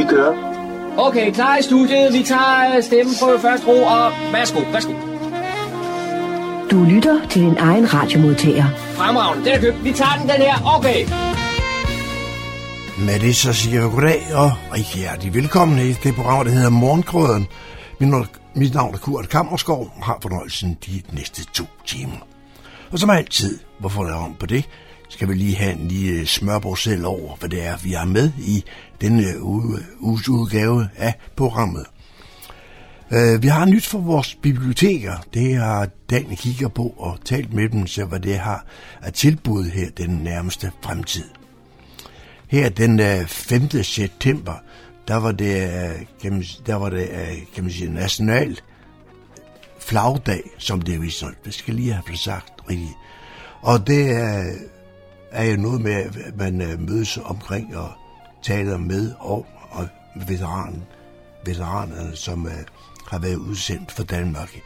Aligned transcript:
Vi 0.00 0.04
kører. 0.04 0.34
Okay, 0.98 1.32
klar 1.32 1.56
i 1.56 1.62
studiet. 1.62 2.12
Vi 2.12 2.22
tager 2.22 2.76
øh, 2.76 2.82
stemmen 2.82 3.14
på 3.20 3.38
første 3.38 3.66
ro, 3.66 3.82
og 3.82 4.12
værsgo, 4.32 4.60
værsgo. 4.72 4.92
Du 6.70 6.84
lytter 6.94 7.28
til 7.28 7.42
din 7.42 7.56
egen 7.56 7.94
radiomodtager. 7.94 8.64
Fremragende, 8.76 9.44
den 9.44 9.52
er 9.52 9.60
købt. 9.60 9.84
Vi 9.84 9.92
tager 9.92 10.16
den, 10.18 10.28
den 10.28 10.40
her. 10.46 10.56
Okay. 10.76 11.00
Med 13.06 13.20
det 13.20 13.36
så 13.36 13.52
siger 13.52 13.80
jeg 13.80 13.90
goddag 13.90 14.22
og 14.34 14.50
rigtig 14.74 15.00
hjertelig 15.00 15.34
velkommen 15.34 15.78
i 15.78 15.92
det 15.92 16.14
program, 16.14 16.44
der 16.44 16.52
hedder 16.52 16.70
Morgenkrøden. 16.70 17.46
Mit, 18.54 18.74
navn 18.74 18.94
er 18.94 18.98
Kurt 18.98 19.28
Kammerskov 19.28 19.92
og 19.96 20.04
har 20.04 20.18
fornøjelsen 20.22 20.78
de 20.86 21.02
næste 21.12 21.44
to 21.44 21.64
timer. 21.86 22.26
Og 22.92 22.98
som 22.98 23.10
altid, 23.10 23.58
hvorfor 23.78 24.02
der 24.04 24.14
om 24.14 24.34
på 24.40 24.46
det, 24.46 24.64
skal 25.10 25.28
vi 25.28 25.34
lige 25.34 25.56
have 25.56 25.72
en 25.72 25.88
lille 25.88 26.26
smørbord 26.26 26.76
selv 26.76 27.06
over, 27.06 27.36
hvad 27.36 27.48
det 27.48 27.66
er, 27.66 27.76
vi 27.76 27.92
har 27.92 28.04
med 28.04 28.32
i 28.38 28.64
denne 29.00 29.22
øh, 29.22 29.42
uges 30.00 30.28
udgave 30.28 30.88
af 30.96 31.14
programmet. 31.36 31.86
Øh, 33.10 33.42
vi 33.42 33.48
har 33.48 33.64
nyt 33.64 33.86
for 33.86 33.98
vores 33.98 34.34
biblioteker. 34.34 35.14
Det 35.34 35.56
har 35.56 35.88
Dan 36.10 36.36
kigger 36.36 36.68
på 36.68 36.94
og 36.98 37.18
talt 37.24 37.52
med 37.52 37.68
dem, 37.68 37.86
så 37.86 38.04
hvad 38.04 38.20
det 38.20 38.38
har 38.38 38.66
at 39.02 39.14
tilbud 39.14 39.64
her 39.64 39.90
den 39.90 40.10
nærmeste 40.10 40.72
fremtid. 40.82 41.24
Her 42.48 42.68
den 42.68 43.00
øh, 43.00 43.26
5. 43.26 43.70
September, 43.82 44.54
der 45.08 45.16
var 45.16 45.32
det, 45.32 45.70
kan 46.22 46.32
man, 46.32 46.44
der 46.66 46.74
var 46.74 46.90
det 46.90 47.08
kan 47.54 47.64
man 47.64 47.72
sige, 47.72 47.92
national 47.92 48.60
flagdag, 49.80 50.42
som 50.58 50.82
det 50.82 50.94
er 50.94 50.98
vist. 50.98 51.24
Det 51.44 51.54
skal 51.54 51.74
lige 51.74 51.92
have 51.92 52.16
sagt 52.16 52.52
rigtigt. 52.70 52.96
Og 53.62 53.86
det 53.86 54.10
er, 54.10 54.52
er 55.30 55.44
jo 55.44 55.56
noget 55.56 55.80
med, 55.80 55.92
at 55.92 56.36
man 56.36 56.60
øh, 56.60 56.80
mødes 56.80 57.18
omkring 57.24 57.76
og 57.76 57.92
taler 58.42 58.78
med 58.78 59.12
og, 59.18 59.46
og 59.70 59.88
veteranen, 60.26 60.84
veteranerne, 61.44 62.16
som 62.16 62.46
øh, 62.46 62.52
har 63.06 63.18
været 63.18 63.36
udsendt 63.36 63.92
for 63.92 64.02
Danmark. 64.02 64.60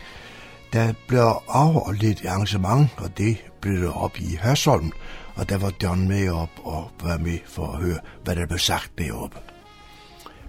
Der 0.72 0.92
blev 1.08 1.20
afholdt 1.48 2.02
et 2.02 2.26
arrangement, 2.26 2.88
og 2.96 3.18
det 3.18 3.36
blev 3.60 3.82
der 3.82 3.92
op 3.92 4.18
i 4.18 4.38
Hørsholm, 4.42 4.92
og 5.34 5.48
der 5.48 5.58
var 5.58 5.72
John 5.82 6.08
med 6.08 6.28
op 6.28 6.50
og 6.64 6.90
var 7.02 7.18
med 7.18 7.38
for 7.46 7.66
at 7.66 7.78
høre, 7.78 7.98
hvad 8.24 8.36
der 8.36 8.46
blev 8.46 8.58
sagt 8.58 8.98
deroppe. 8.98 9.36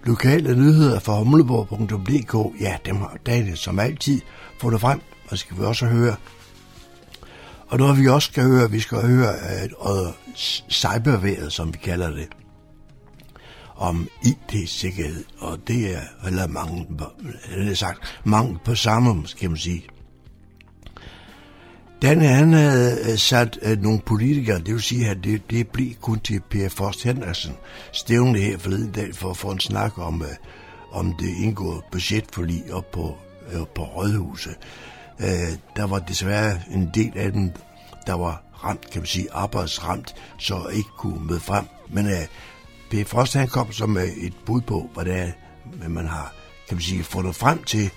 Lokale 0.03 0.55
nyheder 0.55 0.99
fra 0.99 1.17
humleborg.dk, 1.17 2.61
ja, 2.61 2.77
dem 2.85 2.95
har 2.95 3.17
Daniel 3.25 3.57
som 3.57 3.79
altid 3.79 4.21
fundet 4.59 4.81
frem, 4.81 5.01
og 5.29 5.37
skal 5.37 5.57
vi 5.57 5.63
også 5.63 5.85
høre 5.85 6.15
og 7.67 7.77
noget 7.77 7.99
vi 7.99 8.07
også 8.07 8.31
skal 8.31 8.43
høre, 8.43 8.71
vi 8.71 8.79
skal 8.79 8.97
høre 8.97 9.33
uh, 9.79 10.13
cyberværet, 10.69 11.53
som 11.53 11.73
vi 11.73 11.77
kalder 11.77 12.09
det, 12.09 12.27
om 13.75 14.09
IT-sikkerhed, 14.23 15.23
og 15.39 15.59
det 15.67 15.95
er 15.95 16.01
eller 16.27 16.47
mange, 16.47 16.87
eller 17.51 17.75
sagt, 17.75 18.19
mange 18.23 18.59
på 18.65 18.75
samme, 18.75 19.27
skal 19.27 19.49
man 19.49 19.57
sige. 19.57 19.85
Dan, 22.01 22.21
han 22.21 22.53
øh, 22.53 22.59
havde 22.59 23.17
sat 23.17 23.59
øh, 23.61 23.81
nogle 23.81 23.99
politikere, 23.99 24.59
det 24.59 24.73
vil 24.73 24.81
sige, 24.81 25.09
at 25.09 25.17
det, 25.23 25.49
det 25.49 25.67
blev 25.67 25.93
kun 25.93 26.19
til 26.19 26.41
Per 26.49 26.69
Forst 26.69 27.03
Henriksen 27.03 27.53
stævne 27.91 28.39
her 28.39 28.57
forleden 28.57 28.91
dag 28.91 29.15
for 29.15 29.29
at 29.29 29.37
få 29.37 29.51
en 29.51 29.59
snak 29.59 29.97
om, 29.97 30.21
øh, 30.21 30.27
om 30.91 31.13
det 31.19 31.35
indgåede 31.43 31.81
budgetforlig 31.91 32.73
op 32.73 32.91
på, 32.91 33.17
uh, 33.55 33.67
på 33.75 33.83
Rådhuset. 33.83 34.55
Øh, 35.19 35.57
der 35.75 35.87
var 35.87 35.99
desværre 35.99 36.59
en 36.71 36.91
del 36.93 37.17
af 37.17 37.31
dem, 37.31 37.51
der 38.07 38.13
var 38.13 38.43
ramt, 38.63 38.89
kan 38.91 39.01
man 39.01 39.07
sige, 39.07 39.27
arbejdsramt, 39.33 40.15
så 40.39 40.67
ikke 40.67 40.89
kunne 40.97 41.25
møde 41.25 41.39
frem. 41.39 41.65
Men 41.89 42.05
øh, 42.07 42.25
P. 42.91 43.07
Frost 43.07 43.33
han 43.33 43.47
kom 43.47 43.71
som 43.71 43.97
øh, 43.97 44.03
et 44.03 44.33
bud 44.45 44.61
på, 44.61 44.89
hvad 44.93 45.89
man 45.89 46.07
har 46.07 46.33
kan 46.67 46.75
man 46.75 46.81
sige, 46.81 47.03
fundet 47.03 47.35
frem 47.35 47.63
til, 47.63 47.91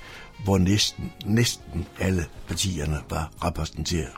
hvor 0.45 0.59
næsten, 0.59 1.13
næsten 1.27 1.87
alle 1.99 2.27
partierne 2.49 3.01
var 3.11 3.31
repræsenteret. 3.45 4.13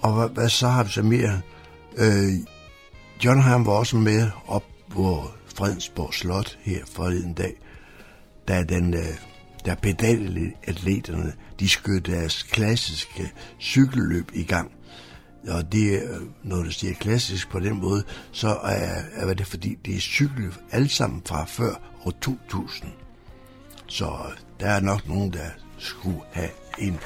Og 0.00 0.12
hvad, 0.12 0.28
hvad 0.28 0.48
så 0.48 0.68
har 0.68 0.84
vi 0.84 0.90
så 0.90 1.02
mere? 1.02 1.40
Øh, 1.96 2.32
John 3.24 3.40
Ham 3.40 3.66
var 3.66 3.72
også 3.72 3.96
med 3.96 4.30
op 4.46 4.64
på 4.90 5.30
Fredensborg 5.54 6.14
Slot 6.14 6.58
her 6.62 6.84
forleden 6.92 7.34
dag, 7.34 7.54
da 8.48 8.62
den 8.62 8.94
øh, 8.94 9.18
da 9.66 9.74
pedalatleterne 9.74 11.32
de 11.60 11.68
skød 11.68 12.00
deres 12.00 12.42
klassiske 12.42 13.32
cykelløb 13.60 14.30
i 14.34 14.42
gang. 14.42 14.72
Og 15.48 15.72
det 15.72 16.02
når 16.42 16.62
det 16.62 16.74
siger 16.74 16.94
klassisk 16.94 17.50
på 17.50 17.60
den 17.60 17.80
måde, 17.80 18.04
så 18.32 18.48
er, 18.48 19.02
er 19.12 19.34
det 19.34 19.46
fordi, 19.46 19.78
det 19.84 19.96
er 19.96 20.00
cykelløb 20.00 20.54
alle 20.70 20.88
sammen 20.88 21.22
fra 21.26 21.44
før 21.44 21.74
år 22.04 22.10
2000. 22.10 22.90
Så 23.86 24.16
der 24.60 24.70
er 24.70 24.80
nok 24.80 25.08
nogen, 25.08 25.32
der 25.32 25.48
skulle 25.78 26.20
have 26.32 26.50
en, 26.78 26.98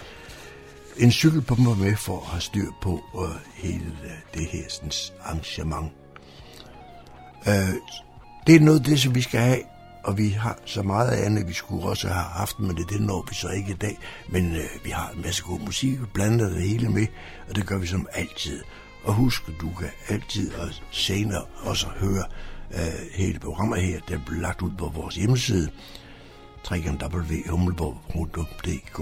en 0.96 1.12
cykelpumper 1.12 1.74
med 1.74 1.96
for 1.96 2.20
at 2.20 2.26
have 2.26 2.40
styr 2.40 2.70
på 2.82 3.00
uh, 3.14 3.28
hele 3.54 3.92
det 4.34 4.46
her 4.46 4.62
sådan, 4.68 4.92
arrangement. 5.22 5.92
Uh, 7.46 7.52
det 8.46 8.54
er 8.54 8.60
noget 8.60 8.78
af 8.78 8.84
det, 8.84 9.00
som 9.00 9.14
vi 9.14 9.20
skal 9.20 9.40
have 9.40 9.62
og 10.06 10.18
vi 10.18 10.28
har 10.28 10.58
så 10.64 10.82
meget 10.82 11.10
andet, 11.10 11.48
vi 11.48 11.52
skulle 11.52 11.88
også 11.88 12.08
have 12.08 12.24
haft, 12.24 12.60
men 12.60 12.76
det, 12.76 12.90
det 12.90 13.00
når 13.00 13.24
vi 13.28 13.34
så 13.34 13.48
ikke 13.48 13.72
i 13.72 13.74
dag. 13.74 13.98
Men 14.28 14.56
øh, 14.56 14.64
vi 14.84 14.90
har 14.90 15.10
en 15.10 15.22
masse 15.22 15.42
god 15.42 15.60
musik, 15.60 16.00
vi 16.00 16.06
blander 16.14 16.48
det 16.48 16.62
hele 16.62 16.88
med, 16.88 17.06
og 17.48 17.56
det 17.56 17.66
gør 17.66 17.78
vi 17.78 17.86
som 17.86 18.08
altid. 18.12 18.62
Og 19.04 19.14
husk, 19.14 19.46
du 19.60 19.70
kan 19.78 19.88
altid 20.08 20.54
og 20.54 20.68
senere 20.90 21.42
også 21.62 21.86
høre 21.86 22.24
øh, 22.74 22.80
hele 23.14 23.38
programmet 23.38 23.82
her, 23.82 24.00
der 24.08 24.18
bliver 24.26 24.42
lagt 24.42 24.62
ud 24.62 24.70
på 24.78 24.92
vores 24.94 25.14
hjemmeside, 25.14 25.70
www.hummelborg.dk. 26.70 29.00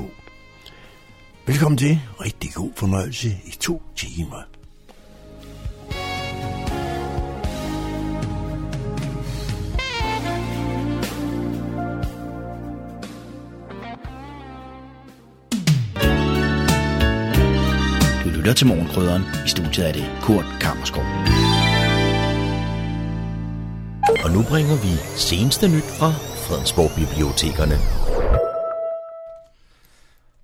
Velkommen 1.46 1.78
til. 1.78 2.00
Rigtig 2.20 2.54
god 2.54 2.70
fornøjelse 2.76 3.28
i 3.44 3.50
to 3.50 3.82
timer. 3.96 4.53
Lytter 18.44 18.54
til 18.54 18.66
Morgenkrydderen. 18.66 19.22
I 19.46 19.48
studiet 19.48 19.88
er 19.88 19.92
det 19.92 20.06
Kurt 20.22 20.44
Kammerskov. 20.60 21.04
Og 24.24 24.30
nu 24.34 24.40
bringer 24.50 24.76
vi 24.84 24.92
seneste 25.30 25.68
nyt 25.68 25.88
fra 25.98 26.10
Fredensborg 26.44 26.90
Bibliotekerne. 27.00 27.76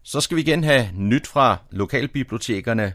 Så 0.02 0.20
skal 0.20 0.36
vi 0.36 0.42
igen 0.42 0.64
have 0.64 0.84
nyt 0.94 1.26
fra 1.26 1.56
lokalbibliotekerne 1.70 2.92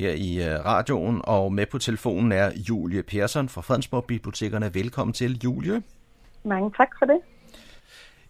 her 0.00 0.10
i 0.10 0.30
øh, 0.48 0.64
radioen, 0.64 1.20
og 1.24 1.52
med 1.52 1.66
på 1.66 1.78
telefonen 1.78 2.32
er 2.32 2.50
Julie 2.68 3.02
Persson 3.02 3.48
fra 3.48 3.60
Fredensborg 3.60 4.04
Bibliotekerne. 4.04 4.74
Velkommen 4.74 5.14
til, 5.14 5.40
Julie. 5.44 5.82
Mange 6.44 6.70
tak 6.76 6.88
for 6.98 7.06
det. 7.06 7.18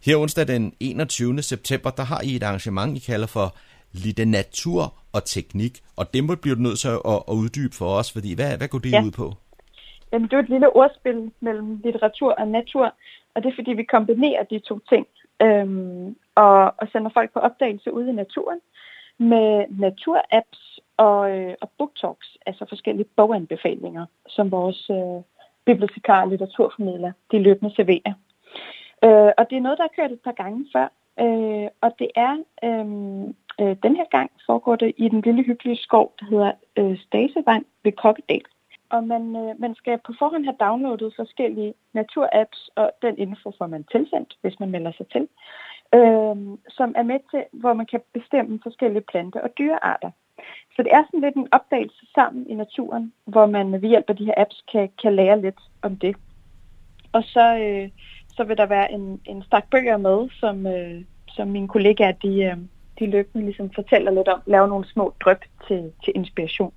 Her 0.05 0.17
onsdag 0.17 0.47
den 0.47 0.73
21. 0.79 1.41
september, 1.41 1.89
der 1.89 2.03
har 2.03 2.21
I 2.21 2.35
et 2.35 2.43
arrangement, 2.43 2.97
I 2.97 2.99
kalder 2.99 3.27
for 3.27 3.55
natur 4.25 4.93
og 5.13 5.25
teknik, 5.25 5.73
og 5.97 6.13
det 6.13 6.23
må 6.23 6.35
blive 6.35 6.55
nødt 6.55 6.79
til 6.79 6.87
at, 6.87 7.21
at 7.31 7.35
uddybe 7.43 7.75
for 7.75 7.89
os, 7.99 8.11
fordi 8.11 8.35
hvad, 8.35 8.57
hvad 8.57 8.67
går 8.67 8.79
det 8.79 8.91
ja. 8.91 9.03
ud 9.05 9.11
på? 9.11 9.33
Jamen, 10.11 10.27
det 10.27 10.35
er 10.35 10.39
et 10.39 10.49
lille 10.49 10.75
ordspil 10.75 11.31
mellem 11.39 11.81
litteratur 11.83 12.31
og 12.31 12.47
natur, 12.47 12.85
og 13.33 13.43
det 13.43 13.49
er 13.49 13.55
fordi, 13.55 13.71
vi 13.73 13.83
kombinerer 13.83 14.43
de 14.43 14.59
to 14.59 14.79
ting 14.91 15.07
øhm, 15.41 16.15
og, 16.35 16.73
og 16.77 16.87
sender 16.91 17.11
folk 17.13 17.33
på 17.33 17.39
opdagelse 17.39 17.93
ude 17.93 18.09
i 18.09 18.13
naturen 18.13 18.59
med 19.17 19.65
naturapps 19.69 20.79
og, 20.97 21.37
øh, 21.37 21.55
og 21.61 21.69
booktalks, 21.77 22.37
altså 22.45 22.65
forskellige 22.69 23.09
boganbefalinger, 23.15 24.05
som 24.27 24.51
vores 24.51 24.89
øh, 24.89 25.21
bibliotekar 25.65 26.21
og 26.21 26.27
litteraturformidler, 26.27 27.11
de 27.31 27.39
løbende 27.39 27.75
serverer. 27.75 28.13
Øh, 29.03 29.31
og 29.37 29.49
det 29.49 29.57
er 29.57 29.61
noget, 29.61 29.77
der 29.77 29.83
er 29.83 29.95
kørt 29.95 30.11
et 30.11 30.19
par 30.19 30.31
gange 30.31 30.65
før, 30.73 30.87
øh, 31.19 31.67
og 31.81 31.91
det 31.99 32.09
er 32.15 32.33
øh, 32.63 32.85
Øh, 33.61 33.75
den 33.83 33.95
her 33.95 34.05
gang 34.11 34.31
foregår 34.45 34.75
det 34.75 34.93
i 34.97 35.09
den 35.09 35.21
lille 35.21 35.43
hyggelige 35.43 35.77
skov, 35.77 36.13
der 36.19 36.25
hedder 36.25 36.51
øh, 36.77 36.97
Stasevang 36.97 37.65
ved 37.83 37.91
Kokkedal. 37.91 38.45
Og 38.89 39.03
man, 39.03 39.35
øh, 39.35 39.59
man 39.59 39.75
skal 39.75 39.99
på 40.05 40.13
forhånd 40.19 40.45
have 40.45 40.55
downloadet 40.59 41.13
forskellige 41.15 41.73
naturapps, 41.93 42.69
og 42.75 42.91
den 43.01 43.17
info 43.17 43.51
får 43.57 43.67
man 43.67 43.83
tilsendt, 43.91 44.37
hvis 44.41 44.59
man 44.59 44.71
melder 44.71 44.91
sig 44.91 45.07
til, 45.07 45.27
øh, 45.95 46.35
som 46.69 46.89
er 46.95 47.03
med 47.03 47.19
til, 47.31 47.43
hvor 47.51 47.73
man 47.73 47.85
kan 47.85 48.01
bestemme 48.13 48.59
forskellige 48.63 49.07
plante- 49.11 49.43
og 49.43 49.49
dyrearter. 49.57 50.11
Så 50.75 50.83
det 50.83 50.91
er 50.93 51.03
sådan 51.05 51.21
lidt 51.21 51.35
en 51.35 51.47
opdagelse 51.51 52.05
sammen 52.15 52.47
i 52.49 52.55
naturen, 52.55 53.13
hvor 53.25 53.45
man 53.45 53.71
ved 53.81 53.89
hjælp 53.89 54.09
af 54.09 54.15
de 54.15 54.25
her 54.25 54.33
apps 54.37 54.63
kan, 54.71 54.89
kan 55.01 55.15
lære 55.15 55.41
lidt 55.41 55.59
om 55.81 55.95
det. 55.97 56.15
Og 57.11 57.23
så, 57.23 57.57
øh, 57.57 57.89
så 58.35 58.43
vil 58.43 58.57
der 58.57 58.65
være 58.65 58.91
en, 58.91 59.21
en 59.25 59.43
stak 59.43 59.69
bøger 59.71 59.97
med, 59.97 60.29
som, 60.29 60.67
øh, 60.67 61.01
som 61.27 61.47
mine 61.47 61.67
kollegaer 61.67 62.11
de, 62.11 62.43
øh, 62.43 62.57
de 62.99 63.05
løbende 63.05 63.45
ligesom 63.45 63.69
fortæller 63.75 64.11
lidt 64.11 64.27
om, 64.27 64.41
lave 64.45 64.67
nogle 64.67 64.85
små 64.85 65.13
drøb 65.19 65.37
til, 65.67 65.91
til 66.03 66.13
inspiration. 66.15 66.73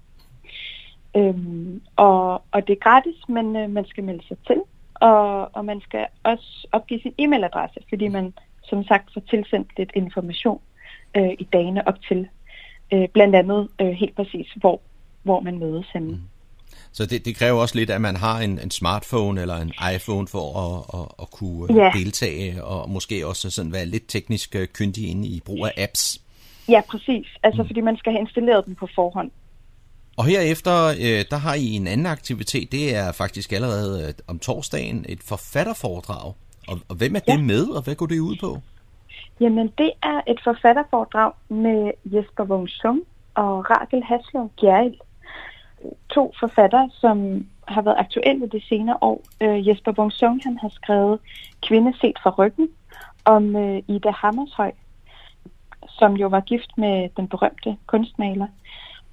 Øhm, 1.17 1.83
og, 1.97 2.43
og 2.53 2.67
det 2.67 2.73
er 2.73 2.81
gratis, 2.81 3.29
men 3.29 3.57
øh, 3.57 3.71
man 3.71 3.87
skal 3.87 4.05
melde 4.05 4.27
sig 4.29 4.37
til. 4.47 4.63
og, 4.95 5.57
og 5.57 5.65
man 5.65 5.81
skal 5.81 6.07
også 6.23 6.69
opgive 6.73 7.01
sin 7.01 7.15
e-mailadresse, 7.19 7.81
fordi 7.89 8.09
man 8.09 8.35
som 8.65 8.85
sagt 8.85 9.13
får 9.15 9.21
tilsendt 9.21 9.79
lidt 9.79 9.91
information 9.95 10.61
øh, 11.17 11.33
i 11.39 11.49
dagene 11.53 11.89
op 11.89 12.03
til. 12.09 12.29
Øh, 12.93 13.09
blandt 13.09 13.35
andet 13.37 13.69
øh, 13.81 13.89
helt 13.89 14.17
præcis, 14.17 14.53
hvor, 14.57 14.81
hvor 15.23 15.41
man 15.41 15.59
mødes 15.59 15.87
henne. 15.93 16.13
Mm. 16.13 16.38
Så 16.93 17.07
det, 17.07 17.25
det 17.25 17.37
kræver 17.37 17.61
også 17.61 17.75
lidt, 17.75 17.91
at 17.91 18.01
man 18.01 18.17
har 18.17 18.39
en, 18.39 18.61
en 18.61 18.71
smartphone 18.71 19.41
eller 19.41 19.57
en 19.57 19.73
iPhone 19.95 20.29
for 20.29 20.47
at, 20.59 21.01
at, 21.01 21.09
at 21.23 21.31
kunne 21.31 21.83
ja. 21.83 21.91
deltage, 21.95 22.65
og 22.65 22.91
måske 22.91 23.27
også 23.27 23.51
sådan 23.51 23.73
være 23.73 23.87
lidt 23.87 24.09
teknisk 24.09 24.57
kyndig 24.73 25.11
inde 25.11 25.29
i 25.29 25.43
brug 25.45 25.67
af 25.67 25.73
apps. 25.77 26.21
Ja, 26.69 26.81
præcis. 26.91 27.27
Altså, 27.43 27.63
mm. 27.63 27.69
fordi 27.69 27.81
man 27.81 27.97
skal 27.97 28.13
have 28.13 28.21
installeret 28.21 28.67
dem 28.67 28.75
på 28.75 28.89
forhånd. 28.95 29.31
Og 30.17 30.25
herefter, 30.25 30.87
øh, 30.89 31.25
der 31.31 31.37
har 31.37 31.55
I 31.55 31.67
en 31.73 31.87
anden 31.87 32.07
aktivitet. 32.07 32.73
Det 32.73 32.97
er 32.97 33.13
faktisk 33.13 33.53
allerede 33.53 34.09
øh, 34.09 34.15
om 34.27 34.39
torsdagen 34.39 35.05
et 35.09 35.23
forfatterforedrag. 35.23 36.35
Og, 36.69 36.79
og 36.89 36.97
hvem 36.97 37.17
er 37.17 37.21
ja. 37.29 37.33
det 37.33 37.45
med, 37.45 37.69
og 37.69 37.83
hvad 37.85 37.95
går 37.95 38.07
det 38.07 38.19
ud 38.19 38.37
på? 38.41 38.59
Jamen, 39.41 39.67
det 39.79 39.91
er 40.03 40.21
et 40.27 40.41
forfatterforedrag 40.45 41.33
med 41.49 41.91
Jesper 42.05 42.45
Wung 42.45 42.69
Sung 42.69 43.01
og 43.35 43.71
Rakel 43.71 44.03
Haslund 44.05 44.51
Gjerrild. 44.61 44.95
To 46.09 46.33
forfattere, 46.41 46.91
som 46.93 47.47
har 47.69 47.83
været 47.83 47.97
aktuelle 47.99 48.49
det 48.49 48.63
senere 48.63 48.99
år. 49.01 49.23
Øh, 49.43 49.69
Jesper 49.69 49.93
Wung 49.99 50.13
han 50.43 50.59
har 50.59 50.69
skrevet 50.69 51.19
Kvinde 51.63 51.93
set 52.01 52.19
fra 52.23 52.31
ryggen 52.31 52.69
om 53.25 53.57
øh, 53.57 53.83
Ida 53.89 54.11
Hammershøj, 54.11 54.73
som 55.89 56.15
jo 56.17 56.29
var 56.29 56.41
gift 56.41 56.79
med 56.79 57.09
den 57.17 57.29
berømte 57.29 57.77
kunstmaler. 57.87 58.47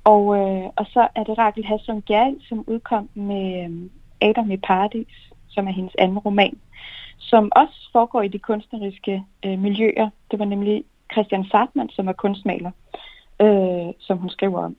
Og, 0.03 0.37
øh, 0.37 0.69
og 0.75 0.85
så 0.85 1.07
er 1.15 1.23
det 1.23 1.37
Rakel 1.37 1.65
Hasson 1.65 2.01
Gjerg, 2.01 2.35
som 2.49 2.63
udkom 2.67 3.09
med 3.13 3.63
øh, 3.63 3.89
Adam 4.21 4.51
i 4.51 4.57
Paradis, 4.57 5.31
som 5.49 5.67
er 5.67 5.71
hendes 5.71 5.95
anden 5.99 6.19
roman, 6.19 6.57
som 7.17 7.51
også 7.55 7.89
foregår 7.91 8.21
i 8.21 8.27
de 8.27 8.39
kunstneriske 8.39 9.23
øh, 9.45 9.59
miljøer. 9.59 10.09
Det 10.31 10.39
var 10.39 10.45
nemlig 10.45 10.83
Christian 11.13 11.45
Sartmann, 11.45 11.89
som 11.89 12.07
er 12.07 12.13
kunstmaler, 12.13 12.71
øh, 13.41 13.93
som 13.99 14.17
hun 14.17 14.29
skriver 14.29 14.63
om. 14.63 14.75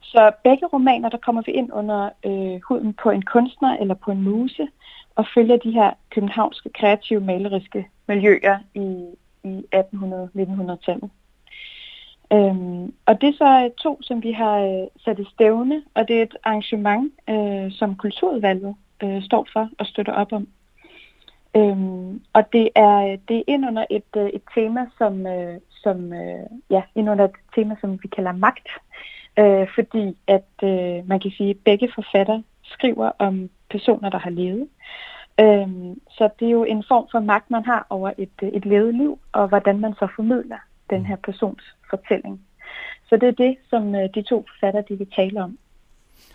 Så 0.00 0.32
begge 0.44 0.66
romaner, 0.66 1.08
der 1.08 1.18
kommer 1.18 1.42
vi 1.42 1.52
ind 1.52 1.72
under 1.72 2.10
øh, 2.26 2.60
huden 2.68 2.94
på 3.02 3.10
en 3.10 3.22
kunstner 3.22 3.76
eller 3.76 3.94
på 3.94 4.10
en 4.10 4.22
muse, 4.22 4.68
og 5.14 5.26
følger 5.34 5.56
de 5.56 5.70
her 5.70 5.90
københavnske 6.10 6.68
kreative 6.68 7.20
maleriske 7.20 7.88
miljøer 8.08 8.58
i, 8.74 9.04
i 9.44 9.64
1800-1900-tallet. 9.74 11.10
Øhm, 12.32 12.94
og 13.06 13.20
det 13.20 13.28
er 13.28 13.32
så 13.32 13.70
to, 13.82 13.98
som 14.02 14.22
vi 14.22 14.32
har 14.32 14.58
øh, 14.58 14.86
sat 15.04 15.18
i 15.18 15.24
stævne, 15.34 15.82
og 15.94 16.08
det 16.08 16.18
er 16.18 16.22
et 16.22 16.36
arrangement, 16.44 17.12
øh, 17.30 17.72
som 17.72 17.96
Kulturudvalget 17.96 18.74
øh, 19.02 19.22
står 19.22 19.46
for 19.52 19.68
og 19.78 19.86
støtter 19.86 20.12
op 20.12 20.32
om. 20.32 20.48
Øhm, 21.56 22.22
og 22.32 22.52
det 22.52 22.68
er, 22.74 23.16
det 23.28 23.36
er 23.36 23.42
ind 23.46 23.66
under 23.66 23.84
et, 23.90 24.16
øh, 24.16 24.26
et 24.26 24.42
tema, 24.54 24.86
som, 24.98 25.26
øh, 25.26 25.60
som 25.70 26.12
øh, 26.12 26.46
ja, 26.70 26.82
ind 26.94 27.10
under 27.10 27.24
et 27.24 27.36
tema, 27.54 27.76
som 27.80 27.98
vi 28.02 28.08
kalder 28.08 28.32
magt, 28.32 28.68
øh, 28.68 29.15
fordi 29.74 30.16
at 30.26 30.50
øh, 30.62 31.08
man 31.08 31.20
kan 31.20 31.30
sige, 31.36 31.50
at 31.50 31.56
begge 31.64 31.88
forfatter 31.94 32.42
skriver 32.64 33.10
om 33.18 33.50
personer, 33.70 34.10
der 34.10 34.18
har 34.18 34.30
levet. 34.30 34.68
Øhm, 35.40 36.00
så 36.10 36.28
det 36.40 36.46
er 36.46 36.50
jo 36.50 36.64
en 36.64 36.84
form 36.88 37.06
for 37.12 37.20
magt, 37.20 37.50
man 37.50 37.64
har 37.64 37.86
over 37.90 38.10
et, 38.18 38.36
et 38.42 38.64
levet 38.64 38.94
liv, 38.94 39.18
og 39.32 39.48
hvordan 39.48 39.80
man 39.80 39.92
så 39.94 40.08
formidler 40.16 40.58
den 40.90 41.06
her 41.06 41.16
persons 41.16 41.62
fortælling. 41.90 42.40
Så 43.08 43.16
det 43.16 43.28
er 43.28 43.32
det, 43.46 43.56
som 43.70 43.94
øh, 43.94 44.08
de 44.14 44.22
to 44.22 44.44
forfattere 44.48 44.84
de 44.88 44.98
vil 44.98 45.10
tale 45.16 45.42
om. 45.42 45.58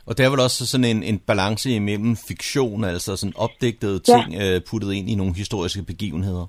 Og 0.05 0.17
der 0.17 0.25
er 0.25 0.29
vel 0.29 0.39
også 0.39 0.67
sådan 0.67 0.85
en, 0.85 1.03
en 1.03 1.19
balance 1.19 1.69
imellem 1.69 2.15
fiktion, 2.15 2.83
altså 2.83 3.15
sådan 3.15 3.33
opdigtede 3.37 3.99
ting 3.99 4.33
ja. 4.33 4.55
Øh, 4.55 4.61
puttet 4.69 4.93
ind 4.93 5.09
i 5.09 5.15
nogle 5.15 5.33
historiske 5.33 5.83
begivenheder. 5.83 6.45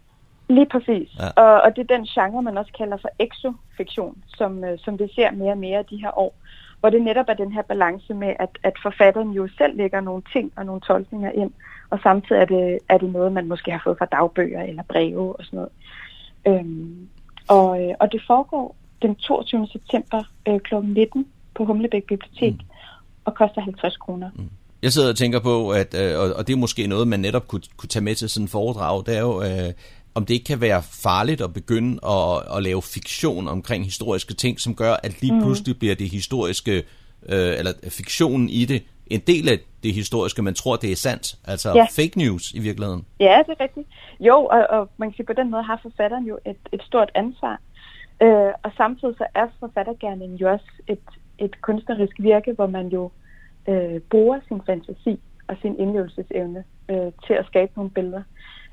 Lige 0.48 0.66
præcis. 0.66 1.08
Ja. 1.18 1.28
Og, 1.42 1.60
og 1.62 1.76
det 1.76 1.82
er 1.82 1.96
den 1.96 2.06
genre, 2.06 2.42
man 2.42 2.58
også 2.58 2.72
kalder 2.78 2.96
for 2.96 3.10
exofiktion, 3.18 4.14
som, 4.26 4.64
øh, 4.64 4.78
som 4.78 4.98
vi 4.98 5.04
ser 5.14 5.30
mere 5.30 5.52
og 5.52 5.58
mere 5.58 5.84
de 5.90 5.96
her 5.96 6.18
år. 6.18 6.34
Hvor 6.82 6.90
det 6.90 7.02
netop 7.02 7.28
er 7.28 7.34
den 7.34 7.52
her 7.52 7.62
balance 7.62 8.14
med, 8.14 8.32
at, 8.38 8.58
at 8.62 8.72
forfatteren 8.82 9.30
jo 9.30 9.48
selv 9.58 9.76
lægger 9.76 10.00
nogle 10.00 10.22
ting 10.32 10.52
og 10.56 10.66
nogle 10.66 10.80
tolkninger 10.80 11.30
ind, 11.30 11.50
og 11.90 11.98
samtidig 12.02 12.40
er 12.40 12.44
det, 12.44 12.78
er 12.88 12.98
det 12.98 13.12
noget, 13.12 13.32
man 13.32 13.48
måske 13.48 13.70
har 13.70 13.80
fået 13.84 13.98
fra 13.98 14.04
dagbøger 14.04 14.62
eller 14.62 14.82
breve 14.82 15.36
og 15.36 15.44
sådan 15.44 15.56
noget. 15.56 15.72
Øhm, 16.48 17.08
og, 17.48 17.82
øh, 17.82 17.94
og 18.00 18.12
det 18.12 18.22
foregår 18.26 18.76
den 19.02 19.14
22. 19.14 19.66
september 19.72 20.22
øh, 20.48 20.60
kl. 20.60 20.74
19 20.74 21.26
på 21.54 21.64
Humlebæk 21.64 22.04
Bibliotek 22.04 22.52
mm. 22.52 22.66
og 23.24 23.34
koster 23.34 23.60
50 23.60 23.96
kroner. 23.96 24.30
Mm. 24.34 24.50
Jeg 24.82 24.92
sidder 24.92 25.08
og 25.08 25.16
tænker 25.16 25.40
på, 25.40 25.70
at, 25.70 25.94
øh, 25.94 26.20
og 26.38 26.46
det 26.46 26.52
er 26.52 26.56
måske 26.56 26.86
noget, 26.86 27.08
man 27.08 27.20
netop 27.20 27.48
kunne, 27.48 27.62
kunne 27.76 27.88
tage 27.88 28.04
med 28.04 28.14
til 28.14 28.28
sådan 28.28 28.44
en 28.44 28.48
foredrag, 28.48 29.06
det 29.06 29.16
er 29.16 29.20
jo, 29.20 29.42
øh, 29.42 29.72
om 30.14 30.26
det 30.26 30.34
ikke 30.34 30.44
kan 30.44 30.60
være 30.60 30.82
farligt 30.82 31.40
at 31.40 31.54
begynde 31.54 31.98
at, 32.06 32.56
at 32.56 32.62
lave 32.62 32.82
fiktion 32.82 33.48
omkring 33.48 33.84
historiske 33.84 34.34
ting, 34.34 34.60
som 34.60 34.74
gør, 34.74 34.94
at 35.02 35.22
lige 35.22 35.34
mm. 35.34 35.42
pludselig 35.42 35.78
bliver 35.78 35.94
det 35.94 36.08
historiske, 36.08 36.76
øh, 37.28 37.58
eller 37.58 37.72
fiktionen 37.88 38.48
i 38.48 38.64
det, 38.64 38.82
en 39.06 39.20
del 39.20 39.48
af 39.48 39.58
det 39.82 39.92
historiske, 39.92 40.42
man 40.42 40.54
tror, 40.54 40.76
det 40.76 40.92
er 40.92 40.96
sandt. 40.96 41.38
Altså 41.44 41.68
ja. 41.74 41.86
fake 41.90 42.18
news 42.18 42.52
i 42.52 42.58
virkeligheden. 42.58 43.06
Ja, 43.20 43.42
det 43.46 43.56
er 43.58 43.60
rigtigt. 43.60 43.86
Jo, 44.20 44.36
og, 44.44 44.66
og 44.70 44.88
man 44.96 45.08
kan 45.08 45.16
sige, 45.16 45.26
på 45.26 45.32
den 45.32 45.50
måde 45.50 45.62
har 45.62 45.78
forfatteren 45.82 46.26
jo 46.26 46.38
et, 46.46 46.56
et 46.72 46.82
stort 46.82 47.10
ansvar. 47.14 47.60
Øh, 48.22 48.52
og 48.62 48.70
samtidig 48.76 49.14
så 49.18 49.26
er 49.34 49.46
forfattergærningen 49.60 50.38
jo 50.38 50.50
også 50.50 50.70
et, 50.88 51.06
et 51.38 51.60
kunstnerisk 51.60 52.16
virke, 52.18 52.52
hvor 52.52 52.66
man 52.66 52.88
jo 52.88 53.10
øh, 53.68 54.00
bruger 54.00 54.40
sin 54.48 54.60
fantasi 54.66 55.20
og 55.48 55.56
sin 55.62 55.78
indlevelsesevne 55.78 56.64
øh, 56.90 57.12
til 57.26 57.34
at 57.34 57.46
skabe 57.46 57.72
nogle 57.76 57.90
billeder. 57.90 58.22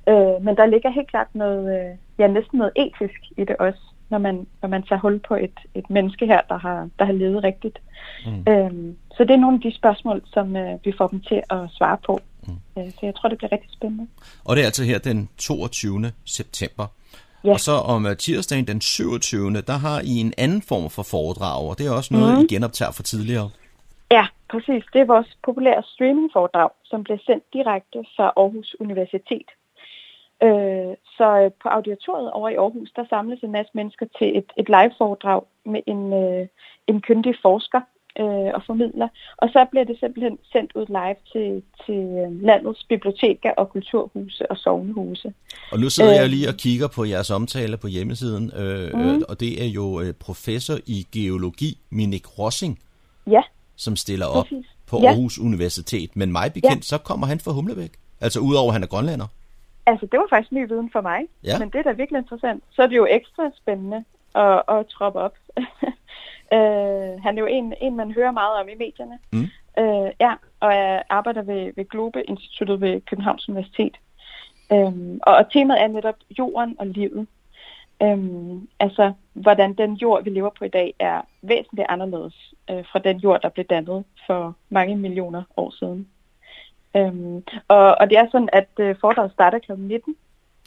Øh, 0.10 0.44
men 0.46 0.58
der 0.58 0.66
ligger 0.66 0.90
helt 0.90 1.10
klart 1.10 1.28
noget, 1.34 1.64
øh, 1.80 1.98
ja, 2.20 2.28
næsten 2.28 2.58
noget 2.58 2.74
etisk 2.76 3.22
i 3.38 3.44
det 3.44 3.58
også 3.58 3.82
når 4.10 4.18
man, 4.18 4.48
når 4.62 4.70
man 4.70 4.84
tager 4.84 5.00
hul 5.00 5.20
på 5.20 5.36
et, 5.36 5.60
et 5.76 5.90
menneske 5.90 6.26
her, 6.26 6.42
der 6.50 6.58
har, 6.58 6.90
der 7.00 7.06
har 7.06 7.14
levet 7.14 7.44
rigtigt. 7.44 7.80
Mm. 8.26 8.54
Øhm, 8.54 8.98
så 9.12 9.24
det 9.24 9.32
er 9.32 9.38
nogle 9.38 9.56
af 9.56 9.62
de 9.62 9.78
spørgsmål, 9.78 10.22
som 10.26 10.56
øh, 10.56 10.86
vi 10.86 10.94
får 10.98 11.08
dem 11.08 11.22
til 11.22 11.42
at 11.50 11.60
svare 11.72 11.98
på. 12.06 12.20
Mm. 12.48 12.54
Øh, 12.78 12.92
så 12.92 13.00
jeg 13.02 13.16
tror, 13.16 13.30
det 13.30 13.38
bliver 13.38 13.52
rigtig 13.52 13.70
spændende. 13.74 14.08
Og 14.46 14.56
det 14.56 14.62
er 14.62 14.66
altså 14.66 14.84
her 14.84 15.00
den 15.00 15.30
22. 15.38 16.12
september. 16.26 16.86
Ja. 17.44 17.52
Og 17.54 17.60
så 17.60 17.72
om 17.72 18.06
uh, 18.06 18.12
tirsdagen 18.14 18.68
den 18.68 18.82
27. 18.82 19.52
der 19.62 19.78
har 19.78 20.02
I 20.04 20.14
en 20.26 20.34
anden 20.38 20.62
form 20.62 20.90
for 20.90 21.04
foredrag, 21.04 21.70
og 21.70 21.78
det 21.78 21.88
er 21.88 21.92
også 21.92 22.14
noget, 22.14 22.38
mm. 22.38 22.44
I 22.44 22.48
genoptager 22.48 22.92
for 22.92 23.04
tidligere. 23.04 23.50
Ja, 24.12 24.26
præcis. 24.50 24.84
Det 24.94 25.02
er 25.02 25.06
vores 25.06 25.38
populære 25.44 25.84
streamingforedrag, 25.84 26.70
som 26.86 27.04
bliver 27.04 27.20
sendt 27.26 27.44
direkte 27.54 28.00
fra 28.16 28.34
Aarhus 28.38 28.76
Universitet. 28.80 29.50
Øh, 30.44 30.94
så 31.18 31.28
øh, 31.44 31.52
på 31.62 31.68
auditoriet 31.70 32.32
over 32.32 32.50
i 32.50 32.56
Aarhus, 32.56 32.92
der 32.96 33.06
samles 33.10 33.40
en 33.44 33.52
masse 33.52 33.72
mennesker 33.74 34.06
til 34.18 34.38
et, 34.38 34.50
et 34.58 34.68
live-foredrag 34.70 35.42
med 35.66 35.82
en, 35.88 36.14
øh, 36.14 36.48
en 36.88 37.02
kyndig 37.02 37.36
forsker 37.42 37.82
øh, 38.20 38.50
og 38.58 38.62
formidler. 38.66 39.08
Og 39.38 39.50
så 39.50 39.66
bliver 39.72 39.86
det 39.86 39.98
simpelthen 40.00 40.38
sendt 40.52 40.72
ud 40.76 40.86
live 40.88 41.20
til, 41.34 41.64
til 41.86 42.02
øh, 42.22 42.44
landets 42.44 42.84
biblioteker 42.84 43.52
og 43.52 43.70
kulturhuse 43.70 44.52
og 44.52 44.58
sovnehuse. 44.58 45.34
Og 45.72 45.80
nu 45.80 45.90
sidder 45.90 46.12
øh, 46.12 46.18
jeg 46.18 46.30
lige 46.30 46.48
og 46.50 46.56
kigger 46.56 46.88
på 46.88 47.06
jeres 47.06 47.32
omtale 47.32 47.78
på 47.78 47.88
hjemmesiden, 47.88 48.52
øh, 48.56 48.94
mm. 48.94 49.24
og 49.30 49.40
det 49.40 49.64
er 49.64 49.68
jo 49.68 50.02
øh, 50.02 50.14
professor 50.14 50.78
i 50.86 51.08
geologi, 51.12 51.78
Minik 51.90 52.40
Rossing, 52.40 52.80
ja, 53.28 53.42
som 53.76 53.96
stiller 53.96 54.26
op 54.26 54.46
præcis. 54.46 54.66
på 54.88 54.98
Aarhus 54.98 55.38
ja. 55.38 55.44
Universitet. 55.44 56.16
Men 56.16 56.32
mig 56.32 56.54
bekendt, 56.54 56.92
ja. 56.92 56.98
så 56.98 56.98
kommer 56.98 57.28
han 57.28 57.40
fra 57.40 57.52
Humlebæk. 57.52 57.92
Altså 58.22 58.40
udover 58.40 58.68
at 58.68 58.74
han 58.74 58.84
er 58.84 58.88
grønlænder. 58.88 59.28
Altså, 59.90 60.06
det 60.06 60.20
var 60.20 60.28
faktisk 60.30 60.52
ny 60.52 60.68
viden 60.68 60.90
for 60.92 61.02
mig, 61.02 61.22
ja. 61.44 61.60
men 61.60 61.70
det 61.70 61.80
er 61.80 61.84
da 61.84 61.92
virkelig 61.92 62.20
interessant. 62.20 62.64
Så 62.70 62.82
er 62.84 62.88
det 62.88 62.98
jo 62.98 63.08
ekstra 63.10 63.52
spændende 63.56 64.04
at, 64.36 64.62
at 64.70 64.88
troppe 64.88 65.20
op. 65.20 65.36
uh, 65.58 67.22
han 67.26 67.38
er 67.38 67.40
jo 67.40 67.46
en, 67.46 67.74
en, 67.82 67.96
man 67.96 68.12
hører 68.12 68.32
meget 68.32 68.62
om 68.62 68.70
i 68.70 68.76
medierne. 68.76 69.20
Mm. 69.34 69.48
Uh, 69.82 70.10
ja, 70.20 70.34
og 70.60 70.74
jeg 70.76 71.04
arbejder 71.10 71.42
ved, 71.42 71.74
ved 71.76 71.90
Globe 71.90 72.24
Instituttet 72.24 72.82
ved 72.82 73.02
Københavns 73.02 73.50
Universitet. 73.50 73.96
Um, 74.70 75.20
og, 75.24 75.36
og 75.36 75.52
temaet 75.52 75.82
er 75.82 75.88
netop 75.88 76.16
jorden 76.40 76.76
og 76.80 76.88
livet. 76.88 77.28
Um, 78.00 78.70
altså, 78.80 79.14
hvordan 79.34 79.74
den 79.74 79.94
jord, 79.94 80.24
vi 80.24 80.30
lever 80.30 80.50
på 80.50 80.66
i 80.66 80.70
dag, 80.70 80.94
er 81.00 81.22
væsentligt 81.42 81.88
anderledes 81.90 82.54
uh, 82.72 82.86
fra 82.92 83.00
den 83.00 83.18
jord, 83.18 83.42
der 83.42 83.50
blev 83.50 83.66
dannet 83.66 84.04
for 84.28 84.56
mange 84.70 84.96
millioner 84.96 85.44
år 85.58 85.70
siden. 85.70 86.08
Øhm, 86.96 87.44
og, 87.68 87.96
og 88.00 88.10
det 88.10 88.18
er 88.18 88.28
sådan, 88.32 88.50
at 88.54 88.70
øh, 88.80 88.96
foredraget 89.02 89.32
starter 89.32 89.60
kl. 89.60 89.72
19, 89.78 90.16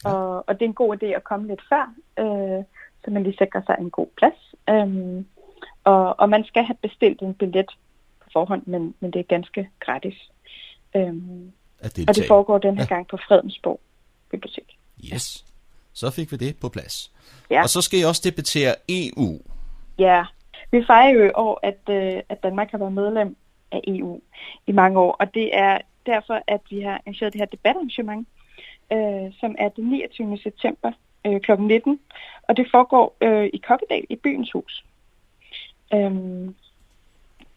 ja. 0.05 0.11
og, 0.11 0.45
og 0.47 0.55
det 0.55 0.63
er 0.63 0.69
en 0.69 0.75
god 0.75 0.97
idé 0.97 1.07
at 1.07 1.25
komme 1.25 1.47
lidt 1.47 1.63
før, 1.69 1.95
øh, 2.19 2.65
så 3.05 3.11
man 3.11 3.23
lige 3.23 3.37
sikrer 3.39 3.63
sig 3.67 3.77
en 3.81 3.91
god 3.91 4.07
plads. 4.17 4.55
Øhm, 4.71 5.27
og, 5.85 6.21
og 6.21 6.29
man 6.29 6.45
skal 6.45 6.65
have 6.65 6.77
bestilt 6.83 7.23
en 7.23 7.35
billet 7.35 7.71
på 8.21 8.29
forhånd, 8.33 8.63
men, 8.67 8.95
men 9.01 9.11
det 9.11 9.19
er 9.19 9.25
ganske 9.25 9.69
gratis. 9.81 10.31
Øhm, 10.97 11.53
det 11.83 12.09
og 12.09 12.17
det 12.17 12.25
foregår 12.29 12.59
den 12.59 12.77
her 12.77 12.87
ja. 12.91 12.95
gang 12.95 13.09
på 13.09 13.17
Fredensborg 13.17 13.81
Bibliotek. 14.31 14.79
Yes, 15.13 15.45
så 15.93 16.11
fik 16.11 16.33
vi 16.33 16.37
det 16.37 16.57
på 16.61 16.69
plads. 16.69 17.13
Ja. 17.51 17.63
Og 17.63 17.69
så 17.69 17.81
skal 17.81 18.01
I 18.01 18.03
også 18.03 18.23
debattere 18.25 18.75
EU. 18.89 19.41
Ja, 19.99 20.25
vi 20.71 20.85
fejrer 20.87 21.11
jo 21.11 21.25
i 21.25 21.31
år, 21.35 21.61
at, 21.63 21.81
øh, 21.89 22.23
at 22.29 22.43
Danmark 22.43 22.71
har 22.71 22.79
været 22.79 22.93
medlem 22.93 23.37
af 23.73 23.81
EU 23.87 24.21
i 24.67 24.73
mange 24.73 24.99
år, 24.99 25.13
og 25.13 25.35
det 25.35 25.57
er 25.57 25.79
derfor, 26.07 26.43
at 26.47 26.61
vi 26.71 26.81
har 26.81 26.93
arrangeret 26.93 27.33
det 27.33 27.41
her 27.41 27.47
debatarrangement, 27.47 28.29
øh, 28.93 29.33
som 29.41 29.55
er 29.59 29.69
den 29.69 29.85
29. 29.85 30.39
september 30.39 30.93
øh, 31.27 31.41
kl. 31.41 31.53
19. 31.59 32.01
Og 32.49 32.57
det 32.57 32.67
foregår 32.71 33.17
øh, 33.21 33.51
i 33.53 33.57
Kokkedal 33.57 34.05
i 34.09 34.17
byens 34.17 34.53
hus. 34.53 34.85
Øhm, 35.95 36.55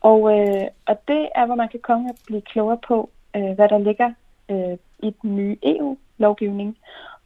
og, 0.01 0.39
øh, 0.39 0.67
og 0.85 1.07
det 1.07 1.29
er, 1.35 1.45
hvor 1.45 1.55
man 1.55 1.69
kan 1.69 1.79
komme 1.79 2.09
og 2.09 2.15
blive 2.25 2.41
klogere 2.41 2.77
på, 2.87 3.09
øh, 3.35 3.51
hvad 3.51 3.69
der 3.69 3.77
ligger 3.77 4.11
øh, 4.49 4.77
i 4.99 5.15
den 5.21 5.35
nye 5.35 5.57
EU-lovgivning, 5.63 6.77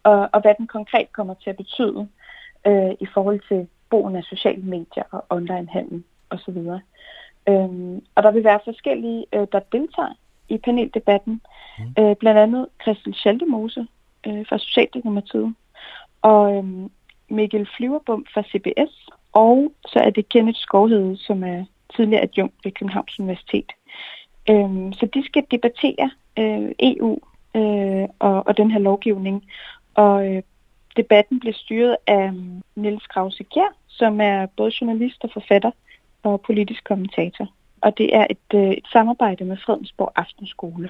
og, 0.03 0.29
og 0.33 0.41
hvad 0.41 0.53
den 0.57 0.67
konkret 0.67 1.11
kommer 1.11 1.33
til 1.33 1.49
at 1.49 1.57
betyde 1.57 2.07
øh, 2.67 2.91
i 2.99 3.05
forhold 3.13 3.41
til 3.47 3.67
brugen 3.89 4.15
af 4.15 4.23
sociale 4.23 4.61
medier 4.61 5.03
og 5.11 5.25
onlinehandel 5.29 6.03
osv. 6.29 6.57
Øhm, 7.49 8.05
og 8.15 8.23
der 8.23 8.31
vil 8.31 8.43
være 8.43 8.59
forskellige, 8.65 9.25
øh, 9.33 9.47
der 9.51 9.59
deltager 9.59 10.13
i 10.49 10.57
paneldebatten. 10.57 11.41
Mm. 11.79 12.03
Øh, 12.03 12.15
blandt 12.15 12.39
andet 12.39 12.67
Christel 12.81 13.13
Schaldemose 13.13 13.87
øh, 14.27 14.45
fra 14.49 14.57
Socialdemokratiet, 14.57 15.55
og 16.21 16.55
øh, 16.55 16.63
Mikkel 17.29 17.67
Flyverbom 17.77 18.25
fra 18.33 18.43
CBS, 18.43 19.09
og 19.31 19.71
så 19.87 19.99
er 19.99 20.09
det 20.09 20.29
Kenneth 20.29 20.59
Skovhede, 20.59 21.17
som 21.17 21.43
er 21.43 21.65
tidligere 21.95 22.23
adjunkt 22.23 22.55
ved 22.63 22.71
Københavns 22.71 23.19
Universitet. 23.19 23.71
Øh, 24.49 24.93
så 24.93 25.07
de 25.13 25.25
skal 25.25 25.43
debattere 25.51 26.11
øh, 26.39 26.71
EU 26.79 27.19
øh, 27.55 28.07
og, 28.19 28.47
og 28.47 28.57
den 28.57 28.71
her 28.71 28.79
lovgivning, 28.79 29.43
og 29.95 30.27
øh, 30.27 30.43
debatten 30.97 31.39
bliver 31.39 31.53
styret 31.53 31.97
af 32.07 32.31
Niels 32.75 33.07
Krause 33.07 33.43
Kjær, 33.43 33.73
som 33.87 34.21
er 34.21 34.45
både 34.45 34.71
journalist 34.81 35.23
og 35.23 35.29
forfatter 35.33 35.71
og 36.23 36.41
politisk 36.41 36.83
kommentator. 36.83 37.47
Og 37.81 37.97
det 37.97 38.15
er 38.15 38.25
et, 38.29 38.47
øh, 38.53 38.71
et 38.71 38.87
samarbejde 38.91 39.45
med 39.45 39.57
Fredensborg 39.65 40.11
Aftenskole. 40.15 40.89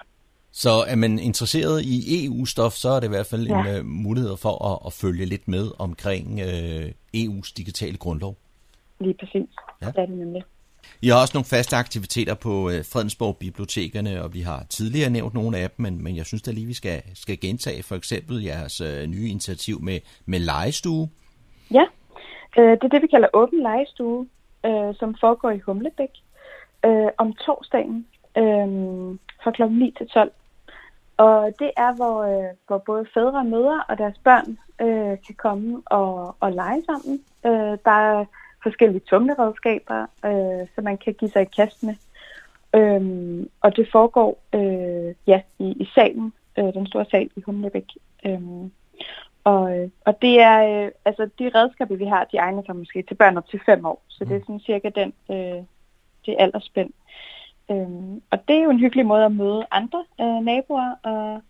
Så 0.51 0.69
er 0.87 0.95
man 0.95 1.19
interesseret 1.19 1.81
i 1.85 2.25
EU-stof, 2.25 2.71
så 2.71 2.89
er 2.89 2.99
det 2.99 3.07
i 3.07 3.09
hvert 3.09 3.25
fald 3.25 3.47
ja. 3.47 3.65
en 3.65 3.79
uh, 3.79 3.85
mulighed 3.85 4.37
for 4.37 4.65
at, 4.71 4.79
at 4.85 4.93
følge 4.93 5.25
lidt 5.25 5.47
med 5.47 5.71
omkring 5.79 6.41
uh, 6.41 6.85
EU's 7.17 7.53
digitale 7.57 7.97
grundlov. 7.97 8.35
Lige 8.99 9.15
præcis. 9.19 9.49
Ja. 9.81 9.87
Det 9.87 9.97
er 9.97 10.05
det 10.05 10.17
nemlig. 10.17 10.43
I 11.01 11.07
har 11.07 11.21
også 11.21 11.31
nogle 11.37 11.45
faste 11.45 11.75
aktiviteter 11.75 12.35
på 12.35 12.49
uh, 12.49 12.71
Fredensborg 12.71 13.37
Bibliotekerne, 13.37 14.23
og 14.23 14.33
vi 14.33 14.41
har 14.41 14.65
tidligere 14.69 15.09
nævnt 15.09 15.33
nogle 15.33 15.57
af 15.57 15.69
dem, 15.69 15.83
men, 15.83 16.03
men 16.03 16.15
jeg 16.15 16.25
synes 16.25 16.41
da 16.41 16.51
lige, 16.51 16.67
vi 16.67 16.73
skal, 16.73 17.01
skal 17.13 17.39
gentage 17.39 17.83
for 17.83 17.95
eksempel 17.95 18.43
jeres 18.43 18.81
uh, 18.81 19.03
nye 19.07 19.29
initiativ 19.29 19.81
med, 19.81 19.99
med 20.25 20.39
legestue. 20.39 21.09
Ja, 21.71 21.83
uh, 22.57 22.63
det 22.63 22.83
er 22.83 22.87
det, 22.87 23.01
vi 23.01 23.07
kalder 23.07 23.27
åben 23.33 23.63
legestue, 23.63 24.27
uh, 24.67 24.95
som 24.95 25.15
foregår 25.19 25.51
i 25.51 25.59
Humlebæk 25.59 26.09
uh, 26.87 27.09
om 27.17 27.33
torsdagen 27.33 28.07
uh, 28.39 29.17
fra 29.43 29.51
kl. 29.51 29.63
9 29.69 29.91
til 29.97 30.07
12. 30.07 30.31
Og 31.17 31.53
det 31.59 31.71
er, 31.77 31.95
hvor, 31.95 32.23
øh, 32.23 32.53
hvor 32.67 32.77
både 32.77 33.05
fædre 33.13 33.39
og 33.39 33.45
mødre 33.45 33.83
og 33.89 33.97
deres 33.97 34.17
børn 34.23 34.57
øh, 34.81 35.17
kan 35.27 35.35
komme 35.37 35.81
og, 35.85 36.35
og 36.39 36.51
lege 36.51 36.83
sammen. 36.85 37.19
Øh, 37.45 37.77
der 37.85 37.91
er 37.91 38.25
forskellige 38.63 39.01
tumleredskaber, 39.09 40.01
øh, 40.25 40.67
som 40.75 40.83
man 40.83 40.97
kan 40.97 41.13
give 41.13 41.31
sig 41.31 41.41
i 41.41 41.55
kast 41.55 41.83
med. 41.83 41.95
Øhm, 42.75 43.49
og 43.61 43.75
det 43.75 43.89
foregår 43.91 44.39
øh, 44.53 45.15
ja, 45.27 45.41
i, 45.59 45.65
i 45.65 45.89
salen, 45.95 46.33
øh, 46.57 46.73
den 46.73 46.87
store 46.87 47.05
sal 47.11 47.29
i 47.35 47.41
Humlebæk. 47.41 47.87
Øhm, 48.25 48.71
og, 49.43 49.77
øh, 49.77 49.89
og 50.05 50.21
det 50.21 50.41
er, 50.41 50.85
øh, 50.85 50.91
altså 51.05 51.29
de 51.39 51.51
redskaber, 51.55 51.95
vi 51.95 52.05
har, 52.05 52.23
de 52.31 52.37
egner 52.37 52.63
sig 52.65 52.75
måske 52.75 53.01
til 53.01 53.15
børn 53.15 53.37
op 53.37 53.49
til 53.49 53.61
fem 53.65 53.85
år. 53.85 54.01
Så 54.07 54.25
det 54.25 54.35
er 54.35 54.39
sådan 54.39 54.59
cirka 54.59 54.89
den, 54.89 55.13
øh, 55.31 55.63
det 56.25 56.35
aldersspænd. 56.39 56.89
Øhm, 57.71 58.21
og 58.31 58.47
det 58.47 58.55
er 58.55 58.63
jo 58.63 58.69
en 58.69 58.79
hyggelig 58.79 59.05
måde 59.05 59.25
at 59.25 59.31
møde 59.31 59.65
andre 59.71 60.05
øh, 60.21 60.45
naboer 60.45 60.95
og 61.03 61.41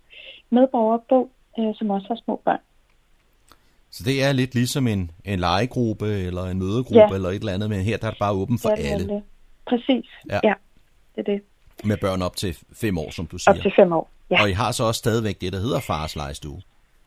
medborgere 0.50 1.00
på, 1.10 1.30
øh, 1.60 1.76
som 1.76 1.90
også 1.90 2.08
har 2.08 2.20
små 2.26 2.42
børn. 2.46 2.60
Så 3.92 4.04
det 4.04 4.24
er 4.24 4.32
lidt 4.32 4.56
ligesom 4.56 4.88
en, 4.88 5.12
en 5.26 5.40
legegruppe 5.40 6.06
eller 6.06 6.44
en 6.44 6.60
mødegruppe 6.60 7.00
ja. 7.00 7.14
eller 7.14 7.30
et 7.30 7.36
eller 7.36 7.54
andet, 7.54 7.70
men 7.70 7.80
her 7.80 7.98
der 7.98 8.08
er 8.08 8.12
det 8.12 8.20
bare 8.20 8.34
åben 8.34 8.60
for 8.60 8.70
ja, 8.70 8.76
alle. 8.76 9.08
Det. 9.08 9.24
Præcis, 9.66 10.06
ja. 10.30 10.40
ja. 10.44 10.54
Det 11.16 11.28
er 11.28 11.32
det. 11.34 11.42
Med 11.84 11.98
børn 11.98 12.22
op 12.22 12.36
til 12.36 12.58
fem 12.74 12.98
år, 12.98 13.12
som 13.12 13.28
du 13.28 13.38
siger. 13.38 13.56
Op 13.56 13.62
til 13.62 13.74
fem 13.76 13.94
år, 13.94 14.10
ja. 14.30 14.42
Og 14.42 14.50
I 14.50 14.54
har 14.54 14.72
så 14.72 14.84
også 14.84 15.00
stadigvæk 15.00 15.42
det, 15.42 15.54
der 15.54 15.60
hedder 15.60 15.80
fars 15.80 16.16
legestue. 16.16 16.62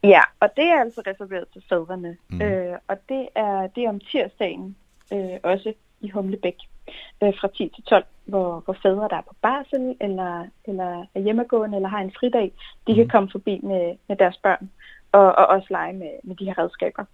Ja, 0.05 0.21
og 0.41 0.49
det 0.57 0.65
er 0.65 0.81
altså 0.81 1.03
reserveret 1.07 1.45
til 1.53 1.63
fædrene. 1.69 2.17
Mm. 2.29 2.43
Øh, 2.43 2.79
og 2.89 2.97
det 3.09 3.29
er, 3.35 3.67
det 3.67 3.85
er 3.85 3.89
om 3.89 4.01
tirsdagen 4.01 4.77
øh, 5.13 5.39
også 5.43 5.73
i 6.01 6.09
Humlebæk 6.09 6.57
øh, 7.23 7.33
fra 7.41 7.49
10 7.49 7.69
til 7.75 7.85
12, 7.85 8.05
hvor, 8.25 8.63
hvor 8.65 8.77
fædre, 8.83 9.09
der 9.09 9.17
er 9.17 9.29
på 9.29 9.35
barsel, 9.43 9.97
eller, 10.01 10.47
eller 10.65 11.07
er 11.15 11.21
hjemmegående, 11.21 11.77
eller 11.77 11.89
har 11.89 12.01
en 12.01 12.15
fridag, 12.21 12.53
de 12.87 12.93
mm. 12.93 12.95
kan 12.95 13.05
mhm. 13.05 13.11
komme 13.11 13.29
forbi 13.31 13.61
med, 13.63 13.97
med 14.09 14.17
deres 14.17 14.37
børn, 14.43 14.71
og, 15.13 15.27
og 15.41 15.47
også 15.47 15.67
lege 15.71 15.93
med, 15.93 16.13
med 16.25 16.37
de 16.37 16.45
her 16.45 16.59
redskaber. 16.59 17.05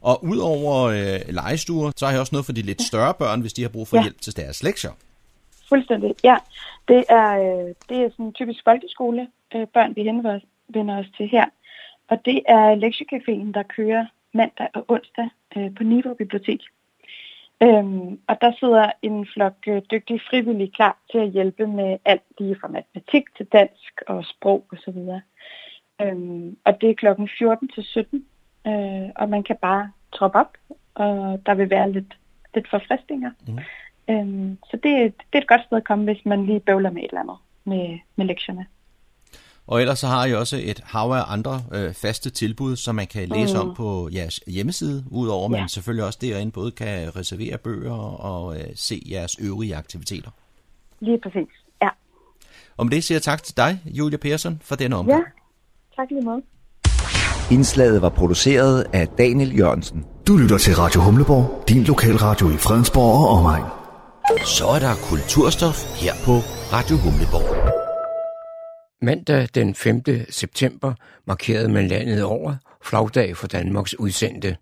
Og 0.00 0.24
udover 0.24 0.74
øh, 0.84 1.34
legestuer, 1.34 1.90
så 1.96 2.06
har 2.06 2.12
jeg 2.12 2.20
også 2.20 2.34
noget 2.34 2.46
for 2.46 2.52
de 2.52 2.62
lidt 2.62 2.82
større 2.82 3.14
børn, 3.14 3.40
hvis 3.40 3.52
de 3.52 3.62
har 3.62 3.68
brug 3.68 3.88
for 3.88 3.96
ja. 3.96 4.02
hjælp 4.02 4.20
til 4.20 4.36
deres 4.36 4.62
lektier. 4.62 4.90
Fuldstændig, 5.68 6.14
ja. 6.24 6.36
Det 6.88 7.04
er, 7.08 7.30
øh, 7.44 7.74
det 7.88 7.96
er 8.04 8.10
sådan 8.10 8.32
typisk 8.32 8.60
folkeskole 8.64 9.28
øh, 9.54 9.96
vi 9.96 10.02
henvender 10.02 10.98
os 10.98 11.06
til 11.16 11.28
her. 11.28 11.44
Og 12.08 12.18
det 12.24 12.42
er 12.48 12.64
lektiecaféen, 12.84 13.52
der 13.52 13.62
kører 13.62 14.06
mandag 14.34 14.68
og 14.74 14.84
onsdag 14.88 15.28
øh, 15.56 15.74
på 15.76 15.82
Niveau 15.82 16.14
Bibliotek. 16.14 16.60
Øhm, 17.64 18.20
og 18.26 18.36
der 18.40 18.52
sidder 18.60 18.92
en 19.02 19.26
flok 19.34 19.54
øh, 19.66 19.82
dygtige 19.90 20.20
frivillige 20.30 20.70
klar 20.70 20.98
til 21.10 21.18
at 21.18 21.30
hjælpe 21.30 21.66
med 21.66 21.98
alt 22.04 22.22
lige 22.38 22.56
fra 22.60 22.68
matematik 22.68 23.24
til 23.36 23.46
dansk 23.46 24.02
og 24.06 24.24
sprog 24.24 24.66
osv. 24.72 24.98
Øhm, 26.00 26.56
og 26.64 26.80
det 26.80 26.90
er 26.90 26.94
klokken 26.94 27.28
14 27.38 27.68
til 27.68 27.84
17, 27.84 28.24
øh, 28.66 29.08
og 29.16 29.28
man 29.28 29.42
kan 29.42 29.56
bare 29.62 29.90
troppe 30.12 30.38
op, 30.38 30.56
og 30.94 31.40
der 31.46 31.54
vil 31.54 31.70
være 31.70 31.92
lidt, 31.92 32.18
lidt 32.54 32.70
forfriskninger. 32.70 33.30
Mm. 33.48 33.58
Øhm, 34.10 34.58
så 34.70 34.76
det, 34.76 34.82
det 35.32 35.38
er 35.38 35.38
et 35.38 35.48
godt 35.48 35.64
sted 35.64 35.76
at 35.76 35.84
komme, 35.84 36.04
hvis 36.04 36.24
man 36.24 36.46
lige 36.46 36.60
bøvler 36.60 36.90
med 36.90 37.02
et 37.02 37.08
eller 37.08 37.20
andet 37.20 37.36
med, 37.64 37.98
med 38.16 38.26
lektierne. 38.26 38.66
Og 39.66 39.80
ellers 39.80 39.98
så 39.98 40.06
har 40.06 40.26
I 40.26 40.34
også 40.34 40.60
et 40.62 40.80
hav 40.84 41.10
af 41.10 41.32
andre 41.32 41.62
øh, 41.72 41.94
faste 41.94 42.30
tilbud, 42.30 42.76
som 42.76 42.94
man 42.94 43.06
kan 43.06 43.28
læse 43.28 43.54
mm. 43.54 43.60
om 43.60 43.74
på 43.74 44.08
jeres 44.12 44.40
hjemmeside, 44.46 45.04
udover 45.10 45.50
ja. 45.56 45.60
man 45.60 45.68
selvfølgelig 45.68 46.04
også 46.04 46.18
derinde 46.22 46.52
både 46.52 46.70
kan 46.70 47.16
reservere 47.16 47.58
bøger 47.58 47.92
og 48.20 48.60
øh, 48.60 48.66
se 48.74 49.02
jeres 49.10 49.36
øvrige 49.40 49.76
aktiviteter. 49.76 50.30
Lige 51.00 51.18
præcis, 51.22 51.48
ja. 51.82 51.88
Og 52.76 52.86
med 52.86 52.90
det 52.90 53.04
siger 53.04 53.16
jeg 53.16 53.22
tak 53.22 53.42
til 53.42 53.56
dig, 53.56 53.82
Julia 53.84 54.18
Persson, 54.18 54.60
for 54.64 54.74
denne 54.74 54.96
omgang. 54.96 55.22
Ja, 55.22 56.02
tak 56.02 56.10
lige 56.10 56.22
meget. 56.22 56.42
Indslaget 57.50 58.02
var 58.02 58.08
produceret 58.08 58.86
af 58.92 59.08
Daniel 59.08 59.58
Jørgensen. 59.58 60.04
Du 60.26 60.36
lytter 60.36 60.58
til 60.58 60.76
Radio 60.76 61.00
Humleborg, 61.00 61.64
din 61.68 61.84
lokalradio 61.84 62.50
i 62.50 62.56
Fredensborg 62.56 63.28
og 63.28 63.38
omegn. 63.38 63.64
Så 64.44 64.66
er 64.66 64.78
der 64.78 64.94
kulturstof 65.10 66.02
her 66.02 66.12
på 66.24 66.32
Radio 66.72 66.96
Humleborg. 66.96 67.83
Mandag 69.02 69.48
den 69.54 69.74
5. 69.74 70.02
september 70.30 70.92
markerede 71.26 71.68
man 71.68 71.88
landet 71.88 72.24
over 72.24 72.54
flagdag 72.82 73.36
for 73.36 73.46
Danmarks 73.46 73.98
udsendte. 73.98 74.56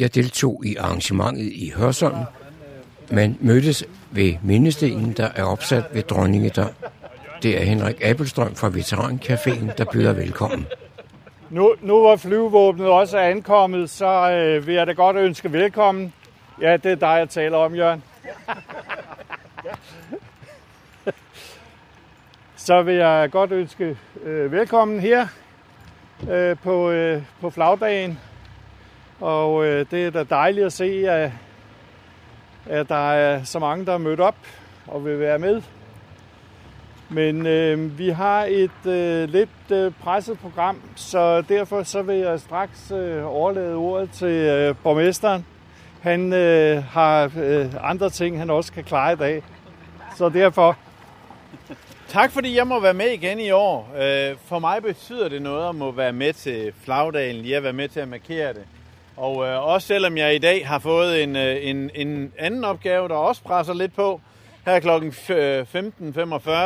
Jeg 0.00 0.14
deltog 0.14 0.66
i 0.66 0.76
arrangementet 0.76 1.52
i 1.52 1.72
Hørsholm. 1.76 2.16
Man 3.10 3.36
mødtes 3.40 3.84
ved 4.10 4.34
mindestenen, 4.42 5.12
der 5.12 5.28
er 5.36 5.44
opsat 5.44 5.84
ved 5.92 6.02
Dronningedør. 6.02 6.66
Det 7.42 7.60
er 7.60 7.64
Henrik 7.64 8.04
Appelstrøm 8.04 8.54
fra 8.54 8.68
Veterancaféen, 8.68 9.74
der 9.78 9.84
byder 9.92 10.12
velkommen. 10.12 10.66
Nu, 11.50 11.74
nu 11.80 12.00
hvor 12.00 12.16
flyvevåbnet 12.16 12.86
også 12.86 13.18
er 13.18 13.28
ankommet, 13.28 13.90
så 13.90 14.30
øh, 14.30 14.66
vil 14.66 14.74
jeg 14.74 14.86
da 14.86 14.92
godt 14.92 15.16
ønske 15.16 15.52
velkommen. 15.52 16.12
Ja, 16.60 16.76
det 16.76 16.92
er 16.92 16.96
dig, 16.96 17.06
jeg 17.18 17.28
taler 17.28 17.56
om, 17.56 17.74
Jørgen. 17.74 18.02
så 22.58 22.82
vil 22.82 22.94
jeg 22.94 23.30
godt 23.30 23.52
ønske 23.52 23.96
øh, 24.24 24.52
velkommen 24.52 25.00
her 25.00 25.26
øh, 26.30 26.56
på, 26.56 26.90
øh, 26.90 27.22
på 27.40 27.50
flagdagen. 27.50 28.18
Og 29.20 29.66
øh, 29.66 29.86
det 29.90 30.06
er 30.06 30.10
da 30.10 30.22
dejligt 30.22 30.66
at 30.66 30.72
se, 30.72 31.10
at, 31.10 31.30
at 32.66 32.88
der 32.88 33.12
er 33.12 33.44
så 33.44 33.58
mange, 33.58 33.86
der 33.86 33.94
er 33.94 33.98
mødt 33.98 34.20
op 34.20 34.36
og 34.86 35.04
vil 35.04 35.20
være 35.20 35.38
med. 35.38 35.62
Men 37.08 37.46
øh, 37.46 37.98
vi 37.98 38.08
har 38.08 38.44
et 38.44 38.86
øh, 38.86 39.28
lidt 39.28 39.70
øh, 39.72 39.92
presset 40.02 40.38
program, 40.38 40.80
så 40.96 41.40
derfor 41.40 41.82
så 41.82 42.02
vil 42.02 42.16
jeg 42.16 42.40
straks 42.40 42.90
øh, 42.90 43.26
overlade 43.26 43.74
ordet 43.74 44.10
til 44.10 44.28
øh, 44.28 44.74
borgmesteren. 44.82 45.46
Han 46.00 46.32
øh, 46.32 46.84
har 46.84 47.30
øh, 47.42 47.66
andre 47.80 48.10
ting, 48.10 48.38
han 48.38 48.50
også 48.50 48.72
kan 48.72 48.84
klare 48.84 49.12
i 49.12 49.16
dag. 49.16 49.42
Så 50.16 50.28
derfor 50.28 50.76
Tak 52.08 52.32
fordi 52.32 52.56
jeg 52.56 52.66
må 52.66 52.80
være 52.80 52.94
med 52.94 53.06
igen 53.06 53.40
i 53.40 53.50
år. 53.50 53.88
Øh, 53.96 54.36
for 54.44 54.58
mig 54.58 54.82
betyder 54.82 55.28
det 55.28 55.42
noget 55.42 55.68
at 55.68 55.74
må 55.74 55.90
være 55.90 56.12
med 56.12 56.32
til 56.32 56.72
flagdagen, 56.84 57.36
lige 57.36 57.56
at 57.56 57.62
være 57.62 57.72
med 57.72 57.88
til 57.88 58.00
at 58.00 58.08
markere 58.08 58.52
det. 58.52 58.62
Og 59.16 59.46
øh, 59.46 59.66
også 59.68 59.86
selvom 59.86 60.16
jeg 60.16 60.34
i 60.34 60.38
dag 60.38 60.68
har 60.68 60.78
fået 60.78 61.22
en, 61.22 61.36
øh, 61.36 61.56
en, 61.60 61.90
en 61.94 62.32
anden 62.38 62.64
opgave, 62.64 63.08
der 63.08 63.14
også 63.14 63.42
presser 63.42 63.74
lidt 63.74 63.94
på. 63.96 64.20
Her 64.66 64.80
kl. 64.80 64.88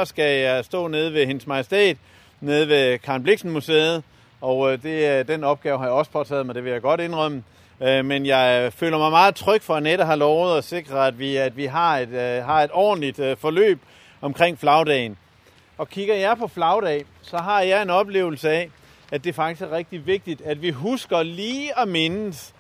15.45 0.01 0.05
skal 0.05 0.41
jeg 0.41 0.65
stå 0.65 0.89
nede 0.89 1.13
ved 1.13 1.27
Hendes 1.27 1.47
Majestæt, 1.47 1.97
nede 2.41 2.69
ved 2.69 2.99
Karen 2.99 3.23
Bliksen 3.23 3.51
Museet, 3.51 4.03
og 4.41 4.83
det, 4.83 5.29
den 5.29 5.45
opgave 5.45 5.79
har 5.79 5.85
jeg 5.85 5.93
også 5.93 6.11
påtaget 6.11 6.47
mig, 6.47 6.55
det 6.55 6.65
vil 6.65 6.73
jeg 6.73 6.83
godt 6.83 7.01
indrømme. 7.01 7.43
Men 7.81 8.27
jeg 8.27 8.73
føler 8.73 8.99
mig 8.99 9.11
meget 9.11 9.35
tryg 9.35 9.63
for, 9.63 9.75
at 9.75 9.83
Nette 9.83 10.05
har 10.05 10.17
lovet 10.17 10.59
at 10.59 10.65
sikre, 10.65 11.07
at 11.07 11.19
vi, 11.19 11.37
at 11.37 11.57
vi 11.57 11.67
har, 11.67 11.99
et, 11.99 12.43
har 12.45 12.63
et 12.63 12.71
ordentligt 12.73 13.21
forløb 13.39 13.79
omkring 14.21 14.59
flagdagen. 14.59 15.17
Og 15.83 15.89
kigger 15.89 16.15
jeg 16.15 16.37
på 16.39 16.47
flagdag, 16.47 17.05
så 17.23 17.37
har 17.37 17.61
jeg 17.61 17.83
en 17.83 17.91
oplevelse 17.91 18.51
af, 18.51 18.71
at 19.13 19.25
det 19.25 19.35
faktisk 19.35 19.63
er 19.63 19.73
rigtig 19.73 20.07
vigtigt, 20.07 20.41
at 20.41 20.63
vi 20.63 20.71
husker 20.71 21.23
lige 21.23 21.79
at 21.79 21.89
mindes. 21.89 22.55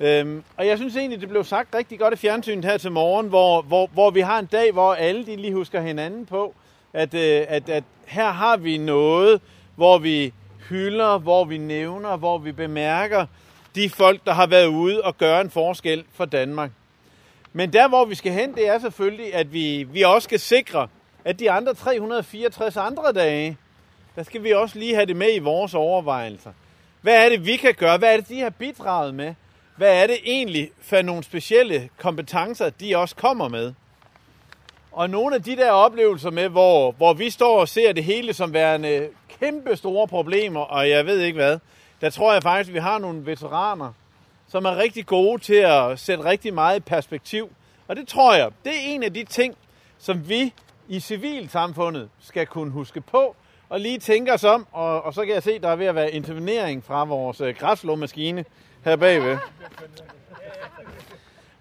Øhm, 0.00 0.44
og 0.56 0.66
jeg 0.66 0.78
synes 0.78 0.96
egentlig, 0.96 1.20
det 1.20 1.28
blev 1.28 1.44
sagt 1.44 1.74
rigtig 1.74 1.98
godt 1.98 2.14
i 2.14 2.16
fjernsynet 2.16 2.64
her 2.64 2.76
til 2.76 2.92
morgen, 2.92 3.28
hvor, 3.28 3.62
hvor, 3.62 3.90
hvor 3.92 4.10
vi 4.10 4.20
har 4.20 4.38
en 4.38 4.46
dag, 4.46 4.72
hvor 4.72 4.94
alle 4.94 5.26
de 5.26 5.36
lige 5.36 5.54
husker 5.54 5.80
hinanden 5.80 6.26
på, 6.26 6.54
at, 6.92 7.14
øh, 7.14 7.44
at, 7.48 7.68
at 7.68 7.84
her 8.06 8.30
har 8.30 8.56
vi 8.56 8.78
noget, 8.78 9.40
hvor 9.76 9.98
vi 9.98 10.32
hylder, 10.68 11.18
hvor 11.18 11.44
vi 11.44 11.58
nævner, 11.58 12.16
hvor 12.16 12.38
vi 12.38 12.52
bemærker 12.52 13.26
de 13.74 13.90
folk, 13.90 14.20
der 14.26 14.32
har 14.32 14.46
været 14.46 14.66
ude 14.66 15.02
og 15.02 15.18
gøre 15.18 15.40
en 15.40 15.50
forskel 15.50 16.04
for 16.14 16.24
Danmark. 16.24 16.70
Men 17.52 17.72
der, 17.72 17.88
hvor 17.88 18.04
vi 18.04 18.14
skal 18.14 18.32
hen, 18.32 18.54
det 18.54 18.68
er 18.68 18.78
selvfølgelig, 18.78 19.34
at 19.34 19.52
vi, 19.52 19.82
vi 19.82 20.02
også 20.02 20.24
skal 20.24 20.40
sikre, 20.40 20.88
at 21.28 21.38
de 21.38 21.50
andre 21.50 21.74
364 21.74 22.76
andre 22.76 23.12
dage, 23.12 23.56
der 24.16 24.22
skal 24.22 24.44
vi 24.44 24.52
også 24.52 24.78
lige 24.78 24.94
have 24.94 25.06
det 25.06 25.16
med 25.16 25.34
i 25.34 25.38
vores 25.38 25.74
overvejelser. 25.74 26.50
Hvad 27.00 27.24
er 27.24 27.28
det, 27.28 27.46
vi 27.46 27.56
kan 27.56 27.74
gøre? 27.74 27.98
Hvad 27.98 28.12
er 28.12 28.16
det, 28.16 28.28
de 28.28 28.40
har 28.40 28.50
bidraget 28.50 29.14
med? 29.14 29.34
Hvad 29.76 30.02
er 30.02 30.06
det 30.06 30.18
egentlig 30.24 30.70
for 30.82 31.02
nogle 31.02 31.24
specielle 31.24 31.88
kompetencer, 31.98 32.70
de 32.70 32.96
også 32.96 33.16
kommer 33.16 33.48
med? 33.48 33.72
Og 34.92 35.10
nogle 35.10 35.34
af 35.34 35.42
de 35.42 35.56
der 35.56 35.70
oplevelser 35.70 36.30
med, 36.30 36.48
hvor, 36.48 36.92
hvor 36.92 37.12
vi 37.12 37.30
står 37.30 37.60
og 37.60 37.68
ser 37.68 37.92
det 37.92 38.04
hele 38.04 38.34
som 38.34 38.52
værende 38.52 39.08
kæmpe 39.40 39.76
store 39.76 40.08
problemer, 40.08 40.60
og 40.60 40.90
jeg 40.90 41.06
ved 41.06 41.20
ikke 41.20 41.36
hvad, 41.36 41.58
der 42.00 42.10
tror 42.10 42.32
jeg 42.32 42.42
faktisk, 42.42 42.70
at 42.70 42.74
vi 42.74 42.80
har 42.80 42.98
nogle 42.98 43.26
veteraner, 43.26 43.92
som 44.48 44.64
er 44.64 44.76
rigtig 44.76 45.06
gode 45.06 45.42
til 45.42 45.54
at 45.54 45.98
sætte 45.98 46.24
rigtig 46.24 46.54
meget 46.54 46.76
i 46.76 46.80
perspektiv. 46.80 47.50
Og 47.88 47.96
det 47.96 48.08
tror 48.08 48.34
jeg, 48.34 48.50
det 48.64 48.72
er 48.72 48.80
en 48.80 49.02
af 49.02 49.14
de 49.14 49.24
ting, 49.24 49.56
som 49.98 50.28
vi 50.28 50.52
i 50.88 51.00
civilsamfundet 51.00 52.08
skal 52.20 52.46
kunne 52.46 52.70
huske 52.70 53.00
på, 53.00 53.36
og 53.68 53.80
lige 53.80 53.98
tænke 53.98 54.32
os 54.32 54.44
om, 54.44 54.66
og, 54.72 55.02
og 55.02 55.14
så 55.14 55.24
kan 55.24 55.34
jeg 55.34 55.42
se, 55.42 55.58
der 55.58 55.68
er 55.68 55.76
ved 55.76 55.86
at 55.86 55.94
være 55.94 56.10
intervenering 56.10 56.84
fra 56.84 57.04
vores 57.04 57.40
øh, 57.40 57.54
græslåmaskine 57.54 58.44
her 58.84 58.96
bagved. 58.96 59.38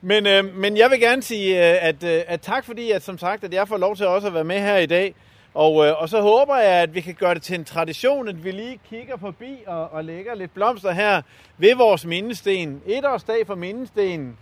Men, 0.02 0.28
øh, 0.28 0.56
men 0.56 0.78
jeg 0.78 0.90
vil 0.92 1.00
gerne 1.00 1.24
sige, 1.24 1.72
øh, 1.72 1.88
at, 1.88 2.04
øh, 2.04 2.22
at 2.28 2.42
tak 2.42 2.66
fordi, 2.66 2.92
at 2.92 3.04
som 3.04 3.18
sagt, 3.18 3.44
at 3.44 3.54
jeg 3.54 3.68
får 3.68 3.78
lov 3.78 3.96
til 3.96 4.08
også 4.08 4.28
at 4.28 4.34
være 4.34 4.44
med 4.44 4.60
her 4.60 4.78
i 4.78 4.86
dag. 4.86 5.16
Og, 5.54 5.86
øh, 5.86 6.02
og 6.02 6.10
så 6.10 6.22
håber 6.22 6.56
jeg, 6.56 6.82
at 6.82 6.96
vi 6.96 7.02
kan 7.02 7.14
gøre 7.14 7.34
det 7.34 7.42
til 7.42 7.56
en 7.56 7.66
tradition, 7.66 8.28
at 8.28 8.44
vi 8.44 8.52
lige 8.52 8.80
kigger 8.90 9.18
forbi 9.18 9.58
og, 9.68 9.92
og 9.92 10.04
lægger 10.04 10.36
lidt 10.36 10.54
blomster 10.54 10.92
her 10.92 11.22
ved 11.58 11.76
vores 11.76 12.06
mindesten. 12.06 12.82
Etårsdag 12.86 13.48
for 13.48 13.56
mindestenen. 13.56 14.38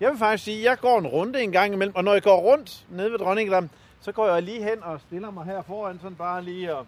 Jeg 0.00 0.10
vil 0.10 0.18
faktisk 0.18 0.44
sige, 0.44 0.58
at 0.58 0.64
jeg 0.64 0.78
går 0.78 0.98
en 0.98 1.06
runde 1.06 1.42
en 1.42 1.52
gang 1.52 1.72
imellem, 1.72 1.96
og 1.96 2.04
når 2.04 2.12
jeg 2.12 2.22
går 2.22 2.36
rundt 2.36 2.84
nede 2.90 3.12
ved 3.12 3.18
Dronningedam, 3.18 3.70
så 4.06 4.12
går 4.12 4.28
jeg 4.28 4.42
lige 4.42 4.62
hen 4.62 4.82
og 4.82 5.00
stiller 5.00 5.30
mig 5.30 5.44
her 5.44 5.62
foran, 5.62 5.98
sådan 6.02 6.16
bare 6.16 6.44
lige 6.44 6.74
og, 6.74 6.86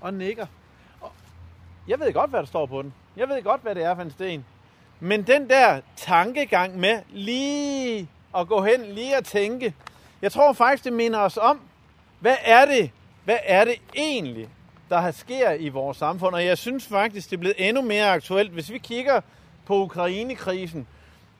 og 0.00 0.14
nikker. 0.14 0.46
Og 1.00 1.12
jeg 1.88 2.00
ved 2.00 2.12
godt, 2.12 2.30
hvad 2.30 2.40
der 2.40 2.46
står 2.46 2.66
på 2.66 2.82
den. 2.82 2.94
Jeg 3.16 3.28
ved 3.28 3.42
godt, 3.42 3.62
hvad 3.62 3.74
det 3.74 3.84
er 3.84 3.94
for 3.94 4.02
en 4.02 4.10
sten. 4.10 4.44
Men 5.00 5.22
den 5.22 5.50
der 5.50 5.80
tankegang 5.96 6.78
med 6.78 7.02
lige 7.10 8.08
at 8.36 8.48
gå 8.48 8.62
hen, 8.62 8.84
lige 8.84 9.16
at 9.16 9.24
tænke, 9.24 9.74
jeg 10.22 10.32
tror 10.32 10.52
faktisk, 10.52 10.84
det 10.84 10.92
minder 10.92 11.18
os 11.18 11.36
om, 11.36 11.60
hvad 12.20 12.36
er 12.44 12.64
det, 12.64 12.90
hvad 13.24 13.38
er 13.44 13.64
det 13.64 13.74
egentlig, 13.96 14.48
der 14.90 15.10
sker 15.10 15.52
i 15.52 15.68
vores 15.68 15.96
samfund? 15.96 16.34
Og 16.34 16.44
jeg 16.44 16.58
synes 16.58 16.86
faktisk, 16.86 17.30
det 17.30 17.36
er 17.36 17.40
blevet 17.40 17.68
endnu 17.68 17.82
mere 17.82 18.10
aktuelt, 18.10 18.52
hvis 18.52 18.70
vi 18.70 18.78
kigger 18.78 19.20
på 19.66 19.82
Ukraine-krisen. 19.82 20.86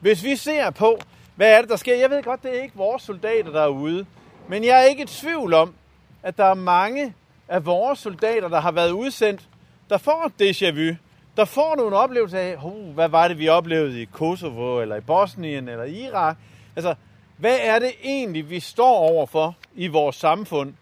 Hvis 0.00 0.24
vi 0.24 0.36
ser 0.36 0.70
på, 0.70 0.98
hvad 1.36 1.52
er 1.52 1.60
det, 1.60 1.70
der 1.70 1.76
sker? 1.76 1.96
Jeg 1.96 2.10
ved 2.10 2.22
godt, 2.22 2.42
det 2.42 2.58
er 2.58 2.62
ikke 2.62 2.76
vores 2.76 3.02
soldater, 3.02 3.50
der 3.50 3.62
er 3.62 3.68
ude. 3.68 4.06
Men 4.48 4.64
jeg 4.64 4.82
er 4.82 4.84
ikke 4.84 5.02
i 5.02 5.06
tvivl 5.06 5.54
om, 5.54 5.74
at 6.22 6.36
der 6.36 6.44
er 6.44 6.54
mange 6.54 7.14
af 7.48 7.66
vores 7.66 7.98
soldater, 7.98 8.48
der 8.48 8.60
har 8.60 8.72
været 8.72 8.90
udsendt, 8.90 9.48
der 9.90 9.98
får 9.98 10.24
et 10.26 10.48
déjà 10.48 10.70
vu. 10.70 10.96
Der 11.36 11.44
får 11.44 11.76
nogle 11.76 11.96
oplevelser 11.96 12.38
af, 12.38 12.56
uh, 12.64 12.94
hvad 12.94 13.08
var 13.08 13.28
det, 13.28 13.38
vi 13.38 13.48
oplevede 13.48 14.02
i 14.02 14.04
Kosovo, 14.04 14.80
eller 14.80 14.96
i 14.96 15.00
Bosnien, 15.00 15.68
eller 15.68 15.84
i 15.84 16.04
Irak. 16.04 16.36
Altså, 16.76 16.94
hvad 17.36 17.58
er 17.60 17.78
det 17.78 17.92
egentlig, 18.04 18.50
vi 18.50 18.60
står 18.60 18.96
overfor 18.96 19.56
i 19.74 19.86
vores 19.86 20.16
samfund? 20.16 20.74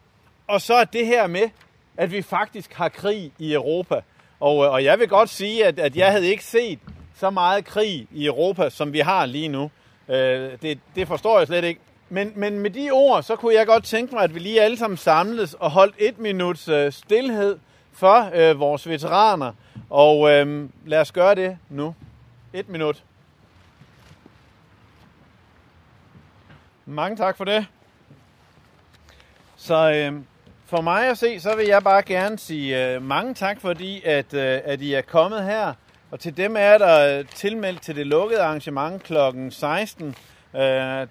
Og 0.46 0.60
så 0.60 0.74
er 0.74 0.84
det 0.84 1.06
her 1.06 1.26
med, 1.26 1.48
at 1.96 2.12
vi 2.12 2.22
faktisk 2.22 2.72
har 2.72 2.88
krig 2.88 3.32
i 3.38 3.52
Europa. 3.52 4.00
Og, 4.40 4.64
øh, 4.64 4.72
og 4.72 4.84
jeg 4.84 4.98
vil 4.98 5.08
godt 5.08 5.28
sige, 5.28 5.66
at, 5.66 5.78
at 5.78 5.96
jeg 5.96 6.10
havde 6.10 6.26
ikke 6.26 6.44
set 6.44 6.78
så 7.14 7.30
meget 7.30 7.64
krig 7.64 8.08
i 8.12 8.26
Europa, 8.26 8.70
som 8.70 8.92
vi 8.92 9.00
har 9.00 9.26
lige 9.26 9.48
nu. 9.48 9.70
Øh, 10.08 10.50
det, 10.62 10.78
det 10.94 11.08
forstår 11.08 11.38
jeg 11.38 11.46
slet 11.46 11.64
ikke. 11.64 11.80
Men, 12.08 12.32
men 12.36 12.58
med 12.58 12.70
de 12.70 12.90
ord, 12.90 13.22
så 13.22 13.36
kunne 13.36 13.54
jeg 13.54 13.66
godt 13.66 13.84
tænke 13.84 14.14
mig, 14.14 14.24
at 14.24 14.34
vi 14.34 14.38
lige 14.38 14.62
alle 14.62 14.76
sammen 14.76 14.96
samles 14.96 15.54
og 15.54 15.70
holdt 15.70 15.94
et 15.98 16.18
minuts 16.18 16.68
øh, 16.68 16.92
stillhed 16.92 17.58
for 17.92 18.30
øh, 18.34 18.60
vores 18.60 18.88
veteraner. 18.88 19.52
Og 19.90 20.30
øh, 20.30 20.68
lad 20.84 21.00
os 21.00 21.12
gøre 21.12 21.34
det 21.34 21.58
nu. 21.68 21.94
Et 22.52 22.68
minut. 22.68 23.02
Mange 26.86 27.16
tak 27.16 27.36
for 27.36 27.44
det. 27.44 27.66
Så 29.56 29.92
øh, 29.92 30.20
for 30.66 30.80
mig 30.80 31.08
at 31.08 31.18
se, 31.18 31.40
så 31.40 31.56
vil 31.56 31.66
jeg 31.66 31.82
bare 31.82 32.02
gerne 32.02 32.38
sige 32.38 32.94
øh, 32.94 33.02
mange 33.02 33.34
tak, 33.34 33.60
fordi 33.60 34.02
at, 34.04 34.34
øh, 34.34 34.60
at 34.64 34.80
I 34.80 34.94
er 34.94 35.02
kommet 35.02 35.44
her. 35.44 35.72
Og 36.10 36.20
til 36.20 36.36
dem 36.36 36.56
er 36.58 36.78
der 36.78 37.22
tilmeldt 37.22 37.82
til 37.82 37.96
det 37.96 38.06
lukkede 38.06 38.42
arrangement 38.42 39.02
kl. 39.02 39.14
16. 39.50 40.16
Øh, 40.54 40.60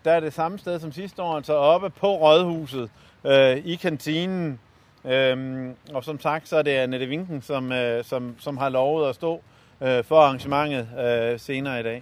der 0.06 0.12
er 0.12 0.20
det 0.20 0.34
samme 0.34 0.60
sted 0.60 0.80
som 0.80 0.92
sidste 0.92 1.22
år, 1.22 1.36
altså 1.36 1.54
oppe 1.54 1.90
på 1.90 2.08
Rådhuset 2.08 2.90
øh, 3.24 3.58
i 3.58 3.76
kantinen. 3.76 4.60
Øh, 5.06 5.70
og 5.94 6.04
som 6.04 6.20
sagt, 6.20 6.48
så 6.48 6.58
er 6.58 6.62
det 6.62 6.72
Annette 6.72 7.06
Vinken, 7.06 7.42
som, 7.42 7.72
øh, 7.72 8.04
som, 8.04 8.36
som 8.40 8.58
har 8.58 8.70
lovet 8.70 9.10
at 9.10 9.16
stå 9.16 9.42
øh, 9.82 10.04
for 10.04 10.20
arrangementet 10.20 10.88
øh, 11.00 11.40
senere 11.40 11.80
i 11.80 11.84
dag. 11.84 12.02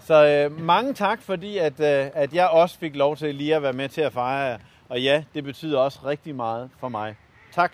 Så 0.00 0.26
øh, 0.26 0.60
mange 0.60 0.94
tak, 0.94 1.22
fordi 1.22 1.58
at, 1.58 1.80
øh, 1.80 2.10
at 2.14 2.34
jeg 2.34 2.48
også 2.48 2.78
fik 2.78 2.96
lov 2.96 3.16
til 3.16 3.34
lige 3.34 3.56
at 3.56 3.62
være 3.62 3.72
med 3.72 3.88
til 3.88 4.00
at 4.00 4.12
fejre 4.12 4.46
jer. 4.46 4.58
Og 4.88 5.02
ja, 5.02 5.24
det 5.34 5.44
betyder 5.44 5.78
også 5.78 5.98
rigtig 6.04 6.34
meget 6.34 6.70
for 6.80 6.88
mig. 6.88 7.16
Tak. 7.52 7.72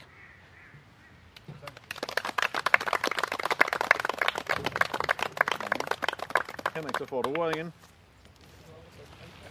Henrik, 6.75 6.99
så 6.99 7.07
får 7.07 7.23
du 7.23 7.35
ordet 7.40 7.57
igen. 7.57 7.73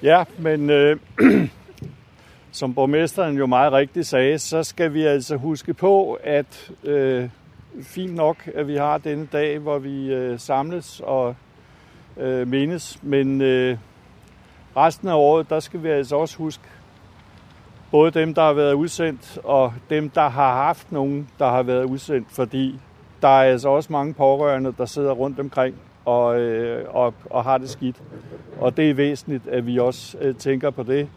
Ja, 0.04 0.24
men 0.38 0.70
øh, 0.70 0.98
som 2.52 2.74
borgmesteren 2.74 3.38
jo 3.38 3.46
meget 3.46 3.74
rigtigt 3.74 4.08
sagde, 4.08 4.40
så 4.40 4.64
skal 4.64 4.94
vi 4.94 5.04
altså 5.04 5.36
huske 5.36 5.74
på, 5.74 6.20
at 6.24 6.72
øh, 6.84 7.30
fint 7.82 8.16
nok, 8.16 8.50
at 8.56 8.68
vi 8.68 8.76
har 8.76 8.98
denne 8.98 9.28
dag, 9.32 9.60
hvor 9.60 9.78
vi 9.78 10.14
øh, 10.14 10.40
samles 10.40 11.02
og 11.04 11.36
øh, 12.18 12.48
menes, 12.48 13.00
men 13.04 13.42
øh, 13.42 13.78
resten 14.76 15.08
af 15.08 15.14
året, 15.14 15.50
der 15.50 15.60
skal 15.60 15.84
vi 15.84 15.90
altså 15.90 16.16
også 16.16 16.38
huske 16.38 16.64
både 17.92 18.12
dem, 18.12 18.34
der 18.34 18.42
har 18.42 18.54
været 18.54 18.74
udsendt, 18.74 19.40
og 19.44 19.74
dem, 19.90 20.10
der 20.10 20.30
har 20.30 20.54
haft 20.54 20.92
nogen, 20.92 21.30
der 21.40 21.50
har 21.50 21.64
været 21.64 21.84
udsendt, 21.84 22.28
fordi 22.32 22.80
der 23.22 23.28
er 23.28 23.52
altså 23.52 23.70
også 23.70 23.94
mange 23.94 24.14
pårørende, 24.14 24.74
der 24.78 24.86
sidder 24.86 25.12
rundt 25.12 25.40
omkring 25.40 25.76
og, 26.08 26.40
øh, 26.40 26.86
og, 26.96 27.14
og 27.30 27.44
har 27.44 27.58
det 27.58 27.70
skidt. 27.70 27.96
Og 28.60 28.78
det 28.78 28.90
er 28.90 28.94
væsentligt, 28.94 29.48
at 29.48 29.66
vi 29.66 29.80
også 29.80 30.18
øh, 30.22 30.36
tænker 30.36 30.70
på 30.70 30.84
det. 30.84 31.10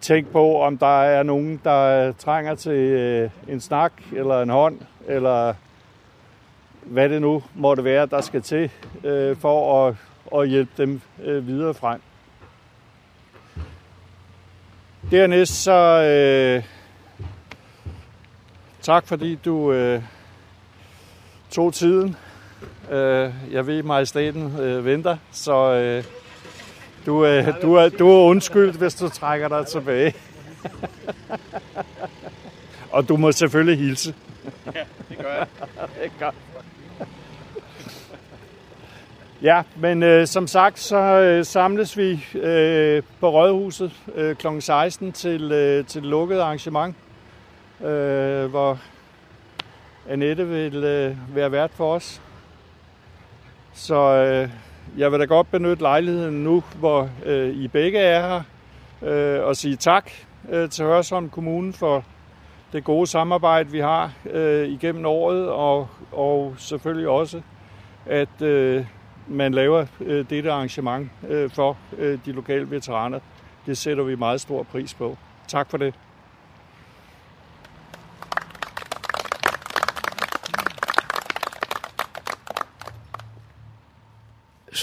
Tænk 0.00 0.28
på, 0.28 0.60
om 0.62 0.78
der 0.78 1.02
er 1.02 1.22
nogen, 1.22 1.60
der 1.64 2.12
trænger 2.12 2.54
til 2.54 2.72
øh, 2.72 3.30
en 3.48 3.60
snak, 3.60 3.92
eller 4.12 4.42
en 4.42 4.50
hånd, 4.50 4.80
eller 5.06 5.54
hvad 6.82 7.08
det 7.08 7.20
nu 7.20 7.42
måtte 7.54 7.84
være, 7.84 8.06
der 8.06 8.20
skal 8.20 8.42
til, 8.42 8.70
øh, 9.04 9.36
for 9.36 9.86
at, 9.86 9.94
at 10.40 10.48
hjælpe 10.48 10.72
dem 10.76 11.00
øh, 11.22 11.46
videre 11.46 11.74
frem. 11.74 12.00
Dernæst 15.10 15.62
så 15.62 16.02
øh, 16.02 16.64
tak 18.80 19.06
fordi 19.06 19.34
du 19.34 19.72
øh, 19.72 20.02
tog 21.50 21.74
tiden. 21.74 22.16
Øh, 22.90 23.30
jeg 23.52 23.66
ved, 23.66 23.78
at 23.78 23.84
majestæten 23.84 24.60
øh, 24.60 24.84
venter, 24.84 25.16
så 25.32 25.72
øh, 25.72 26.04
du, 27.06 27.26
øh, 27.26 27.62
du, 27.62 27.74
er, 27.74 27.88
du 27.88 28.10
er 28.10 28.22
undskyldt, 28.22 28.76
hvis 28.76 28.94
du 28.94 29.08
trækker 29.08 29.48
dig 29.48 29.66
tilbage. 29.66 30.14
Og 32.92 33.08
du 33.08 33.16
må 33.16 33.32
selvfølgelig 33.32 33.78
hilse. 33.78 34.14
Ja, 34.74 34.84
det 35.08 35.18
gør 35.18 35.34
jeg. 35.34 35.46
det 36.02 36.12
godt. 36.20 36.34
Ja, 39.42 39.62
men 39.76 40.02
øh, 40.02 40.26
som 40.26 40.46
sagt, 40.46 40.78
så 40.78 40.96
øh, 40.96 41.44
samles 41.44 41.96
vi 41.96 42.24
øh, 42.34 43.02
på 43.20 43.30
Rådhuset 43.30 43.92
øh, 44.14 44.36
kl. 44.36 44.46
16 44.60 45.12
til, 45.12 45.52
øh, 45.52 45.86
til 45.86 45.98
et 45.98 46.04
lukket 46.04 46.40
arrangement, 46.40 46.96
øh, 47.80 48.46
hvor 48.46 48.78
Annette 50.08 50.48
vil 50.48 50.84
øh, 50.84 51.16
være 51.34 51.52
vært 51.52 51.70
for 51.74 51.94
os. 51.94 52.20
Så 53.76 53.94
øh, 53.94 54.50
jeg 54.98 55.12
vil 55.12 55.20
da 55.20 55.24
godt 55.24 55.50
benytte 55.50 55.82
lejligheden 55.82 56.44
nu, 56.44 56.62
hvor 56.78 57.10
øh, 57.24 57.54
I 57.56 57.68
begge 57.68 57.98
er 57.98 58.20
her, 58.28 58.42
øh, 59.02 59.44
og 59.44 59.56
sige 59.56 59.76
tak 59.76 60.10
øh, 60.48 60.70
til 60.70 60.84
Hørsholm 60.84 61.28
Kommune 61.28 61.72
for 61.72 62.04
det 62.72 62.84
gode 62.84 63.06
samarbejde, 63.06 63.70
vi 63.70 63.78
har 63.80 64.12
øh, 64.30 64.68
igennem 64.68 65.06
året, 65.06 65.48
og, 65.48 65.88
og 66.12 66.54
selvfølgelig 66.58 67.08
også, 67.08 67.42
at 68.06 68.42
øh, 68.42 68.86
man 69.28 69.54
laver 69.54 69.86
øh, 70.00 70.30
dette 70.30 70.52
arrangement 70.52 71.10
øh, 71.28 71.50
for 71.50 71.76
øh, 71.98 72.18
de 72.26 72.32
lokale 72.32 72.70
veteraner. 72.70 73.18
Det 73.66 73.78
sætter 73.78 74.04
vi 74.04 74.14
meget 74.14 74.40
stor 74.40 74.62
pris 74.62 74.94
på. 74.94 75.16
Tak 75.48 75.70
for 75.70 75.76
det. 75.78 75.94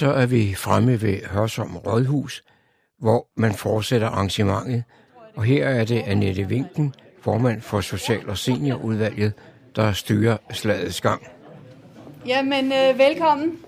Så 0.04 0.12
er 0.12 0.26
vi 0.26 0.54
fremme 0.56 1.02
ved 1.02 1.26
Hørsom 1.26 1.78
Rådhus, 1.78 2.44
hvor 3.00 3.28
man 3.36 3.54
fortsætter 3.54 4.08
arrangementet. 4.08 4.84
Og 5.36 5.44
her 5.44 5.68
er 5.68 5.86
det 5.86 6.04
Annette 6.08 6.50
Vinken, 6.50 6.94
formand 7.22 7.62
for 7.62 7.82
Social- 7.82 8.30
og 8.30 8.38
Seniorudvalget, 8.38 9.34
der 9.76 9.92
styrer 9.92 10.38
slagets 10.52 11.02
gang. 11.02 11.28
Jamen, 12.28 12.66
øh, 12.66 12.98
velkommen. 12.98 13.60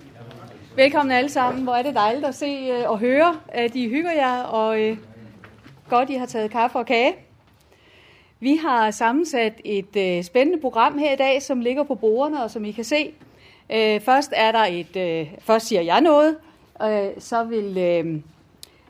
Velkommen 0.76 1.12
alle 1.12 1.30
sammen. 1.30 1.64
Hvor 1.64 1.74
er 1.74 1.82
det 1.82 1.94
dejligt 1.94 2.26
at 2.26 2.34
se 2.34 2.46
øh, 2.46 2.90
og 2.90 2.98
høre, 2.98 3.36
at 3.48 3.74
I 3.74 3.88
hygger 3.88 4.12
jer, 4.12 4.42
og 4.42 4.80
øh, 4.80 4.96
godt, 5.88 6.10
I 6.10 6.14
har 6.14 6.26
taget 6.26 6.50
kaffe 6.50 6.78
og 6.78 6.86
kage. 6.86 7.14
Vi 8.40 8.56
har 8.56 8.90
sammensat 8.90 9.60
et 9.64 9.96
øh, 9.96 10.24
spændende 10.24 10.60
program 10.60 10.98
her 10.98 11.12
i 11.12 11.16
dag, 11.16 11.42
som 11.42 11.60
ligger 11.60 11.82
på 11.84 11.94
bordene, 11.94 12.44
og 12.44 12.50
som 12.50 12.64
I 12.64 12.72
kan 12.72 12.84
se. 12.84 13.12
Øh, 13.72 14.00
først 14.00 14.32
er 14.36 14.52
der 14.52 14.64
et, 14.64 14.96
øh, 14.96 15.26
først 15.40 15.66
siger 15.66 15.82
jeg 15.82 16.00
noget, 16.00 16.36
øh, 16.82 17.08
så 17.18 17.44
vil 17.44 17.78
øh, 17.78 18.20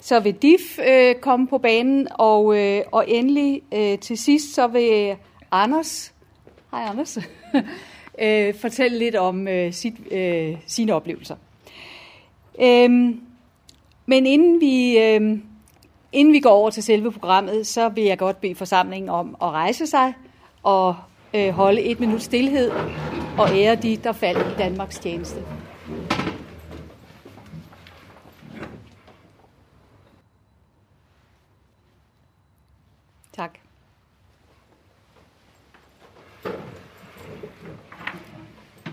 så 0.01 0.21
vil 0.21 0.35
DIF 0.35 0.79
øh, 0.89 1.15
komme 1.15 1.49
på 1.49 1.59
banen, 1.59 2.09
og, 2.11 2.59
øh, 2.59 2.83
og 2.93 3.05
endelig 3.09 3.63
øh, 3.75 3.99
til 3.99 4.19
sidst 4.19 4.55
så 4.55 4.67
vil 4.67 5.17
Anders, 5.51 6.13
hej 6.71 6.83
Anders, 6.91 7.19
øh, 8.23 8.55
fortælle 8.55 8.99
lidt 8.99 9.17
om 9.17 9.49
øh, 9.49 9.73
sit, 9.73 9.95
øh, 10.13 10.57
sine 10.67 10.95
oplevelser. 10.95 11.37
Øhm, 12.63 13.21
men 14.07 14.27
inden 14.27 14.61
vi, 14.61 14.99
øhm, 14.99 15.43
inden 16.13 16.35
vi 16.35 16.41
går 16.41 16.51
over 16.51 16.71
til 16.71 16.83
selve 16.83 17.13
programmet, 17.13 17.67
så 17.67 17.89
vil 17.89 18.05
jeg 18.05 18.19
godt 18.19 18.41
bede 18.41 18.55
forsamlingen 18.55 19.09
om 19.09 19.37
at 19.43 19.51
rejse 19.51 19.87
sig 19.87 20.15
og 20.63 20.97
øh, 21.35 21.49
holde 21.49 21.83
et 21.83 22.01
minut 22.01 22.23
stillhed 22.23 22.71
og 23.39 23.59
ære 23.59 23.77
de, 23.77 23.97
der 23.97 24.13
faldt 24.13 24.53
i 24.53 24.59
Danmarks 24.59 24.99
tjeneste. 24.99 25.43
Tak. 33.33 33.59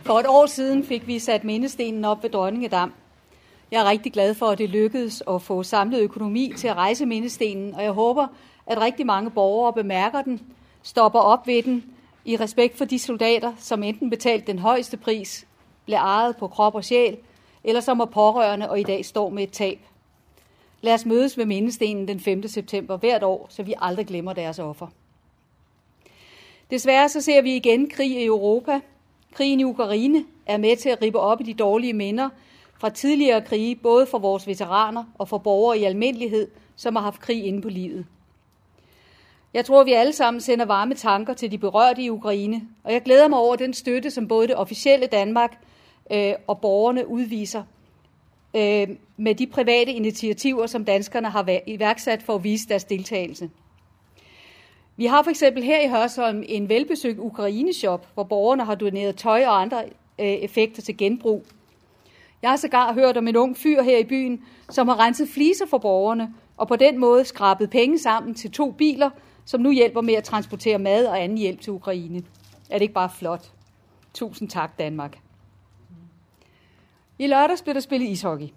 For 0.06 0.20
et 0.20 0.26
år 0.28 0.46
siden 0.46 0.84
fik 0.84 1.08
vi 1.08 1.20
sat 1.20 1.44
mindestenen 1.44 2.06
op 2.06 2.24
ved 2.24 2.30
Dronningedam. 2.30 2.94
Jeg 3.72 3.82
er 3.82 3.90
rigtig 3.90 4.14
glad 4.14 4.34
for, 4.34 4.46
at 4.46 4.58
det 4.58 4.70
lykkedes 4.70 5.24
at 5.30 5.42
få 5.42 5.64
samlet 5.64 6.02
økonomi 6.02 6.54
til 6.58 6.68
at 6.68 6.76
rejse 6.76 7.06
mindestenen, 7.06 7.76
og 7.76 7.84
jeg 7.84 7.92
håber, 7.92 8.28
at 8.68 8.82
rigtig 8.82 9.06
mange 9.06 9.30
borgere 9.30 9.74
bemærker 9.74 10.22
den, 10.22 10.42
stopper 10.84 11.20
op 11.20 11.48
ved 11.48 11.64
den, 11.64 11.93
i 12.26 12.36
respekt 12.38 12.78
for 12.78 12.86
de 12.86 13.00
soldater, 13.00 13.54
som 13.58 13.84
enten 13.84 14.10
betalte 14.10 14.48
den 14.48 14.60
højeste 14.60 14.98
pris, 14.98 15.48
blev 15.86 15.98
ejet 15.98 16.38
på 16.38 16.48
krop 16.48 16.76
og 16.76 16.84
sjæl, 16.84 17.18
eller 17.64 17.82
som 17.82 18.00
er 18.00 18.06
pårørende 18.06 18.70
og 18.70 18.80
i 18.80 18.84
dag 18.84 19.06
står 19.06 19.30
med 19.30 19.44
et 19.44 19.52
tab. 19.52 19.80
Lad 20.82 20.94
os 20.94 21.06
mødes 21.06 21.38
ved 21.38 21.46
mindestenen 21.46 22.08
den 22.08 22.20
5. 22.20 22.48
september 22.48 22.98
hvert 22.98 23.24
år, 23.24 23.48
så 23.50 23.64
vi 23.64 23.74
aldrig 23.82 24.08
glemmer 24.08 24.34
deres 24.34 24.60
offer. 24.60 24.88
Desværre 26.72 27.10
så 27.10 27.22
ser 27.22 27.42
vi 27.42 27.56
igen 27.56 27.90
krig 27.90 28.12
i 28.12 28.26
Europa. 28.26 28.80
Krigen 29.34 29.60
i 29.60 29.64
Ukraine 29.64 30.26
er 30.46 30.58
med 30.58 30.78
til 30.78 30.90
at 30.90 31.02
rippe 31.02 31.20
op 31.20 31.42
i 31.42 31.44
de 31.44 31.54
dårlige 31.54 31.94
minder 31.94 32.30
fra 32.80 32.90
tidligere 32.90 33.42
krige, 33.42 33.76
både 33.76 34.06
for 34.06 34.18
vores 34.18 34.48
veteraner 34.48 35.04
og 35.20 35.30
for 35.30 35.38
borgere 35.38 35.80
i 35.80 35.84
almindelighed, 35.84 36.48
som 36.76 36.96
har 36.96 37.04
haft 37.04 37.20
krig 37.20 37.44
inde 37.44 37.62
på 37.62 37.70
livet. 37.70 38.06
Jeg 39.54 39.66
tror, 39.66 39.84
vi 39.84 39.94
alle 39.94 40.14
sammen 40.14 40.42
sender 40.42 40.66
varme 40.66 40.94
tanker 40.96 41.34
til 41.34 41.52
de 41.52 41.58
berørte 41.58 42.02
i 42.02 42.10
Ukraine, 42.10 42.62
og 42.84 42.94
jeg 42.94 43.02
glæder 43.02 43.28
mig 43.28 43.40
over 43.40 43.56
den 43.56 43.74
støtte, 43.74 44.12
som 44.12 44.28
både 44.28 44.48
det 44.48 44.56
officielle 44.56 45.08
Danmark 45.08 45.58
øh, 46.12 46.34
og 46.48 46.62
borgerne 46.62 47.08
udviser 47.08 47.64
øh, 48.56 48.88
med 49.18 49.36
de 49.36 49.48
private 49.48 49.92
initiativer, 49.92 50.68
som 50.68 50.86
danskerne 50.86 51.30
har 51.30 51.60
iværksat 51.68 52.24
for 52.24 52.36
at 52.36 52.44
vise 52.44 52.68
deres 52.70 52.84
deltagelse. 52.84 53.50
Vi 54.98 55.06
har 55.06 55.24
for 55.24 55.30
eksempel 55.30 55.64
her 55.64 55.82
i 55.82 55.90
Hørsholm 55.90 56.44
en 56.46 56.70
velbesøgt 56.70 57.20
Ukraine-shop, 57.20 58.08
hvor 58.14 58.24
borgerne 58.24 58.66
har 58.66 58.76
doneret 58.76 59.16
tøj 59.16 59.46
og 59.46 59.62
andre 59.62 59.84
øh, 60.20 60.26
effekter 60.26 60.82
til 60.82 60.98
genbrug. 60.98 61.46
Jeg 62.42 62.50
har 62.50 62.58
sågar 62.58 62.94
hørt 62.94 63.18
om 63.18 63.28
en 63.28 63.36
ung 63.36 63.58
fyr 63.58 63.82
her 63.82 63.98
i 63.98 64.04
byen, 64.04 64.42
som 64.70 64.88
har 64.88 65.00
renset 65.00 65.30
fliser 65.30 65.66
for 65.66 65.78
borgerne, 65.78 66.34
og 66.58 66.68
på 66.68 66.76
den 66.76 67.00
måde 67.00 67.26
skrabet 67.26 67.70
penge 67.70 68.00
sammen 68.00 68.36
til 68.36 68.52
to 68.52 68.72
biler, 68.72 69.10
som 69.46 69.62
nu 69.62 69.72
hjælper 69.72 70.02
med 70.02 70.14
at 70.14 70.24
transportere 70.24 70.80
mad 70.80 71.06
og 71.06 71.24
anden 71.24 71.38
hjælp 71.38 71.62
til 71.62 71.74
Ukraine. 71.74 72.24
Er 72.70 72.74
det 72.74 72.82
ikke 72.82 72.94
bare 72.94 73.10
flot? 73.10 73.52
Tusind 74.14 74.50
tak, 74.50 74.80
Danmark. 74.80 75.20
I 77.20 77.28
lørdags 77.28 77.62
blev 77.62 77.74
der 77.74 77.80
spillet 77.80 78.10
ishockey. 78.10 78.48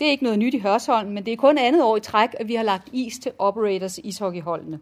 Det 0.00 0.06
er 0.06 0.10
ikke 0.10 0.24
noget 0.24 0.38
nyt 0.38 0.54
i 0.54 0.58
Hørsholm, 0.58 1.10
men 1.10 1.26
det 1.26 1.32
er 1.32 1.36
kun 1.36 1.58
andet 1.58 1.82
år 1.82 1.96
i 1.96 2.00
træk, 2.00 2.28
at 2.40 2.48
vi 2.48 2.54
har 2.54 2.62
lagt 2.62 2.88
is 2.92 3.18
til 3.18 3.32
Operators 3.38 3.98
ishockeyholdene. 3.98 4.80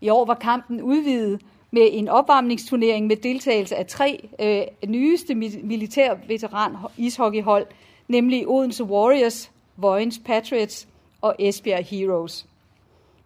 I 0.00 0.08
år 0.08 0.24
var 0.24 0.34
kampen 0.34 0.82
udvidet 0.82 1.40
med 1.70 1.88
en 1.92 2.08
opvarmningsturnering 2.08 3.06
med 3.06 3.16
deltagelse 3.16 3.76
af 3.76 3.86
tre 3.86 4.28
øh, 4.40 4.88
nyeste 4.90 5.34
militær 5.34 6.14
veteran 6.28 6.76
ishockeyhold, 6.96 7.66
nemlig 8.08 8.48
Odense 8.48 8.84
Warriors, 8.84 9.50
Vojens 9.76 10.20
Patriots 10.24 10.88
og 11.20 11.36
Esbjerg 11.38 11.84
Heroes. 11.84 12.46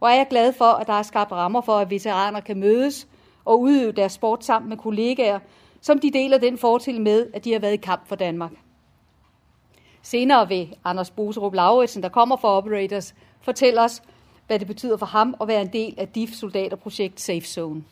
Hvor 0.05 0.09
er 0.09 0.17
jeg 0.17 0.27
glad 0.31 0.53
for, 0.53 0.65
at 0.65 0.87
der 0.87 0.93
er 0.93 1.03
skabt 1.03 1.33
rammer 1.33 1.61
for, 1.61 1.79
at 1.79 1.91
veteraner 1.91 2.41
kan 2.41 2.61
mødes 2.61 3.09
og 3.45 3.61
udøve 3.61 3.93
deres 3.93 4.13
sport 4.13 4.45
sammen 4.45 4.69
med 4.69 4.77
kollegaer, 4.77 5.39
som 5.81 5.99
de 5.99 6.11
deler 6.11 6.39
den 6.39 6.59
fortil 6.59 7.01
med, 7.01 7.31
at 7.35 7.45
de 7.45 7.53
har 7.53 7.59
været 7.59 7.73
i 7.73 7.77
kamp 7.77 8.09
for 8.09 8.17
Danmark. 8.17 8.51
Senere 10.03 10.49
vil 10.49 10.77
Anders 10.85 11.11
Boserup 11.11 11.55
Lauritsen, 11.55 12.03
der 12.03 12.09
kommer 12.09 12.37
fra 12.37 12.57
Operators, 12.57 13.15
fortælle 13.41 13.81
os, 13.81 14.03
hvad 14.47 14.59
det 14.59 14.67
betyder 14.67 14.97
for 14.97 15.07
ham 15.07 15.35
at 15.41 15.49
være 15.49 15.63
en 15.63 15.73
del 15.73 15.95
af 15.99 16.09
DIF 16.09 16.31
soldaterprojekt 16.31 17.21
Safe 17.21 17.47
Zone. 17.47 17.85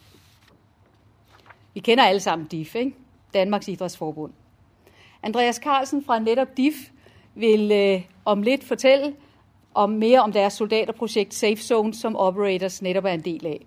Vi 1.74 1.80
kender 1.80 2.04
alle 2.04 2.20
sammen 2.20 2.46
DIF, 2.46 2.74
ikke? 2.74 2.94
Danmarks 3.34 3.68
Idrætsforbund. 3.68 4.32
Andreas 5.22 5.56
Carlsen 5.56 6.04
fra 6.04 6.18
netop 6.18 6.56
DIF 6.56 6.74
vil 7.34 7.72
øh, 7.72 8.02
om 8.24 8.42
lidt 8.42 8.64
fortælle 8.64 9.14
om 9.74 9.90
mere 9.90 10.20
om 10.20 10.32
deres 10.32 10.52
soldaterprojekt 10.52 11.34
Safe 11.34 11.56
Zone, 11.56 11.94
som 11.94 12.16
Operators 12.16 12.82
netop 12.82 13.04
er 13.04 13.12
en 13.12 13.20
del 13.20 13.46
af. 13.46 13.66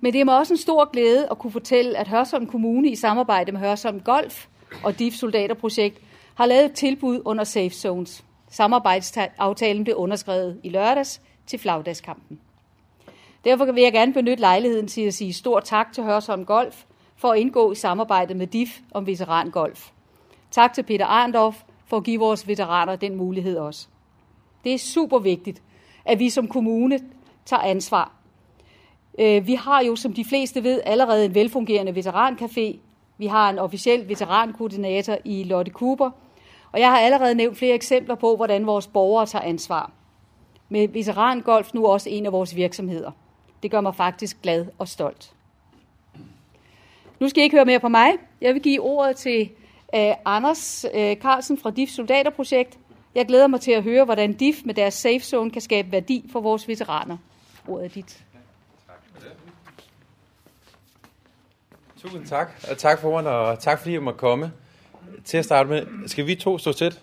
Men 0.00 0.12
det 0.12 0.20
er 0.20 0.24
mig 0.24 0.38
også 0.38 0.54
en 0.54 0.58
stor 0.58 0.90
glæde 0.92 1.28
at 1.30 1.38
kunne 1.38 1.52
fortælle, 1.52 1.98
at 1.98 2.08
Hørsholm 2.08 2.46
Kommune 2.46 2.90
i 2.90 2.94
samarbejde 2.94 3.52
med 3.52 3.60
Hørsholm 3.60 4.00
Golf 4.00 4.46
og 4.84 4.98
DIF 4.98 5.14
soldaterprojekt 5.14 6.00
har 6.34 6.46
lavet 6.46 6.64
et 6.64 6.72
tilbud 6.72 7.22
under 7.24 7.44
Safe 7.44 7.70
Zones. 7.70 8.24
Samarbejdsaftalen 8.50 9.84
blev 9.84 9.96
underskrevet 9.96 10.60
i 10.62 10.68
lørdags 10.68 11.20
til 11.46 11.58
flagdagskampen. 11.58 12.40
Derfor 13.44 13.72
vil 13.72 13.82
jeg 13.82 13.92
gerne 13.92 14.12
benytte 14.12 14.40
lejligheden 14.40 14.88
til 14.88 15.00
at 15.00 15.14
sige 15.14 15.32
stor 15.32 15.60
tak 15.60 15.92
til 15.92 16.04
Hørsholm 16.04 16.44
Golf 16.44 16.84
for 17.16 17.32
at 17.32 17.38
indgå 17.38 17.72
i 17.72 17.74
samarbejdet 17.74 18.36
med 18.36 18.46
DIF 18.46 18.80
om 18.90 19.06
veterangolf. 19.06 19.90
Tak 20.50 20.72
til 20.72 20.82
Peter 20.82 21.06
Arndorf 21.06 21.62
for 21.86 21.96
at 21.96 22.04
give 22.04 22.18
vores 22.18 22.48
veteraner 22.48 22.96
den 22.96 23.16
mulighed 23.16 23.56
også. 23.56 23.88
Det 24.64 24.74
er 24.74 24.78
super 24.78 25.18
vigtigt, 25.18 25.62
at 26.04 26.18
vi 26.18 26.30
som 26.30 26.48
kommune 26.48 27.00
tager 27.44 27.62
ansvar. 27.62 28.12
Øh, 29.18 29.46
vi 29.46 29.54
har 29.54 29.82
jo, 29.82 29.96
som 29.96 30.12
de 30.12 30.24
fleste 30.24 30.64
ved, 30.64 30.80
allerede 30.84 31.24
en 31.24 31.34
velfungerende 31.34 31.92
veterancafé. 31.92 32.76
Vi 33.18 33.26
har 33.26 33.50
en 33.50 33.58
officiel 33.58 34.08
veterankoordinator 34.08 35.18
i 35.24 35.44
Lotte 35.44 35.70
Cooper. 35.70 36.10
Og 36.72 36.80
jeg 36.80 36.90
har 36.90 36.98
allerede 36.98 37.34
nævnt 37.34 37.58
flere 37.58 37.74
eksempler 37.74 38.14
på, 38.14 38.36
hvordan 38.36 38.66
vores 38.66 38.86
borgere 38.86 39.26
tager 39.26 39.44
ansvar. 39.44 39.90
Med 40.68 40.88
Veterangolf 40.88 41.74
nu 41.74 41.86
også 41.86 42.10
en 42.10 42.26
af 42.26 42.32
vores 42.32 42.56
virksomheder. 42.56 43.10
Det 43.62 43.70
gør 43.70 43.80
mig 43.80 43.94
faktisk 43.94 44.42
glad 44.42 44.66
og 44.78 44.88
stolt. 44.88 45.32
Nu 47.20 47.28
skal 47.28 47.40
I 47.40 47.44
ikke 47.44 47.56
høre 47.56 47.64
mere 47.64 47.80
på 47.80 47.88
mig. 47.88 48.12
Jeg 48.40 48.54
vil 48.54 48.62
give 48.62 48.80
ordet 48.80 49.16
til 49.16 49.50
øh, 49.94 50.12
Anders 50.24 50.86
øh, 50.94 51.16
Carlsen 51.16 51.58
fra 51.58 51.70
DIF 51.70 51.88
Soldaterprojekt. 51.88 52.78
Jeg 53.14 53.26
glæder 53.26 53.46
mig 53.46 53.60
til 53.60 53.72
at 53.72 53.82
høre, 53.82 54.04
hvordan 54.04 54.32
DIF 54.32 54.56
med 54.64 54.74
deres 54.74 54.94
safe 54.94 55.20
zone 55.20 55.50
kan 55.50 55.62
skabe 55.62 55.92
værdi 55.92 56.28
for 56.32 56.40
vores 56.40 56.68
veteraner. 56.68 57.16
Ordet 57.68 57.84
er 57.84 57.88
dit. 57.88 58.24
Tusind 62.02 62.26
tak, 62.26 62.50
og 62.70 62.78
tak 62.78 63.00
for 63.00 63.08
ordene, 63.10 63.30
og 63.30 63.58
tak 63.58 63.78
fordi 63.78 63.92
jeg 63.92 64.02
måtte 64.02 64.18
komme. 64.18 64.52
Til 65.24 65.38
at 65.38 65.44
starte 65.44 65.68
med, 65.68 66.08
skal 66.08 66.26
vi 66.26 66.34
to 66.34 66.58
stå 66.58 66.72
tæt? 66.72 67.00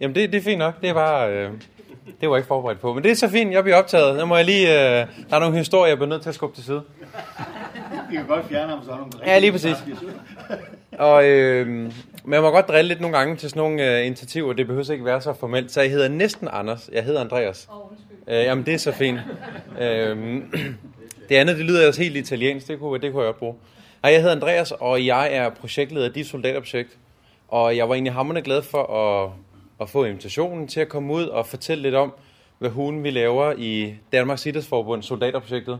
Jamen 0.00 0.14
det, 0.14 0.32
det 0.32 0.38
er 0.38 0.42
fint 0.42 0.58
nok, 0.58 0.80
det 0.80 0.88
er 0.88 0.94
bare, 0.94 1.32
øh, 1.32 1.52
det 2.20 2.28
var 2.28 2.34
jeg 2.34 2.38
ikke 2.38 2.48
forberedt 2.48 2.80
på, 2.80 2.94
men 2.94 3.04
det 3.04 3.10
er 3.10 3.14
så 3.14 3.28
fint, 3.28 3.52
jeg 3.52 3.62
bliver 3.62 3.76
optaget. 3.76 4.18
Nu 4.18 4.26
må 4.26 4.36
jeg 4.36 4.44
lige, 4.44 4.68
øh, 4.68 5.06
der 5.30 5.36
er 5.36 5.38
nogle 5.38 5.56
historier, 5.56 5.88
jeg 5.88 5.96
bliver 5.96 6.08
nødt 6.08 6.22
til 6.22 6.28
at 6.28 6.34
skubbe 6.34 6.56
til 6.56 6.64
side. 6.64 6.82
Vi 8.10 8.16
kan 8.16 8.26
godt 8.26 8.46
fjerne 8.48 8.70
ham, 8.70 8.84
så 8.84 8.90
nogle 8.90 9.10
Ja, 9.26 9.38
lige 9.38 9.52
præcis. 9.52 9.76
Og 10.98 11.24
øh, 11.28 11.92
man 12.24 12.42
må 12.42 12.50
godt 12.50 12.68
drille 12.68 12.88
lidt 12.88 13.00
nogle 13.00 13.18
gange 13.18 13.36
til 13.36 13.50
sådan 13.50 13.60
nogle 13.60 13.98
øh, 13.98 14.06
initiativer, 14.06 14.52
det 14.52 14.66
behøver 14.66 14.92
ikke 14.92 15.04
være 15.04 15.20
så 15.20 15.32
formelt. 15.32 15.72
Så 15.72 15.80
jeg 15.80 15.90
hedder 15.90 16.08
næsten 16.08 16.48
Anders, 16.52 16.90
jeg 16.92 17.04
hedder 17.04 17.20
Andreas. 17.20 17.68
Øh, 18.28 18.34
jamen 18.34 18.66
det 18.66 18.74
er 18.74 18.78
så 18.78 18.92
fint. 18.92 19.20
øh, 19.80 20.16
det 21.28 21.36
andet, 21.36 21.56
det 21.56 21.64
lyder 21.64 21.88
også 21.88 22.02
helt 22.02 22.16
italiensk, 22.16 22.68
det 22.68 22.78
kunne, 22.78 23.00
det 23.00 23.12
kunne 23.12 23.22
jeg 23.22 23.28
godt 23.28 23.38
bruge. 23.38 23.54
Hej, 24.02 24.12
jeg 24.12 24.20
hedder 24.20 24.36
Andreas, 24.36 24.72
og 24.72 25.06
jeg 25.06 25.34
er 25.34 25.50
projektleder 25.50 26.06
af 26.06 26.12
dit 26.12 26.26
soldaterprojekt. 26.26 26.98
Og 27.48 27.76
jeg 27.76 27.88
var 27.88 27.94
egentlig 27.94 28.12
hammerende 28.12 28.42
glad 28.42 28.62
for 28.62 28.82
at, 28.94 29.30
at 29.80 29.90
få 29.90 30.04
invitationen 30.04 30.68
til 30.68 30.80
at 30.80 30.88
komme 30.88 31.12
ud 31.12 31.24
og 31.24 31.46
fortælle 31.46 31.82
lidt 31.82 31.94
om, 31.94 32.14
hvad 32.58 32.70
hun 32.70 33.04
vi 33.04 33.10
laver 33.10 33.54
i 33.58 33.94
Danmarks 34.12 34.46
Idrætsforbund, 34.46 35.02
soldaterprojektet. 35.02 35.78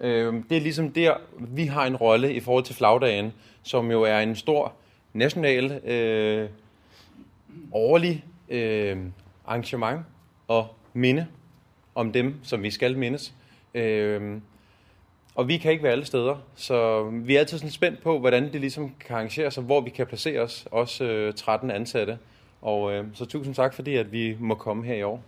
Øh, 0.00 0.34
det 0.50 0.56
er 0.56 0.60
ligesom 0.60 0.92
der, 0.92 1.14
vi 1.38 1.66
har 1.66 1.86
en 1.86 1.96
rolle 1.96 2.34
i 2.34 2.40
forhold 2.40 2.64
til 2.64 2.74
flagdagen, 2.74 3.32
som 3.62 3.90
jo 3.90 4.02
er 4.02 4.18
en 4.18 4.36
stor 4.36 4.72
national 5.12 5.72
øh, 5.72 6.48
årlig 7.72 8.24
øh, 8.48 8.96
arrangement 9.46 10.00
og 10.48 10.66
minde 10.92 11.26
om 11.94 12.12
dem, 12.12 12.34
som 12.42 12.62
vi 12.62 12.70
skal 12.70 12.98
mindes. 12.98 13.34
Øh, 13.74 14.40
og 15.34 15.48
vi 15.48 15.56
kan 15.56 15.72
ikke 15.72 15.82
være 15.82 15.92
alle 15.92 16.04
steder, 16.04 16.36
så 16.54 17.02
vi 17.02 17.34
er 17.36 17.40
altid 17.40 17.58
sådan 17.58 17.70
spændt 17.70 18.02
på, 18.02 18.18
hvordan 18.18 18.52
det 18.52 18.60
ligesom 18.60 18.94
kan 19.00 19.16
arrangeres, 19.16 19.54
sig, 19.54 19.62
hvor 19.62 19.80
vi 19.80 19.90
kan 19.90 20.06
placere 20.06 20.40
os, 20.40 20.66
også 20.70 21.04
øh, 21.04 21.34
13 21.34 21.70
ansatte. 21.70 22.18
Og 22.62 22.92
øh, 22.92 23.04
så 23.14 23.24
tusind 23.24 23.54
tak, 23.54 23.74
fordi 23.74 23.96
at 23.96 24.12
vi 24.12 24.36
må 24.40 24.54
komme 24.54 24.84
her 24.84 24.94
i 24.94 25.02
år. 25.02 25.22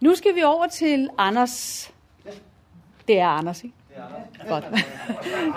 Nu 0.00 0.14
skal 0.14 0.34
vi 0.34 0.42
over 0.42 0.66
til 0.66 1.08
Anders. 1.18 1.92
Det 3.10 3.18
er 3.18 3.26
Anders, 3.28 3.64
ikke? 3.64 3.76
Godt. 4.48 4.64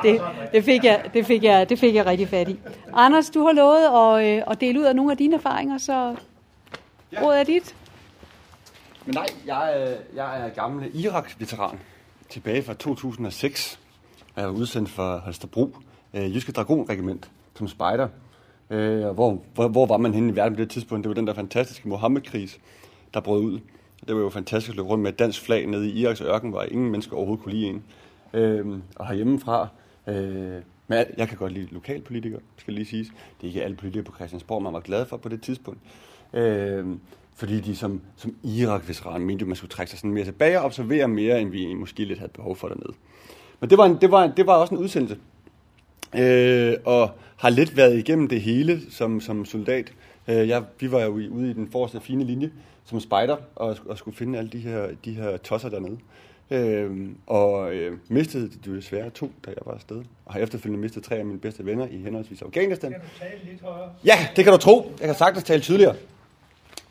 Det, 0.03 0.21
det, 0.51 0.63
fik 0.63 0.83
jeg, 0.83 1.03
det, 1.13 1.25
fik 1.25 1.43
jeg, 1.43 1.69
det 1.69 1.79
fik 1.79 1.95
jeg 1.95 2.05
rigtig 2.05 2.27
fat 2.27 2.49
i. 2.49 2.59
Anders, 2.93 3.29
du 3.29 3.45
har 3.45 3.51
lovet 3.53 3.83
at, 4.21 4.37
øh, 4.37 4.43
at 4.51 4.61
dele 4.61 4.79
ud 4.79 4.85
af 4.85 4.95
nogle 4.95 5.11
af 5.11 5.17
dine 5.17 5.35
erfaringer, 5.35 5.77
så 5.77 6.15
ordet 7.21 7.39
er 7.39 7.43
dit. 7.43 7.75
Men 9.05 9.15
nej, 9.15 9.25
jeg, 9.45 9.81
er- 9.83 9.95
jeg 10.15 10.45
er 10.45 10.49
gammel 10.49 10.91
Irak-veteran. 10.93 11.79
Tilbage 12.29 12.63
fra 12.63 12.73
2006. 12.73 13.79
Jeg 14.35 14.43
er 14.43 14.49
udsendt 14.49 14.89
for 14.89 15.17
Holstebro, 15.17 15.75
øh, 16.13 16.35
Jyske 16.35 16.51
Dragonregiment, 16.51 17.29
som 17.55 17.67
spejder. 17.67 18.07
Øh, 18.69 19.07
hvor, 19.09 19.37
hvor, 19.53 19.67
hvor 19.67 19.85
var 19.85 19.97
man 19.97 20.13
henne 20.13 20.31
i 20.31 20.35
verden 20.35 20.55
på 20.55 20.61
det 20.61 20.69
tidspunkt? 20.69 21.03
Det 21.03 21.09
var 21.09 21.15
den 21.15 21.27
der 21.27 21.33
fantastiske 21.33 21.87
Mohammed-krig, 21.89 22.49
der 23.13 23.19
brød 23.19 23.41
ud. 23.41 23.59
Det 24.07 24.15
var 24.15 24.21
jo 24.21 24.29
fantastisk 24.29 24.69
at 24.69 24.75
løbe 24.75 24.87
rundt 24.89 25.03
med 25.03 25.11
et 25.13 25.19
dansk 25.19 25.41
flag 25.41 25.65
nede 25.67 25.89
i 25.89 25.99
Iraks 26.01 26.21
ørken, 26.21 26.49
hvor 26.49 26.63
ingen 26.63 26.91
mennesker 26.91 27.15
overhovedet 27.15 27.43
kunne 27.43 27.53
lide 27.53 27.65
en. 27.67 27.83
Øh, 28.33 28.65
og 28.95 29.07
herhjemmefra, 29.07 29.67
øh, 30.07 30.15
men 30.87 31.05
jeg- 31.17 31.27
kan 31.29 31.37
godt 31.37 31.51
lide 31.53 31.67
lokalpolitikere, 31.71 32.39
skal 32.57 32.73
lige 32.73 32.85
siges. 32.85 33.07
Det 33.07 33.43
er 33.43 33.47
ikke 33.47 33.63
alle 33.63 33.75
politikere 33.77 34.03
på 34.03 34.15
Christiansborg, 34.15 34.63
man 34.63 34.73
var 34.73 34.79
glad 34.79 35.05
for 35.05 35.17
på 35.17 35.29
det 35.29 35.41
tidspunkt. 35.41 35.79
Øh, 36.33 36.85
fordi 37.35 37.59
de 37.59 37.75
som, 37.75 38.01
som 38.15 38.35
Irak-veteran 38.43 39.21
mente, 39.21 39.43
at 39.43 39.47
man 39.47 39.55
skulle 39.55 39.71
trække 39.71 39.89
sig 39.89 39.99
sådan 39.99 40.11
mere 40.13 40.25
tilbage 40.25 40.59
og 40.59 40.65
observere 40.65 41.07
mere, 41.07 41.41
end 41.41 41.49
vi 41.49 41.73
måske 41.73 42.05
lidt 42.05 42.19
havde 42.19 42.31
behov 42.35 42.55
for 42.55 42.67
dernede. 42.67 42.93
Men 43.59 43.69
det 43.69 43.77
var, 43.77 43.85
en, 43.85 43.97
det 44.01 44.11
var, 44.11 44.23
en, 44.23 44.31
det 44.37 44.47
var 44.47 44.53
også 44.55 44.75
en 44.75 44.81
udsendelse. 44.81 45.17
Øh, 46.17 46.73
og 46.85 47.09
har 47.37 47.49
lidt 47.49 47.77
været 47.77 47.97
igennem 47.97 48.27
det 48.27 48.41
hele 48.41 48.81
som, 48.91 49.21
som 49.21 49.45
soldat. 49.45 49.93
Øh, 50.27 50.47
jeg, 50.47 50.63
vi 50.79 50.91
var 50.91 51.01
jo 51.01 51.11
ude 51.11 51.49
i 51.49 51.53
den 51.53 51.67
forreste 51.71 52.01
fine 52.01 52.23
linje 52.23 52.51
som 52.85 52.99
spejder 52.99 53.37
og, 53.55 53.77
og 53.85 53.97
skulle 53.97 54.17
finde 54.17 54.39
alle 54.39 54.49
de 54.51 54.59
her, 54.59 54.87
de 55.05 55.13
her 55.13 55.37
tosser 55.37 55.69
dernede. 55.69 55.97
Øh, 56.51 57.09
og 57.27 57.73
øh, 57.73 57.97
mistede 58.07 58.49
det 58.49 58.65
desværre 58.65 59.09
to, 59.09 59.31
da 59.45 59.49
jeg 59.49 59.57
var 59.65 59.73
afsted. 59.73 60.03
Og 60.25 60.33
har 60.33 60.39
efterfølgende 60.39 60.81
mistet 60.81 61.03
tre 61.03 61.15
af 61.15 61.25
mine 61.25 61.39
bedste 61.39 61.65
venner 61.65 61.87
i 61.87 61.97
henholdsvis 61.97 62.41
Afghanistan. 62.41 62.91
Kan 62.91 63.01
du 63.01 63.07
tale 63.19 63.51
lidt 63.51 63.61
højere? 63.61 63.89
Ja, 64.05 64.27
det 64.35 64.43
kan 64.43 64.53
du 64.53 64.59
tro. 64.59 64.91
Jeg 64.99 65.07
kan 65.07 65.15
sagtens 65.15 65.43
tale 65.43 65.61
tydeligere. 65.61 65.95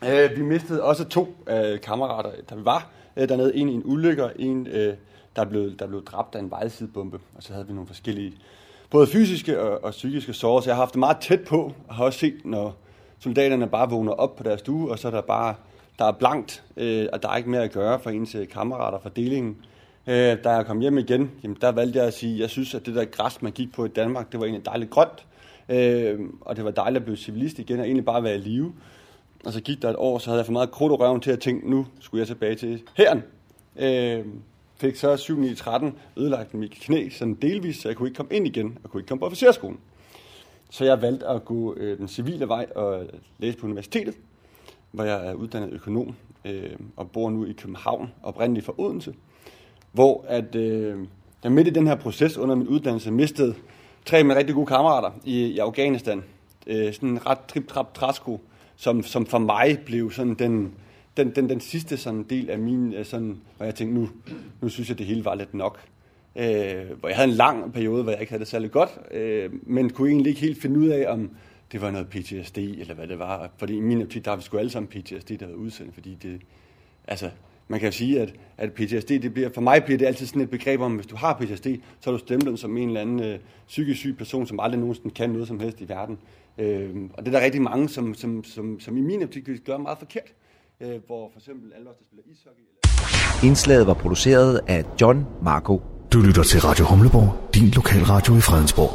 Øh, 0.05 0.37
vi 0.37 0.41
mistede 0.41 0.83
også 0.83 1.03
to 1.03 1.35
øh, 1.49 1.81
kammerater, 1.81 2.31
der 2.49 2.55
vi 2.55 2.65
var 2.65 2.89
øh, 3.17 3.29
dernede. 3.29 3.55
En 3.55 3.69
i 3.69 3.73
en 3.73 3.81
ulykke, 3.85 4.29
en, 4.35 4.67
øh, 4.67 4.93
der, 5.35 5.45
blev, 5.45 5.77
der 5.77 5.87
blev 5.87 6.05
dræbt 6.05 6.35
af 6.35 6.39
en 6.39 6.51
vejsidebombe. 6.51 7.19
Og 7.35 7.43
så 7.43 7.53
havde 7.53 7.67
vi 7.67 7.73
nogle 7.73 7.87
forskellige, 7.87 8.33
både 8.89 9.07
fysiske 9.07 9.61
og, 9.61 9.83
og 9.83 9.91
psykiske 9.91 10.33
sår. 10.33 10.61
Så 10.61 10.69
jeg 10.69 10.75
har 10.75 10.81
haft 10.81 10.93
det 10.93 10.99
meget 10.99 11.17
tæt 11.21 11.41
på, 11.41 11.73
og 11.87 11.95
har 11.95 12.05
også 12.05 12.19
set, 12.19 12.45
når 12.45 12.75
soldaterne 13.23 13.67
bare 13.67 13.89
vågner 13.89 14.11
op 14.11 14.35
på 14.35 14.43
deres 14.43 14.59
stue, 14.59 14.91
og 14.91 14.99
så 14.99 15.07
er 15.07 15.11
der 15.11 15.21
bare 15.21 15.55
der 15.99 16.05
er 16.05 16.11
blankt, 16.11 16.63
øh, 16.77 17.07
og 17.13 17.23
der 17.23 17.29
er 17.29 17.37
ikke 17.37 17.49
mere 17.49 17.63
at 17.63 17.71
gøre 17.71 17.99
for 17.99 18.09
ens 18.09 18.35
øh, 18.35 18.47
kammerater 18.47 18.99
fra 18.99 19.09
delingen. 19.15 19.57
Øh, 20.07 20.37
da 20.43 20.49
jeg 20.49 20.65
kom 20.65 20.79
hjem 20.79 20.97
igen, 20.97 21.31
jamen, 21.43 21.57
der 21.61 21.71
valgte 21.71 21.99
jeg 21.99 22.07
at 22.07 22.13
sige, 22.13 22.39
jeg 22.39 22.49
synes, 22.49 22.73
at 22.75 22.85
det 22.85 22.95
der 22.95 23.05
græs, 23.05 23.41
man 23.41 23.51
gik 23.51 23.73
på 23.73 23.85
i 23.85 23.87
Danmark, 23.87 24.31
det 24.31 24.39
var 24.39 24.45
egentlig 24.45 24.65
dejligt 24.65 24.91
grønt. 24.91 25.25
Øh, 25.69 26.19
og 26.41 26.55
det 26.55 26.65
var 26.65 26.71
dejligt 26.71 26.99
at 27.01 27.05
blive 27.05 27.17
civilist 27.17 27.59
igen, 27.59 27.79
og 27.79 27.85
egentlig 27.85 28.05
bare 28.05 28.23
være 28.23 28.35
i 28.35 28.39
live. 28.39 28.73
Og 29.45 29.53
så 29.53 29.61
gik 29.61 29.81
der 29.81 29.89
et 29.89 29.95
år, 29.97 30.17
så 30.17 30.29
havde 30.29 30.39
jeg 30.39 30.45
for 30.45 30.53
meget 30.53 30.71
krudt 30.71 30.91
og 30.91 30.99
røven 30.99 31.21
til 31.21 31.31
at 31.31 31.39
tænke, 31.39 31.69
nu 31.69 31.85
skulle 31.99 32.19
jeg 32.19 32.27
tilbage 32.27 32.55
til 32.55 32.81
herren. 32.97 33.23
Øh, 33.79 34.25
fik 34.75 34.95
så 34.95 35.17
7 35.17 35.39
9 35.39 35.55
13 35.55 35.95
ødelagt 36.17 36.53
mit 36.53 36.71
knæ 36.71 37.09
sådan 37.09 37.33
delvis, 37.33 37.77
så 37.77 37.87
jeg 37.89 37.97
kunne 37.97 38.07
ikke 38.07 38.17
komme 38.17 38.35
ind 38.35 38.47
igen, 38.47 38.77
og 38.83 38.89
kunne 38.89 39.01
ikke 39.01 39.07
komme 39.07 39.19
på 39.19 39.25
officerskolen. 39.25 39.79
Så 40.73 40.85
jeg 40.85 41.01
valgte 41.01 41.27
at 41.27 41.45
gå 41.45 41.75
øh, 41.77 41.97
den 41.97 42.07
civile 42.07 42.47
vej 42.47 42.67
og 42.75 43.05
læse 43.37 43.57
på 43.57 43.65
universitetet, 43.65 44.15
hvor 44.91 45.03
jeg 45.03 45.27
er 45.27 45.33
uddannet 45.33 45.73
økonom 45.73 46.15
øh, 46.45 46.75
og 46.95 47.11
bor 47.11 47.29
nu 47.29 47.45
i 47.45 47.51
København, 47.51 48.11
oprindeligt 48.23 48.65
fra 48.65 48.73
Odense. 48.77 49.13
Hvor 49.91 50.25
at, 50.27 50.55
øh, 50.55 51.07
jeg 51.43 51.51
midt 51.51 51.67
i 51.67 51.71
den 51.71 51.87
her 51.87 51.95
proces 51.95 52.37
under 52.37 52.55
min 52.55 52.67
uddannelse 52.67 53.11
mistede 53.11 53.55
tre 54.05 54.17
af 54.17 54.25
mine 54.25 54.35
rigtig 54.35 54.55
gode 54.55 54.65
kammerater 54.65 55.11
i, 55.23 55.45
i 55.45 55.59
Afghanistan. 55.59 56.23
Øh, 56.67 56.93
sådan 56.93 57.09
en 57.09 57.25
ret 57.25 57.39
trip-trap 57.47 57.93
træsko, 57.93 58.41
som, 58.75 59.03
som 59.03 59.25
for 59.25 59.37
mig 59.37 59.79
blev 59.85 60.11
sådan 60.11 60.33
den, 60.33 60.73
den, 61.17 61.35
den, 61.35 61.49
den 61.49 61.59
sidste 61.59 61.97
sådan 61.97 62.23
del 62.23 62.49
af 62.49 62.59
min, 62.59 62.93
øh, 62.93 63.05
sådan, 63.05 63.41
hvor 63.57 63.65
jeg 63.65 63.75
tænkte, 63.75 63.99
nu, 63.99 64.09
nu 64.61 64.69
synes 64.69 64.89
jeg, 64.89 64.97
det 64.97 65.05
hele 65.05 65.25
var 65.25 65.35
lidt 65.35 65.53
nok. 65.53 65.79
Øh, 66.35 66.99
hvor 66.99 67.07
jeg 67.07 67.17
havde 67.17 67.29
en 67.29 67.35
lang 67.35 67.73
periode, 67.73 68.03
hvor 68.03 68.11
jeg 68.11 68.21
ikke 68.21 68.31
havde 68.31 68.39
det 68.39 68.47
særlig 68.47 68.71
godt, 68.71 68.99
øh, 69.11 69.49
men 69.63 69.89
kunne 69.89 70.09
egentlig 70.09 70.29
ikke 70.29 70.41
helt 70.41 70.61
finde 70.61 70.79
ud 70.79 70.87
af, 70.87 71.11
om 71.11 71.29
det 71.71 71.81
var 71.81 71.91
noget 71.91 72.07
PTSD, 72.09 72.57
eller 72.57 72.93
hvad 72.93 73.07
det 73.07 73.19
var. 73.19 73.49
Fordi 73.57 73.77
i 73.77 73.79
min 73.79 74.01
optik, 74.01 74.25
der 74.25 74.31
har 74.31 74.35
vi 74.35 74.43
sgu 74.43 74.57
alle 74.57 74.71
sammen 74.71 74.87
PTSD, 74.87 75.31
der 75.31 75.45
har 75.45 75.53
udsendt, 75.53 75.93
fordi 75.93 76.17
det, 76.21 76.41
altså, 77.07 77.29
man 77.67 77.79
kan 77.79 77.87
jo 77.87 77.91
sige, 77.91 78.21
at, 78.21 78.33
at 78.57 78.73
PTSD, 78.73 79.09
det 79.09 79.33
bliver, 79.33 79.49
for 79.53 79.61
mig 79.61 79.83
bliver 79.83 79.97
det 79.97 80.05
altid 80.05 80.25
sådan 80.25 80.41
et 80.41 80.49
begreb 80.49 80.81
om, 80.81 80.95
hvis 80.95 81.05
du 81.05 81.15
har 81.15 81.33
PTSD, 81.33 81.67
så 81.99 82.09
er 82.09 82.11
du 82.11 82.17
stemplet 82.17 82.59
som 82.59 82.77
en 82.77 82.87
eller 82.87 83.01
anden 83.01 83.19
øh, 83.19 83.39
psykisk 83.67 83.99
syg 83.99 84.17
person, 84.17 84.47
som 84.47 84.59
aldrig 84.59 84.79
nogensinde 84.79 85.09
kan 85.13 85.29
noget 85.29 85.47
som 85.47 85.59
helst 85.59 85.81
i 85.81 85.89
verden. 85.89 86.19
Øh, 86.57 86.95
og 87.13 87.25
det 87.25 87.33
er 87.33 87.39
der 87.39 87.45
rigtig 87.45 87.61
mange, 87.61 87.89
som, 87.89 88.13
som, 88.13 88.43
som, 88.43 88.79
som 88.79 88.97
i 88.97 89.01
min 89.01 89.23
optik 89.23 89.65
gør 89.65 89.77
meget 89.77 89.97
forkert. 89.97 90.33
Øh, 90.81 91.05
hvor 91.05 91.29
for 91.33 91.39
eksempel 91.39 91.73
alle 91.75 91.89
os, 91.89 91.95
der 91.95 92.05
spiller 92.05 92.23
ishockey, 92.31 92.63
Indslaget 93.43 93.87
var 93.87 93.93
produceret 93.93 94.61
af 94.67 94.85
John 95.01 95.25
Marco. 95.41 95.81
Du 96.13 96.21
lytter 96.21 96.43
til 96.43 96.61
Radio 96.61 96.85
Humleborg, 96.85 97.49
din 97.53 97.69
lokalradio 97.69 98.35
i 98.35 98.41
Fredensborg. 98.41 98.91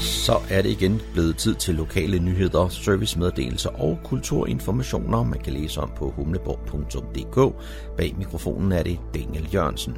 Så 0.00 0.38
er 0.50 0.62
det 0.62 0.70
igen 0.70 1.00
blevet 1.12 1.36
tid 1.36 1.54
til 1.54 1.74
lokale 1.74 2.18
nyheder, 2.18 2.68
servicemeddelelser 2.68 3.70
og 3.70 3.98
kulturinformationer, 4.04 5.22
man 5.22 5.40
kan 5.40 5.52
læse 5.52 5.80
om 5.80 5.90
på 5.96 6.12
humleborg.dk. 6.16 7.54
Bag 7.96 8.14
mikrofonen 8.18 8.72
er 8.72 8.82
det 8.82 8.98
Daniel 9.14 9.48
Jørgensen. 9.54 9.94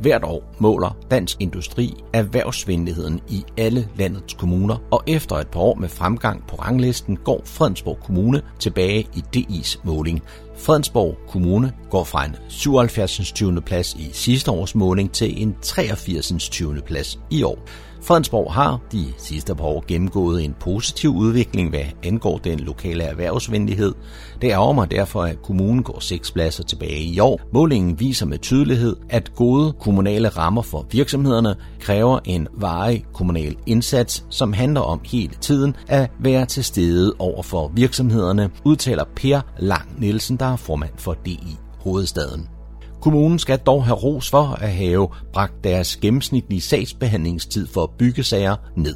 Hvert 0.00 0.24
år 0.24 0.54
måler 0.58 0.96
Dansk 1.10 1.36
Industri 1.40 1.94
erhvervsvenligheden 2.12 3.20
i 3.28 3.44
alle 3.56 3.88
landets 3.96 4.34
kommuner, 4.34 4.76
og 4.90 5.02
efter 5.06 5.36
et 5.36 5.48
par 5.48 5.60
år 5.60 5.74
med 5.74 5.88
fremgang 5.88 6.46
på 6.48 6.56
ranglisten 6.56 7.16
går 7.16 7.42
Fredensborg 7.44 7.98
Kommune 8.04 8.42
tilbage 8.58 9.08
i 9.14 9.24
DI's 9.36 9.80
måling. 9.84 10.22
Fredensborg 10.56 11.16
Kommune 11.28 11.72
går 11.90 12.04
fra 12.04 12.24
en 12.24 12.36
77. 12.48 13.32
20. 13.32 13.60
plads 13.60 13.94
i 13.94 14.10
sidste 14.12 14.50
års 14.50 14.74
måling 14.74 15.12
til 15.12 15.42
en 15.42 15.56
83. 15.62 16.32
20. 16.50 16.80
plads 16.80 17.18
i 17.30 17.42
år. 17.42 17.58
Fredensborg 18.02 18.52
har 18.52 18.80
de 18.92 19.06
sidste 19.18 19.54
par 19.54 19.64
år 19.64 19.84
gennemgået 19.88 20.44
en 20.44 20.54
positiv 20.60 21.10
udvikling, 21.16 21.70
hvad 21.70 21.84
angår 22.02 22.38
den 22.38 22.60
lokale 22.60 23.04
erhvervsvenlighed. 23.04 23.94
Det 24.42 24.50
ærger 24.50 24.72
mig 24.72 24.90
derfor, 24.90 25.22
at 25.22 25.42
kommunen 25.42 25.82
går 25.82 26.00
seks 26.00 26.30
pladser 26.30 26.64
tilbage 26.64 27.02
i 27.02 27.18
år. 27.18 27.40
Målingen 27.52 28.00
viser 28.00 28.26
med 28.26 28.38
tydelighed, 28.38 28.96
at 29.08 29.34
gode 29.34 29.72
kommunale 29.72 30.28
rammer 30.28 30.62
for 30.62 30.86
virksomhederne 30.90 31.56
kræver 31.80 32.18
en 32.24 32.48
varig 32.52 33.04
kommunal 33.14 33.56
indsats, 33.66 34.24
som 34.30 34.52
handler 34.52 34.80
om 34.80 35.00
hele 35.04 35.34
tiden 35.40 35.76
at 35.88 36.10
være 36.20 36.46
til 36.46 36.64
stede 36.64 37.14
over 37.18 37.42
for 37.42 37.68
virksomhederne, 37.74 38.50
udtaler 38.64 39.04
Per 39.16 39.40
Lang 39.58 40.00
Nielsen, 40.00 40.36
der 40.36 40.46
er 40.46 40.56
formand 40.56 40.92
for 40.96 41.14
DI 41.24 41.56
Hovedstaden. 41.78 42.59
Kommunen 43.00 43.38
skal 43.38 43.58
dog 43.58 43.84
have 43.84 43.96
ros 43.96 44.30
for 44.30 44.58
at 44.60 44.72
have 44.72 45.08
bragt 45.32 45.64
deres 45.64 45.96
gennemsnitlige 45.96 46.60
sagsbehandlingstid 46.60 47.66
for 47.66 47.92
byggesager 47.98 48.56
ned. 48.76 48.94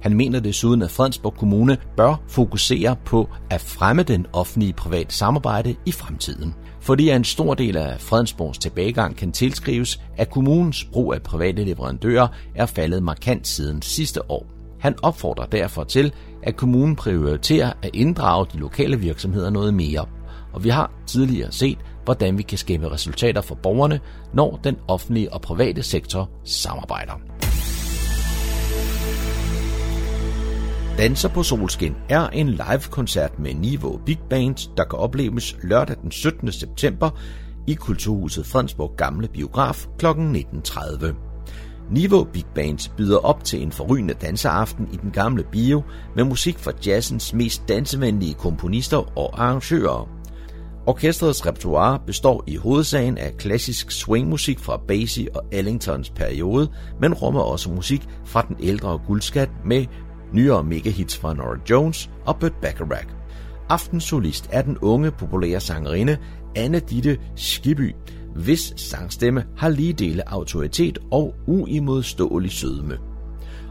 Han 0.00 0.16
mener 0.16 0.40
desuden, 0.40 0.82
at 0.82 0.90
Fredensborg 0.90 1.34
Kommune 1.34 1.76
bør 1.96 2.22
fokusere 2.28 2.96
på 3.04 3.28
at 3.50 3.60
fremme 3.60 4.02
den 4.02 4.26
offentlige 4.32 4.72
private 4.72 5.14
samarbejde 5.14 5.74
i 5.86 5.92
fremtiden. 5.92 6.54
Fordi 6.80 7.10
en 7.10 7.24
stor 7.24 7.54
del 7.54 7.76
af 7.76 8.00
Fredensborgs 8.00 8.58
tilbagegang 8.58 9.16
kan 9.16 9.32
tilskrives, 9.32 10.00
at 10.16 10.30
kommunens 10.30 10.84
brug 10.84 11.14
af 11.14 11.22
private 11.22 11.64
leverandører 11.64 12.28
er 12.54 12.66
faldet 12.66 13.02
markant 13.02 13.46
siden 13.46 13.82
sidste 13.82 14.30
år. 14.30 14.46
Han 14.80 14.94
opfordrer 15.02 15.46
derfor 15.46 15.84
til, 15.84 16.12
at 16.42 16.56
kommunen 16.56 16.96
prioriterer 16.96 17.72
at 17.82 17.90
inddrage 17.94 18.46
de 18.52 18.58
lokale 18.58 19.00
virksomheder 19.00 19.50
noget 19.50 19.74
mere. 19.74 20.06
Og 20.52 20.64
vi 20.64 20.68
har 20.68 20.90
tidligere 21.06 21.52
set, 21.52 21.78
hvordan 22.04 22.38
vi 22.38 22.42
kan 22.42 22.58
skabe 22.58 22.90
resultater 22.90 23.40
for 23.40 23.54
borgerne, 23.54 24.00
når 24.34 24.60
den 24.64 24.76
offentlige 24.88 25.32
og 25.32 25.40
private 25.40 25.82
sektor 25.82 26.30
samarbejder. 26.44 27.12
Danser 30.98 31.28
på 31.28 31.42
solskin 31.42 31.94
er 32.08 32.28
en 32.28 32.48
live-koncert 32.48 33.38
med 33.38 33.54
Niveau 33.54 34.00
Big 34.06 34.18
Band, 34.30 34.76
der 34.76 34.84
kan 34.84 34.98
opleves 34.98 35.56
lørdag 35.62 35.96
den 36.02 36.10
17. 36.10 36.52
september 36.52 37.10
i 37.66 37.74
Kulturhuset 37.74 38.46
Fredensborg 38.46 38.96
Gamle 38.96 39.28
Biograf 39.28 39.86
kl. 39.98 40.06
19.30. 40.06 41.06
Niveau 41.90 42.24
Big 42.24 42.44
Band 42.54 42.96
byder 42.96 43.18
op 43.18 43.44
til 43.44 43.62
en 43.62 43.72
forrygende 43.72 44.14
danseaften 44.14 44.88
i 44.92 44.96
den 44.96 45.10
gamle 45.10 45.44
bio 45.52 45.82
med 46.16 46.24
musik 46.24 46.58
fra 46.58 46.72
jazzens 46.86 47.34
mest 47.34 47.68
dansevenlige 47.68 48.34
komponister 48.34 49.18
og 49.18 49.42
arrangører. 49.42 50.21
Orkestrets 50.86 51.46
repertoire 51.46 51.98
består 52.06 52.44
i 52.46 52.56
hovedsagen 52.56 53.18
af 53.18 53.36
klassisk 53.36 53.90
swingmusik 53.90 54.58
fra 54.58 54.76
Basie 54.88 55.36
og 55.36 55.44
Ellingtons 55.52 56.10
periode, 56.10 56.70
men 57.00 57.14
rummer 57.14 57.40
også 57.40 57.70
musik 57.70 58.08
fra 58.24 58.44
den 58.48 58.56
ældre 58.60 59.00
guldskat 59.06 59.50
med 59.64 59.86
nyere 60.32 60.64
megahits 60.64 61.18
fra 61.18 61.34
Nora 61.34 61.56
Jones 61.70 62.10
og 62.26 62.38
Burt 62.38 62.54
Bacharach. 62.62 63.06
Aftensolist 63.68 64.48
er 64.52 64.62
den 64.62 64.78
unge, 64.78 65.10
populære 65.10 65.60
sangerinde 65.60 66.16
Anne 66.56 66.80
Ditte 66.80 67.18
Skiby, 67.36 67.94
hvis 68.34 68.74
sangstemme 68.76 69.44
har 69.56 69.68
lige 69.68 69.92
dele 69.92 70.28
autoritet 70.32 70.98
og 71.10 71.34
uimodståelig 71.46 72.52
sødme. 72.52 72.98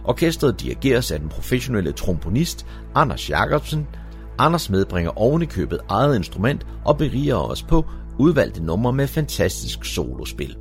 Orkestret 0.06 0.62
dirigeres 0.62 1.12
af 1.12 1.20
den 1.20 1.30
professionelle 1.30 1.92
trombonist 1.92 2.66
Anders 2.96 3.30
Jacobsen, 3.30 3.88
Anders 4.42 4.70
medbringer 4.70 5.12
ovenikøbet 5.20 5.70
købet 5.70 5.80
eget 5.90 6.16
instrument 6.16 6.68
og 6.86 6.98
beriger 6.98 7.36
os 7.36 7.64
på 7.64 7.86
udvalgte 8.20 8.64
numre 8.64 8.94
med 8.94 9.08
fantastisk 9.08 9.86
solospil. 9.86 10.58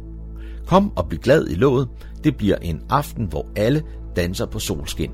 Kom 0.66 0.92
og 0.96 1.08
bliv 1.08 1.20
glad 1.20 1.48
i 1.48 1.54
låget. 1.54 1.88
Det 2.24 2.36
bliver 2.36 2.56
en 2.56 2.82
aften, 2.90 3.26
hvor 3.26 3.46
alle 3.56 3.82
danser 4.16 4.46
på 4.46 4.58
solskin. 4.58 5.10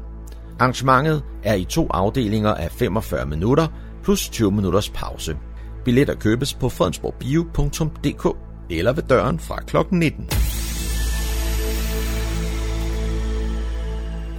Arrangementet 0.59 1.25
er 1.43 1.55
i 1.55 1.65
to 1.65 1.87
afdelinger 1.91 2.55
af 2.55 2.71
45 2.71 3.27
minutter 3.27 3.67
plus 4.03 4.29
20 4.29 4.53
minutters 4.53 4.91
pause. 4.91 5.37
Billetter 5.85 6.15
købes 6.15 6.55
på 6.55 6.69
fredensborgbio.dk 6.69 8.37
eller 8.71 8.93
ved 8.93 9.03
døren 9.03 9.39
fra 9.39 9.61
kl. 9.61 9.77
19. 9.91 10.29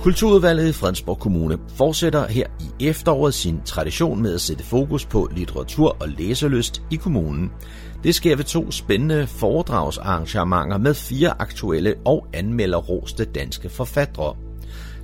Kulturudvalget 0.08 0.70
i 0.70 0.72
Fredensborg 0.72 1.20
Kommune 1.20 1.58
fortsætter 1.76 2.28
her 2.28 2.48
i 2.60 2.86
efteråret 2.86 3.34
sin 3.34 3.62
tradition 3.66 4.22
med 4.22 4.34
at 4.34 4.42
sætte 4.42 4.64
fokus 4.64 5.06
på 5.06 5.30
litteratur 5.36 5.98
og 6.00 6.08
læselyst 6.10 6.82
i 6.92 6.96
kommunen. 6.96 7.52
Det 8.04 8.16
sker 8.16 8.36
ved 8.36 8.46
to 8.46 8.72
spændende 8.72 9.28
foredragsarrangementer 9.28 10.78
med 10.78 10.94
fire 10.94 11.42
aktuelle 11.42 11.96
og 12.06 12.28
anmelderroste 12.34 13.26
danske 13.26 13.70
forfattere. 13.70 14.36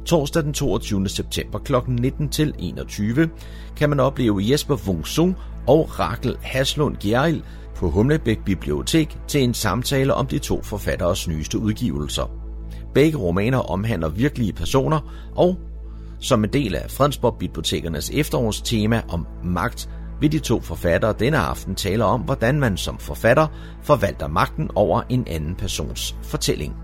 Torsdag 0.05 0.43
den 0.43 0.53
22. 0.53 1.09
september 1.09 1.59
kl. 1.59 1.73
19 1.87 2.29
til 2.29 2.53
21 2.59 3.29
kan 3.77 3.89
man 3.89 3.99
opleve 3.99 4.51
Jesper 4.51 4.75
Wungsung 4.87 5.35
og 5.67 5.99
Rakel 5.99 6.37
Haslund 6.41 6.95
Gjerrild 6.97 7.41
på 7.75 7.89
Humlebæk 7.89 8.39
Bibliotek 8.45 9.17
til 9.27 9.43
en 9.43 9.53
samtale 9.53 10.13
om 10.13 10.27
de 10.27 10.39
to 10.39 10.61
forfatteres 10.61 11.27
nyeste 11.27 11.57
udgivelser. 11.57 12.42
Begge 12.93 13.17
romaner 13.17 13.57
omhandler 13.57 14.09
virkelige 14.09 14.53
personer, 14.53 14.99
og 15.35 15.57
som 16.19 16.43
en 16.43 16.53
del 16.53 16.75
af 16.75 16.91
Fredensborg 16.91 17.35
Bibliotekernes 17.39 18.11
efterårstema 18.13 19.01
om 19.09 19.27
magt, 19.43 19.89
vil 20.19 20.31
de 20.31 20.39
to 20.39 20.61
forfattere 20.61 21.13
denne 21.19 21.37
aften 21.37 21.75
tale 21.75 22.05
om, 22.05 22.21
hvordan 22.21 22.59
man 22.59 22.77
som 22.77 22.97
forfatter 22.97 23.47
forvalter 23.81 24.27
magten 24.27 24.69
over 24.75 25.01
en 25.09 25.27
anden 25.27 25.55
persons 25.55 26.15
fortælling. 26.21 26.75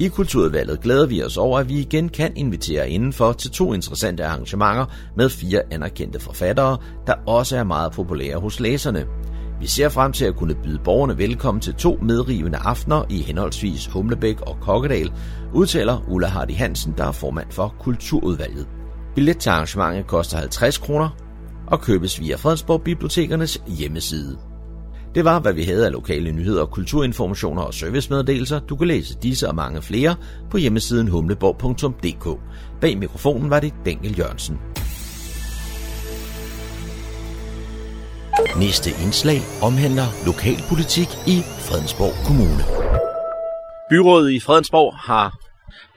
I 0.00 0.08
Kulturudvalget 0.08 0.80
glæder 0.80 1.06
vi 1.06 1.22
os 1.22 1.36
over, 1.36 1.58
at 1.58 1.68
vi 1.68 1.78
igen 1.78 2.08
kan 2.08 2.32
invitere 2.36 2.90
indenfor 2.90 3.32
til 3.32 3.50
to 3.50 3.72
interessante 3.72 4.24
arrangementer 4.24 4.86
med 5.16 5.28
fire 5.28 5.62
anerkendte 5.70 6.20
forfattere, 6.20 6.78
der 7.06 7.14
også 7.26 7.56
er 7.56 7.64
meget 7.64 7.92
populære 7.92 8.36
hos 8.36 8.60
læserne. 8.60 9.06
Vi 9.60 9.66
ser 9.66 9.88
frem 9.88 10.12
til 10.12 10.24
at 10.24 10.36
kunne 10.36 10.54
byde 10.54 10.80
borgerne 10.84 11.18
velkommen 11.18 11.60
til 11.60 11.74
to 11.74 11.98
medrivende 12.02 12.58
aftener 12.58 13.04
i 13.10 13.22
henholdsvis 13.22 13.86
Humlebæk 13.86 14.40
og 14.40 14.56
Kokkedal, 14.60 15.12
udtaler 15.52 16.04
Ulla 16.08 16.28
Hardy 16.28 16.54
Hansen, 16.54 16.94
der 16.98 17.04
er 17.04 17.12
formand 17.12 17.50
for 17.50 17.74
Kulturudvalget. 17.80 18.66
Billet 19.14 19.38
til 19.38 19.50
arrangementet 19.50 20.06
koster 20.06 20.38
50 20.38 20.78
kroner 20.78 21.08
og 21.66 21.80
købes 21.80 22.20
via 22.20 22.36
Fredensborg 22.36 22.82
Bibliotekernes 22.82 23.62
hjemmeside. 23.66 24.38
Det 25.14 25.24
var, 25.24 25.40
hvad 25.40 25.52
vi 25.52 25.62
havde 25.62 25.86
af 25.86 25.92
lokale 25.92 26.32
nyheder, 26.32 26.66
kulturinformationer 26.66 27.62
og 27.62 27.74
servicemeddelelser. 27.74 28.60
Du 28.60 28.76
kan 28.76 28.86
læse 28.86 29.18
disse 29.22 29.48
og 29.48 29.54
mange 29.54 29.82
flere 29.82 30.16
på 30.50 30.56
hjemmesiden 30.56 31.08
humleborg.dk. 31.08 32.40
Bag 32.80 32.98
mikrofonen 32.98 33.50
var 33.50 33.60
det 33.60 33.74
Daniel 33.84 34.18
Jørgensen. 34.18 34.58
Næste 38.58 38.90
indslag 39.04 39.40
omhandler 39.62 40.08
lokalpolitik 40.26 41.08
i 41.26 41.36
Fredensborg 41.66 42.14
Kommune. 42.26 42.64
Byrådet 43.90 44.30
i 44.32 44.40
Fredensborg 44.40 44.94
har 44.96 45.38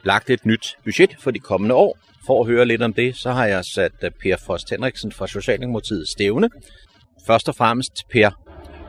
lagt 0.04 0.30
et 0.30 0.46
nyt 0.46 0.76
budget 0.84 1.16
for 1.20 1.30
de 1.30 1.38
kommende 1.38 1.74
år. 1.74 1.98
For 2.26 2.40
at 2.40 2.46
høre 2.46 2.66
lidt 2.66 2.82
om 2.82 2.92
det, 2.92 3.16
så 3.16 3.30
har 3.32 3.46
jeg 3.46 3.64
sat 3.64 3.92
øh, 4.02 4.10
Per 4.22 4.36
Frost 4.46 4.70
Henriksen 4.70 5.12
fra 5.12 5.26
Socialdemokratiet 5.26 6.08
stævne. 6.08 6.48
Først 7.26 7.48
og 7.48 7.54
fremmest, 7.54 7.92
Per, 8.12 8.30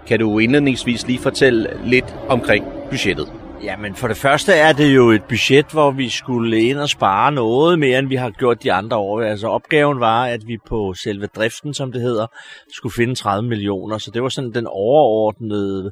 kan 0.08 0.20
du 0.20 0.40
indledningsvis 0.40 1.08
lige 1.08 1.20
fortælle 1.20 1.80
lidt 1.86 2.16
omkring 2.30 2.66
budgettet? 2.90 3.49
Jamen 3.64 3.96
for 3.96 4.08
det 4.08 4.18
første 4.18 4.54
er 4.54 4.74
det 4.74 4.96
jo 4.96 5.10
et 5.10 5.24
budget, 5.24 5.66
hvor 5.72 5.92
vi 5.92 6.10
skulle 6.10 6.62
ind 6.62 6.78
og 6.78 6.90
spare 6.90 7.32
noget 7.32 7.80
mere, 7.80 8.00
end 8.00 8.08
vi 8.08 8.16
har 8.16 8.30
gjort 8.30 8.64
de 8.64 8.74
andre 8.74 8.98
år. 8.98 9.22
Altså 9.22 9.48
opgaven 9.48 10.00
var, 10.00 10.26
at 10.26 10.42
vi 10.48 10.58
på 10.68 10.94
selve 10.94 11.28
driften, 11.28 11.74
som 11.74 11.92
det 11.92 12.02
hedder, 12.02 12.28
skulle 12.74 12.94
finde 12.94 13.16
30 13.16 13.50
millioner. 13.50 13.98
Så 13.98 14.12
det 14.12 14.24
var 14.24 14.30
sådan 14.30 14.54
den 14.54 14.68
overordnede 14.68 15.92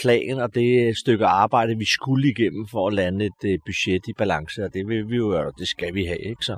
plan 0.00 0.38
og 0.40 0.54
det 0.54 0.98
stykke 0.98 1.26
arbejde, 1.26 1.74
vi 1.78 1.84
skulle 1.84 2.28
igennem 2.28 2.66
for 2.70 2.86
at 2.86 2.94
lande 2.94 3.24
et 3.24 3.44
øh, 3.44 3.58
budget 3.66 4.02
i 4.08 4.12
balance. 4.18 4.64
Og 4.64 4.74
det 4.74 4.88
vil 4.88 5.08
vi 5.08 5.16
jo 5.16 5.28
og 5.46 5.52
det 5.58 5.68
skal 5.68 5.94
vi 5.94 6.04
have. 6.04 6.28
Ikke? 6.28 6.44
Så, 6.44 6.56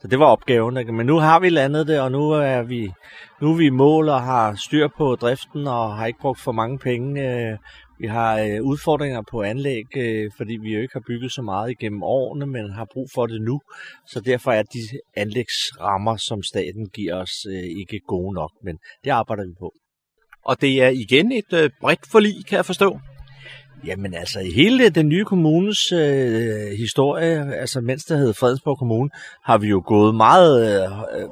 så 0.00 0.08
det 0.08 0.18
var 0.18 0.26
opgaven. 0.26 0.76
Ikke? 0.76 0.92
Men 0.92 1.06
nu 1.06 1.16
har 1.16 1.40
vi 1.40 1.48
landet 1.48 1.86
det, 1.86 2.00
og 2.00 2.12
nu 2.12 2.30
er 2.30 2.62
vi, 2.62 2.92
nu 3.40 3.52
er 3.52 3.56
vi 3.56 3.66
i 3.66 3.70
mål 3.70 4.08
og 4.08 4.22
har 4.22 4.54
styr 4.54 4.88
på 4.98 5.14
driften 5.14 5.66
og 5.66 5.96
har 5.96 6.06
ikke 6.06 6.20
brugt 6.20 6.40
for 6.40 6.52
mange 6.52 6.78
penge 6.78 7.22
øh, 7.22 7.58
vi 7.98 8.06
har 8.06 8.40
øh, 8.40 8.62
udfordringer 8.62 9.22
på 9.30 9.42
anlæg, 9.42 9.96
øh, 9.96 10.30
fordi 10.36 10.56
vi 10.62 10.74
jo 10.74 10.80
ikke 10.80 10.94
har 10.94 11.02
bygget 11.06 11.32
så 11.32 11.42
meget 11.42 11.70
igennem 11.70 12.02
årene, 12.02 12.46
men 12.46 12.72
har 12.72 12.86
brug 12.92 13.08
for 13.14 13.26
det 13.26 13.42
nu. 13.42 13.60
Så 14.08 14.20
derfor 14.20 14.50
er 14.50 14.62
de 14.62 14.78
anlægsrammer, 15.16 16.16
som 16.16 16.42
staten 16.42 16.88
giver 16.88 17.14
os, 17.14 17.46
øh, 17.50 17.62
ikke 17.80 18.00
gode 18.08 18.34
nok, 18.34 18.50
men 18.64 18.78
det 19.04 19.10
arbejder 19.10 19.46
vi 19.46 19.54
på. 19.58 19.72
Og 20.44 20.60
det 20.60 20.82
er 20.82 20.88
igen 20.88 21.32
et 21.32 21.52
øh, 21.52 21.70
bredt 21.80 22.06
forlig, 22.12 22.46
kan 22.48 22.56
jeg 22.56 22.66
forstå. 22.66 22.98
Jamen 23.86 24.14
altså, 24.14 24.40
i 24.40 24.50
hele 24.50 24.88
den 24.88 25.08
nye 25.08 25.24
kommunes 25.24 25.92
øh, 25.92 26.78
historie, 26.78 27.54
altså 27.54 27.80
mens 27.80 28.04
der 28.04 28.16
hed 28.16 28.34
Fredensborg 28.34 28.78
Kommune, 28.78 29.10
har 29.44 29.58
vi 29.58 29.68
jo 29.68 29.82
gået 29.86 30.14
meget 30.14 30.84
øh, 31.20 31.28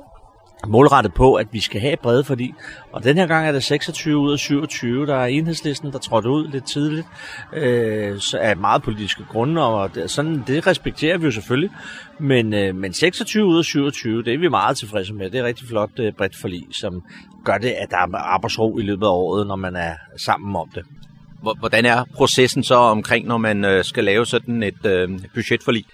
målrettet 0.67 1.15
på, 1.15 1.35
at 1.35 1.47
vi 1.53 1.61
skal 1.61 1.81
have 1.81 1.97
brede 2.03 2.25
fordi. 2.25 2.55
Og 2.93 3.05
den 3.05 3.17
her 3.17 3.27
gang 3.27 3.49
er 3.49 3.53
det 3.53 3.63
26 3.63 4.19
ud 4.19 4.33
af 4.33 4.39
27, 4.39 5.07
der 5.07 5.17
er 5.17 5.27
enhedslisten, 5.27 5.93
der 5.93 5.99
trådte 5.99 6.29
ud 6.29 6.49
lidt 6.49 6.67
tidligt, 6.67 7.07
øh, 7.53 8.19
så 8.19 8.39
af 8.39 8.57
meget 8.57 8.83
politiske 8.83 9.25
grunde, 9.31 9.63
og 9.63 9.95
det, 9.95 10.11
sådan, 10.11 10.45
det 10.47 10.67
respekterer 10.67 11.19
vi 11.19 11.25
jo 11.25 11.31
selvfølgelig. 11.31 11.71
Men, 12.19 12.55
øh, 12.55 12.75
men 12.75 12.93
26 12.93 13.45
ud 13.45 13.59
af 13.59 13.65
27, 13.65 14.23
det 14.23 14.35
er 14.35 14.39
vi 14.39 14.49
meget 14.49 14.77
tilfredse 14.77 15.15
med. 15.15 15.31
Det 15.31 15.41
er 15.41 15.45
rigtig 15.45 15.69
flot 15.69 15.91
øh, 15.99 16.13
bredt 16.13 16.37
forlig, 16.37 16.67
som 16.73 17.03
gør 17.45 17.59
det, 17.59 17.71
at 17.71 17.91
der 17.91 17.97
er 17.97 18.17
arbejdsro 18.17 18.79
i 18.79 18.83
løbet 18.83 19.07
af 19.07 19.11
året, 19.11 19.47
når 19.47 19.57
man 19.57 19.77
er 19.77 19.95
sammen 20.17 20.57
om 20.57 20.69
det. 20.75 20.85
Hvordan 21.59 21.85
er 21.85 22.05
processen 22.15 22.63
så 22.63 22.75
omkring, 22.75 23.27
når 23.27 23.39
man 23.39 23.65
øh, 23.65 23.85
skal 23.85 24.05
lave 24.05 24.27
sådan 24.27 24.63
et 24.63 24.87
øh, 24.87 25.09
budgetforlig? 25.35 25.85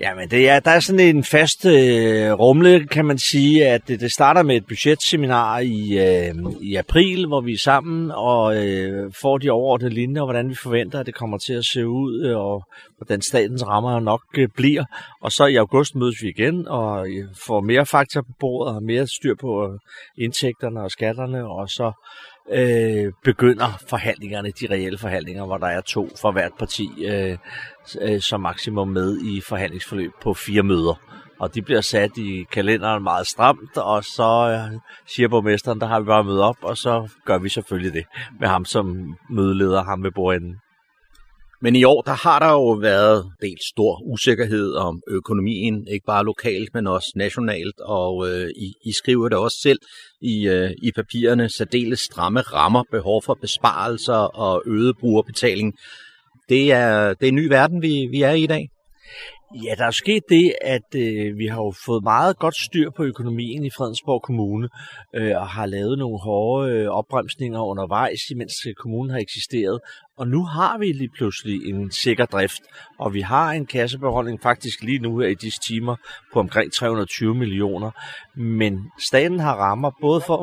Jamen, 0.00 0.30
det 0.30 0.48
er, 0.48 0.60
der 0.60 0.70
er 0.70 0.80
sådan 0.80 1.16
en 1.16 1.24
fast 1.24 1.66
øh, 1.66 2.32
rumle, 2.32 2.86
kan 2.86 3.04
man 3.04 3.18
sige, 3.18 3.68
at 3.68 3.88
det, 3.88 4.00
det 4.00 4.12
starter 4.12 4.42
med 4.42 4.56
et 4.56 4.66
budgetseminar 4.66 5.58
i, 5.58 5.98
øh, 5.98 6.34
i 6.60 6.74
april, 6.74 7.26
hvor 7.26 7.40
vi 7.40 7.52
er 7.52 7.58
sammen 7.58 8.10
og 8.10 8.66
øh, 8.66 9.12
får 9.22 9.38
de 9.38 9.50
overordnede 9.50 9.94
linjer, 9.94 10.22
og 10.22 10.26
hvordan 10.26 10.48
vi 10.48 10.54
forventer, 10.54 11.00
at 11.00 11.06
det 11.06 11.14
kommer 11.14 11.38
til 11.38 11.52
at 11.52 11.64
se 11.64 11.86
ud, 11.86 12.24
øh, 12.24 12.36
og 12.36 12.64
hvordan 12.98 13.22
statens 13.22 13.66
rammer 13.66 14.00
nok 14.00 14.22
øh, 14.38 14.48
bliver. 14.56 14.84
Og 15.20 15.32
så 15.32 15.46
i 15.46 15.56
august 15.56 15.94
mødes 15.94 16.22
vi 16.22 16.28
igen 16.28 16.68
og 16.68 17.08
øh, 17.08 17.28
får 17.46 17.60
mere 17.60 17.86
fakta 17.86 18.20
på 18.20 18.32
bordet 18.40 18.76
og 18.76 18.82
mere 18.82 19.06
styr 19.06 19.34
på 19.40 19.72
øh, 19.72 19.78
indtægterne 20.18 20.82
og 20.82 20.90
skatterne, 20.90 21.46
og 21.46 21.68
så 21.68 21.92
øh, 22.50 23.12
begynder 23.24 23.80
forhandlingerne, 23.88 24.50
de 24.60 24.66
reelle 24.70 24.98
forhandlinger, 24.98 25.46
hvor 25.46 25.58
der 25.58 25.66
er 25.66 25.80
to 25.80 26.08
for 26.20 26.32
hvert 26.32 26.52
parti 26.58 26.88
øh, 27.04 27.38
øh, 28.00 28.20
som 28.20 28.40
maksimum 28.40 28.88
med 28.88 29.18
i 29.20 29.40
forhandlingsforløb 29.40 30.10
på 30.22 30.34
fire 30.34 30.62
møder. 30.62 31.00
Og 31.40 31.54
de 31.54 31.62
bliver 31.62 31.80
sat 31.80 32.16
i 32.16 32.44
kalenderen 32.52 33.02
meget 33.02 33.26
stramt, 33.26 33.76
og 33.76 34.04
så 34.04 34.58
øh, 34.72 34.80
siger 35.14 35.28
borgmesteren, 35.28 35.80
der 35.80 35.86
har 35.86 36.00
vi 36.00 36.06
bare 36.06 36.24
møde 36.24 36.44
op, 36.44 36.56
og 36.62 36.76
så 36.76 37.08
gør 37.24 37.38
vi 37.38 37.48
selvfølgelig 37.48 37.92
det 37.92 38.04
med 38.40 38.48
ham 38.48 38.64
som 38.64 39.16
mødeleder, 39.30 39.84
ham 39.84 40.02
ved 40.02 40.10
bordenden. 40.10 40.54
Men 41.64 41.76
i 41.76 41.84
år, 41.84 42.02
der 42.02 42.12
har 42.12 42.38
der 42.38 42.50
jo 42.50 42.70
været 42.70 43.32
del 43.40 43.58
stor 43.72 44.02
usikkerhed 44.12 44.74
om 44.74 45.02
økonomien, 45.08 45.86
ikke 45.88 46.06
bare 46.06 46.24
lokalt, 46.24 46.74
men 46.74 46.86
også 46.86 47.12
nationalt, 47.16 47.80
og 47.80 48.28
øh, 48.28 48.48
I, 48.56 48.72
I 48.84 48.92
skriver 48.92 49.28
det 49.28 49.38
også 49.38 49.56
selv 49.62 49.78
i, 50.20 50.48
øh, 50.48 50.70
i 50.82 50.92
papirerne, 50.96 51.48
særdeles 51.48 52.00
stramme 52.00 52.40
rammer, 52.40 52.82
behov 52.90 53.22
for 53.22 53.38
besparelser 53.40 54.38
og 54.44 54.62
øget 54.66 54.96
brugerbetaling. 55.00 55.74
Det 56.48 56.72
er, 56.72 57.14
det 57.14 57.26
er 57.26 57.28
en 57.28 57.34
ny 57.34 57.48
verden, 57.48 57.82
vi, 57.82 58.08
vi 58.10 58.22
er 58.22 58.30
i 58.30 58.42
i 58.42 58.46
dag. 58.46 58.68
Ja, 59.62 59.74
der 59.78 59.86
er 59.86 59.90
sket 59.90 60.22
det, 60.28 60.54
at 60.62 60.94
øh, 60.96 61.38
vi 61.38 61.46
har 61.46 61.56
jo 61.56 61.72
fået 61.86 62.02
meget 62.02 62.38
godt 62.38 62.56
styr 62.56 62.90
på 62.90 63.02
økonomien 63.02 63.64
i 63.64 63.70
Fredensborg 63.70 64.22
Kommune, 64.22 64.68
øh, 65.14 65.36
og 65.36 65.48
har 65.48 65.66
lavet 65.66 65.98
nogle 65.98 66.18
hårde 66.18 66.72
øh, 66.72 66.88
opbremsninger 66.88 67.60
undervejs, 67.60 68.20
mens 68.36 68.52
øh, 68.68 68.74
kommunen 68.74 69.10
har 69.10 69.18
eksisteret. 69.18 69.80
Og 70.16 70.28
nu 70.28 70.44
har 70.44 70.78
vi 70.78 70.92
lige 70.92 71.10
pludselig 71.16 71.68
en 71.68 71.90
sikker 71.90 72.26
drift, 72.26 72.62
og 72.98 73.14
vi 73.14 73.20
har 73.20 73.52
en 73.52 73.66
kassebeholdning 73.66 74.42
faktisk 74.42 74.82
lige 74.82 74.98
nu 74.98 75.18
her 75.18 75.28
i 75.28 75.34
disse 75.34 75.60
timer 75.68 75.96
på 76.32 76.40
omkring 76.40 76.72
320 76.72 77.34
millioner. 77.34 77.90
Men 78.36 78.78
staten 79.00 79.40
har 79.40 79.54
rammer 79.54 79.90
både 80.00 80.20
for 80.20 80.36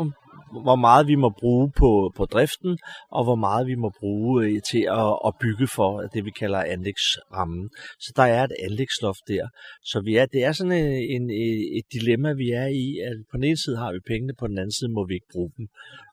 hvor 0.51 0.75
meget 0.75 1.07
vi 1.07 1.15
må 1.15 1.29
bruge 1.29 1.71
på, 1.77 2.13
på 2.15 2.25
driften, 2.25 2.77
og 3.11 3.23
hvor 3.23 3.35
meget 3.35 3.67
vi 3.67 3.75
må 3.75 3.91
bruge 3.99 4.45
øh, 4.45 4.61
til 4.71 4.83
at, 4.89 5.13
at 5.27 5.33
bygge 5.41 5.67
for 5.67 6.01
øh, 6.01 6.09
det, 6.13 6.25
vi 6.25 6.31
kalder 6.31 6.63
anlægsrammen. 6.63 7.69
Så 7.99 8.13
der 8.15 8.23
er 8.23 8.43
et 8.43 8.55
anlægsloft 8.63 9.27
der. 9.27 9.47
Så 9.83 10.01
vi 10.01 10.15
er, 10.15 10.25
det 10.25 10.43
er 10.43 10.51
sådan 10.51 10.71
øh, 10.71 11.01
en, 11.15 11.29
en, 11.29 11.77
et 11.77 11.85
dilemma, 11.93 12.33
vi 12.33 12.49
er 12.49 12.67
i, 12.67 12.97
at 13.07 13.17
på 13.31 13.37
den 13.37 13.43
ene 13.43 13.57
side 13.57 13.77
har 13.77 13.91
vi 13.93 13.99
pengene, 14.07 14.33
på 14.39 14.47
den 14.47 14.57
anden 14.57 14.71
side 14.71 14.91
må 14.91 15.05
vi 15.07 15.13
ikke 15.13 15.33
bruge 15.33 15.51
dem. 15.57 15.67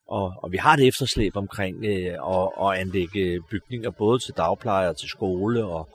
Og, 0.09 0.33
og 0.43 0.53
vi 0.53 0.57
har 0.57 0.75
et 0.75 0.87
efterslæb 0.87 1.37
omkring 1.37 1.85
øh, 1.85 2.15
at, 2.37 2.49
at 2.65 2.81
anlægge 2.81 3.41
bygninger, 3.51 3.91
både 3.91 4.19
til 4.19 4.35
dagpleje 4.37 4.89
og 4.89 4.97
til 4.97 5.09
skole, 5.09 5.65
og 5.65 5.89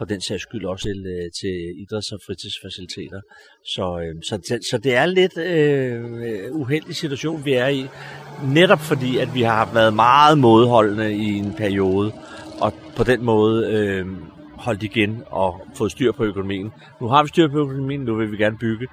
for 0.00 0.04
den 0.04 0.20
sags 0.20 0.42
skyld 0.42 0.64
også 0.64 0.84
til, 0.88 1.06
øh, 1.06 1.30
til 1.40 1.54
idræts- 1.82 2.12
og 2.12 2.20
fritidsfaciliteter. 2.26 3.20
Så, 3.64 4.00
øh, 4.02 4.14
så, 4.22 4.58
så 4.70 4.78
det 4.78 4.94
er 4.94 5.06
lidt 5.06 5.38
øh, 5.38 6.56
uheldig 6.56 6.96
situation, 6.96 7.44
vi 7.44 7.52
er 7.52 7.66
i, 7.66 7.86
netop 8.44 8.80
fordi, 8.80 9.18
at 9.18 9.34
vi 9.34 9.42
har 9.42 9.72
været 9.74 9.94
meget 9.94 10.38
modholdende 10.38 11.12
i 11.12 11.28
en 11.36 11.54
periode, 11.54 12.12
og 12.60 12.72
på 12.96 13.04
den 13.04 13.24
måde 13.24 13.66
øh, 13.72 14.06
holdt 14.54 14.82
igen 14.82 15.22
og 15.26 15.66
fået 15.74 15.92
styr 15.92 16.12
på 16.12 16.24
økonomien. 16.24 16.72
Nu 17.00 17.08
har 17.08 17.22
vi 17.22 17.28
styr 17.28 17.48
på 17.48 17.58
økonomien, 17.58 18.00
nu 18.00 18.16
vil 18.16 18.32
vi 18.32 18.36
gerne 18.36 18.58
bygge, 18.58 18.86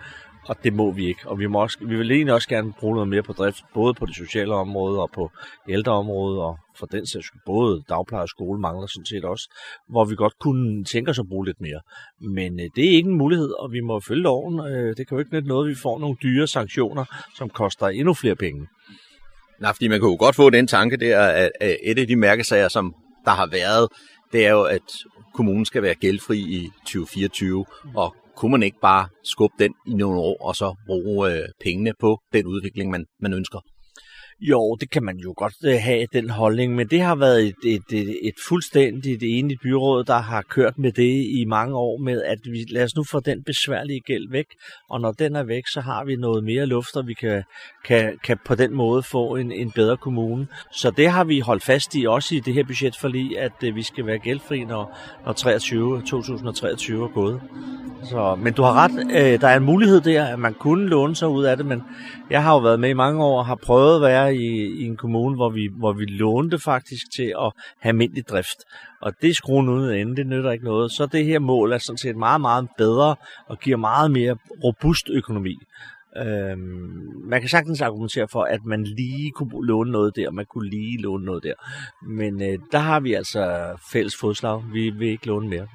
og 0.48 0.56
det 0.64 0.74
må 0.74 0.92
vi 0.92 1.08
ikke. 1.08 1.22
Og 1.26 1.40
vi, 1.40 1.48
må 1.48 1.62
også, 1.62 1.78
vi 1.82 1.98
vil 1.98 2.12
egentlig 2.12 2.34
også 2.34 2.50
gerne 2.50 2.74
bruge 2.80 2.96
noget 2.96 3.10
mere 3.10 3.24
på 3.24 3.34
drift, 3.34 3.64
både 3.74 3.94
på 3.94 4.06
det 4.06 4.16
sociale 4.16 4.54
område 4.54 5.02
og 5.02 5.10
på 5.12 5.32
ældreområdet, 5.70 6.42
og 6.42 6.58
for 6.80 6.86
den 6.86 7.08
sags 7.08 7.28
både 7.46 7.84
dagpleje 7.90 8.24
og 8.24 8.30
skole 8.30 8.60
mangler 8.60 8.88
sådan 8.88 9.06
set 9.06 9.26
også, 9.26 9.50
hvor 9.90 10.06
vi 10.06 10.16
godt 10.16 10.40
kunne 10.40 10.84
tænke 10.84 11.12
os 11.12 11.20
at 11.20 11.30
bruge 11.30 11.46
lidt 11.46 11.62
mere. 11.62 11.80
Men 12.22 12.60
øh, 12.60 12.70
det 12.76 12.86
er 12.86 12.92
ikke 12.92 13.10
en 13.10 13.18
mulighed, 13.18 13.50
og 13.50 13.72
vi 13.72 13.80
må 13.80 14.00
følge 14.00 14.22
loven. 14.22 14.60
Øh, 14.60 14.98
det 14.98 15.08
kan 15.08 15.16
jo 15.16 15.20
ikke 15.20 15.34
nytte 15.34 15.48
noget, 15.48 15.66
at 15.66 15.70
vi 15.70 15.76
får 15.76 16.00
nogle 16.00 16.18
dyre 16.24 16.48
sanktioner, 16.48 17.06
som 17.36 17.50
koster 17.50 17.88
endnu 17.88 18.14
flere 18.14 18.36
penge. 18.36 18.68
Nej, 19.60 19.74
fordi 19.74 19.88
man 19.88 20.00
kan 20.00 20.10
jo 20.10 20.16
godt 20.20 20.36
få 20.36 20.50
den 20.50 20.68
tanke 20.68 20.98
der, 20.98 21.20
at 21.20 21.52
et 21.84 22.00
af 22.00 22.08
de 22.08 22.16
mærkesager, 22.16 22.68
som 22.68 22.96
der 23.26 23.32
har 23.32 23.48
været, 23.52 23.88
det 24.34 24.46
er 24.46 24.52
jo, 24.52 24.64
at 24.64 24.82
kommunen 25.34 25.66
skal 25.66 25.82
være 25.82 25.96
gældfri 25.96 26.38
i 26.40 26.70
2024, 26.86 27.66
og 27.96 28.16
kunne 28.38 28.52
man 28.52 28.64
ikke 28.64 28.80
bare 28.82 29.08
skubbe 29.24 29.56
den 29.60 29.74
i 29.88 29.94
nogle 29.94 30.20
år, 30.20 30.38
og 30.48 30.56
så 30.56 30.76
bruge 30.86 31.32
øh, 31.32 31.48
pengene 31.64 31.94
på 32.00 32.20
den 32.34 32.46
udvikling, 32.46 32.92
man, 32.92 33.06
man 33.20 33.34
ønsker? 33.34 33.60
Jo, 34.40 34.76
det 34.76 34.90
kan 34.90 35.04
man 35.04 35.18
jo 35.18 35.34
godt 35.38 35.54
øh, 35.66 35.76
have, 35.82 36.08
den 36.14 36.30
holdning, 36.30 36.76
men 36.76 36.88
det 36.88 37.02
har 37.02 37.16
været 37.16 37.48
et, 37.48 37.56
et, 37.66 37.84
et, 37.94 38.28
et 38.28 38.34
fuldstændigt 38.48 39.24
enigt 39.24 39.62
byråd, 39.62 40.04
der 40.04 40.18
har 40.18 40.42
kørt 40.42 40.78
med 40.78 40.92
det 40.92 41.26
i 41.40 41.46
mange 41.48 41.76
år 41.76 41.98
med, 41.98 42.22
at 42.24 42.40
vi 42.44 42.66
lad 42.70 42.84
os 42.84 42.96
nu 42.96 43.04
få 43.04 43.20
den 43.20 43.44
besværlige 43.44 44.00
gæld 44.00 44.32
væk, 44.32 44.46
og 44.90 45.02
når 45.02 45.12
den 45.12 45.36
er 45.36 45.44
væk, 45.44 45.64
så 45.74 45.82
har 45.82 46.06
vi 46.06 46.16
noget 46.16 46.44
mere 46.44 46.66
luft, 46.66 46.96
og 46.96 47.08
vi 47.08 47.14
kan, 47.14 47.44
kan, 47.86 48.18
kan 48.24 48.38
på 48.46 48.56
den 48.56 48.74
måde 48.74 49.04
få 49.04 49.36
en, 49.36 49.52
en 49.52 49.72
bedre 49.72 49.98
kommune. 49.98 50.48
Så 50.72 50.92
det 50.92 51.10
har 51.10 51.24
vi 51.24 51.40
holdt 51.40 51.64
fast 51.64 51.96
i, 51.96 52.06
også 52.06 52.36
i 52.36 52.40
det 52.40 52.54
her 52.54 52.64
budgetforlig, 52.64 53.40
at 53.40 53.64
øh, 53.64 53.76
vi 53.76 53.84
skal 53.84 54.06
være 54.06 54.18
gældfri, 54.18 54.64
når, 54.64 54.98
når 55.26 55.34
23, 55.34 56.02
2023 56.02 57.04
er 57.04 57.14
gået. 57.14 57.42
Så, 58.04 58.36
men 58.36 58.54
du 58.54 58.62
har 58.62 58.74
ret, 58.74 58.92
øh, 59.12 59.42
der 59.42 59.48
er 59.48 59.58
en 59.58 59.64
mulighed 59.64 60.02
der, 60.02 60.26
at 60.26 60.40
man 60.40 60.54
kunne 60.54 60.88
låne 60.88 61.16
sig 61.16 61.28
ud 61.28 61.44
af 61.44 61.58
det, 61.58 61.66
men 61.66 61.84
jeg 62.30 62.44
har 62.44 62.54
jo 62.54 62.60
været 62.60 62.80
med 62.80 62.90
i 62.90 62.94
mange 62.94 63.24
år 63.24 63.40
og 63.40 63.46
har 63.46 63.56
prøvet 63.56 63.96
at 63.96 64.02
være 64.02 64.27
i, 64.28 64.66
i 64.66 64.84
en 64.84 64.98
kommune, 64.98 65.36
hvor 65.36 65.50
vi, 65.50 65.70
hvor 65.78 65.94
vi 65.94 66.06
lånte 66.06 66.60
faktisk 66.60 67.04
til 67.16 67.34
at 67.40 67.52
have 67.80 67.90
almindelig 67.90 68.28
drift. 68.28 68.58
Og 69.02 69.14
det 69.22 69.30
er 69.30 69.34
skruen 69.34 69.70
uden 69.70 70.00
ende, 70.00 70.16
det 70.16 70.28
nytter 70.28 70.52
ikke 70.52 70.66
noget. 70.66 70.92
Så 70.92 71.06
det 71.06 71.26
her 71.26 71.40
mål 71.40 71.72
er 71.72 71.78
sådan 71.78 71.98
set 71.98 72.16
meget, 72.16 72.42
meget 72.42 72.68
bedre 72.78 73.16
og 73.48 73.60
giver 73.60 73.78
meget 73.78 74.12
mere 74.12 74.38
robust 74.64 75.10
økonomi. 75.10 75.58
Øhm, 76.18 77.22
man 77.24 77.42
kan 77.42 77.50
sagtens 77.50 77.82
argumentere 77.82 78.28
for, 78.32 78.44
at 78.44 78.66
man 78.66 78.84
lige 78.84 79.32
kunne 79.32 79.68
låne 79.68 79.92
noget 79.92 80.16
der, 80.16 80.32
man 80.32 80.46
kunne 80.46 80.70
lige 80.70 81.02
låne 81.02 81.26
noget 81.26 81.44
der. 81.44 81.54
Men 82.08 82.42
øh, 82.42 82.60
der 82.72 82.80
har 82.80 83.00
vi 83.00 83.14
altså 83.14 83.76
fælles 83.92 84.16
fodslag. 84.20 84.64
Vi 84.74 84.90
vil 84.90 85.08
ikke 85.08 85.28
låne 85.28 85.50
mere. 85.50 85.68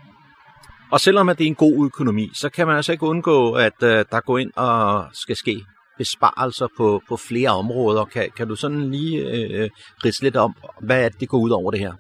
Og 0.90 1.00
selvom 1.00 1.28
at 1.28 1.38
det 1.38 1.44
er 1.44 1.48
en 1.48 1.54
god 1.54 1.86
økonomi, 1.86 2.30
så 2.34 2.48
kan 2.48 2.66
man 2.66 2.76
altså 2.76 2.92
ikke 2.92 3.06
undgå, 3.06 3.52
at 3.52 3.82
øh, 3.82 4.04
der 4.10 4.20
går 4.20 4.38
ind 4.38 4.52
og 4.56 5.06
skal 5.12 5.36
ske 5.36 5.64
besparelser 5.98 6.66
på, 6.76 7.00
på 7.08 7.16
flere 7.16 7.50
områder. 7.50 8.04
Kan, 8.04 8.30
kan 8.36 8.48
du 8.48 8.56
sådan 8.56 8.90
lige 8.90 9.30
øh, 9.30 9.70
ridse 10.04 10.22
lidt 10.22 10.36
om, 10.36 10.54
hvad 10.80 11.04
er 11.04 11.08
det, 11.08 11.20
det 11.20 11.28
går 11.28 11.38
ud 11.38 11.50
over 11.50 11.70
det 11.70 11.80
her? 11.80 11.92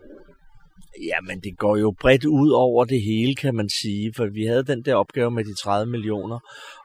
Jamen, 1.00 1.40
det 1.40 1.58
går 1.58 1.76
jo 1.76 1.94
bredt 2.00 2.24
ud 2.24 2.50
over 2.50 2.84
det 2.84 3.02
hele, 3.02 3.34
kan 3.34 3.54
man 3.54 3.68
sige, 3.68 4.12
for 4.16 4.26
vi 4.26 4.44
havde 4.44 4.64
den 4.64 4.84
der 4.84 4.94
opgave 4.94 5.30
med 5.30 5.44
de 5.44 5.54
30 5.54 5.90
millioner, 5.90 6.38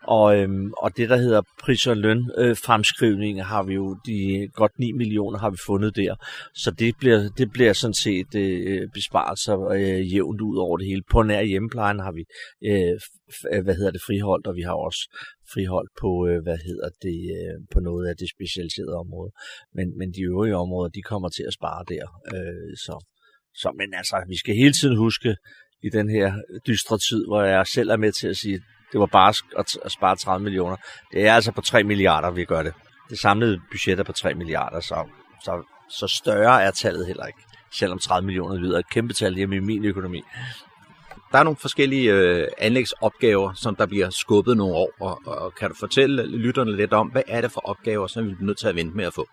og, 0.04 0.38
øhm, 0.38 0.72
og 0.78 0.98
det, 0.98 1.10
der 1.10 1.18
hedder 1.18 1.42
pris- 1.64 1.88
og 1.88 1.98
lønfremskrivning, 1.98 3.40
øh, 3.40 3.46
har 3.46 3.64
vi 3.64 3.74
jo 3.74 3.98
de 4.06 4.48
godt 4.54 4.80
9 4.80 4.92
millioner 4.92 5.40
har 5.40 5.50
vi 5.50 5.58
fundet 5.66 5.96
der. 5.96 6.16
Så 6.56 6.72
det 6.72 6.96
bliver, 7.00 7.30
det 7.38 7.52
bliver 7.52 7.74
sådan 7.74 7.94
set 7.94 8.36
øh, 8.36 8.90
besparelser 8.94 9.70
øh, 9.70 10.14
jævnt 10.14 10.42
ud 10.42 10.58
over 10.58 10.78
det 10.78 10.88
hele. 10.88 11.02
På 11.12 11.24
nær 11.24 11.42
hjemmeplejen 11.42 12.00
har 12.00 12.12
vi 12.12 12.24
øh, 12.70 13.00
øh, 13.54 13.64
hvad 13.64 13.76
hedder 13.76 13.92
det, 13.92 14.02
friholdt, 14.08 14.48
og 14.48 14.56
vi 14.56 14.62
har 14.62 14.74
også 14.88 15.02
friholdt 15.54 15.92
på, 16.02 16.28
øh, 16.28 16.44
hvad 16.44 16.58
hedder 16.68 16.90
det, 17.02 17.20
øh, 17.38 17.58
på 17.74 17.80
noget 17.80 18.08
af 18.10 18.16
det 18.18 18.30
specialiserede 18.36 18.96
område. 19.04 19.32
Men, 19.74 19.98
men 19.98 20.14
de 20.16 20.22
øvrige 20.22 20.56
områder, 20.56 20.90
de 20.90 21.02
kommer 21.02 21.30
til 21.30 21.46
at 21.48 21.54
spare 21.54 21.84
der. 21.94 22.06
Øh, 22.36 22.72
så 22.86 22.96
så, 23.62 23.72
men 23.78 23.94
altså, 23.94 24.16
vi 24.28 24.38
skal 24.38 24.56
hele 24.56 24.74
tiden 24.74 24.98
huske 24.98 25.36
i 25.84 25.90
den 25.90 26.10
her 26.10 26.34
dystre 26.68 26.98
tid, 26.98 27.26
hvor 27.28 27.42
jeg 27.42 27.68
selv 27.68 27.90
er 27.90 27.98
med 27.98 28.12
til 28.12 28.28
at 28.28 28.38
sige, 28.38 28.56
at 28.56 28.62
det 28.92 29.00
var 29.00 29.06
bare 29.06 29.34
at, 29.58 29.78
at 29.86 29.92
spare 29.92 30.16
30 30.16 30.44
millioner. 30.44 30.76
Det 31.12 31.28
er 31.28 31.34
altså 31.34 31.52
på 31.52 31.62
3 31.62 31.84
milliarder, 31.84 32.32
vi 32.32 32.46
gør 32.46 32.64
det. 32.64 32.74
Det 33.10 33.20
samlede 33.20 33.60
budget 33.72 34.00
er 34.00 34.04
på 34.04 34.12
3 34.12 34.34
milliarder, 34.34 34.80
så, 34.80 35.08
så, 35.44 35.64
så 35.90 36.08
større 36.08 36.64
er 36.64 36.72
tallet 36.72 37.08
heller 37.08 37.26
ikke. 37.26 37.40
Selvom 37.72 38.00
30 38.00 38.26
millioner 38.26 38.56
lyder 38.56 38.80
et 38.80 38.90
kæmpe 38.90 39.14
tal 39.14 39.36
hjemme 39.36 39.56
i 39.56 39.60
min 39.60 39.86
økonomi. 39.86 40.22
der 41.32 41.40
er 41.40 41.44
nogle 41.44 41.58
forskellige 41.58 42.14
øh, 42.14 42.48
anlægsopgaver, 42.58 43.54
som 43.54 43.76
der 43.76 43.86
bliver 43.86 44.10
skubbet 44.10 44.58
nogle 44.58 44.76
år, 44.76 44.92
og, 45.00 45.22
og 45.26 45.56
kan 45.56 45.70
du 45.70 45.76
fortælle 45.80 46.26
lytterne 46.26 46.76
lidt 46.76 46.94
om, 46.94 47.08
hvad 47.08 47.24
er 47.28 47.42
det 47.42 47.52
for 47.52 47.62
opgaver, 47.62 48.08
som 48.08 48.28
vi 48.28 48.34
bliver 48.34 48.46
nødt 48.46 48.60
til 48.60 48.68
at 48.68 48.76
vente 48.76 48.98
med 48.98 49.06
at 49.06 49.14
få? 49.14 49.28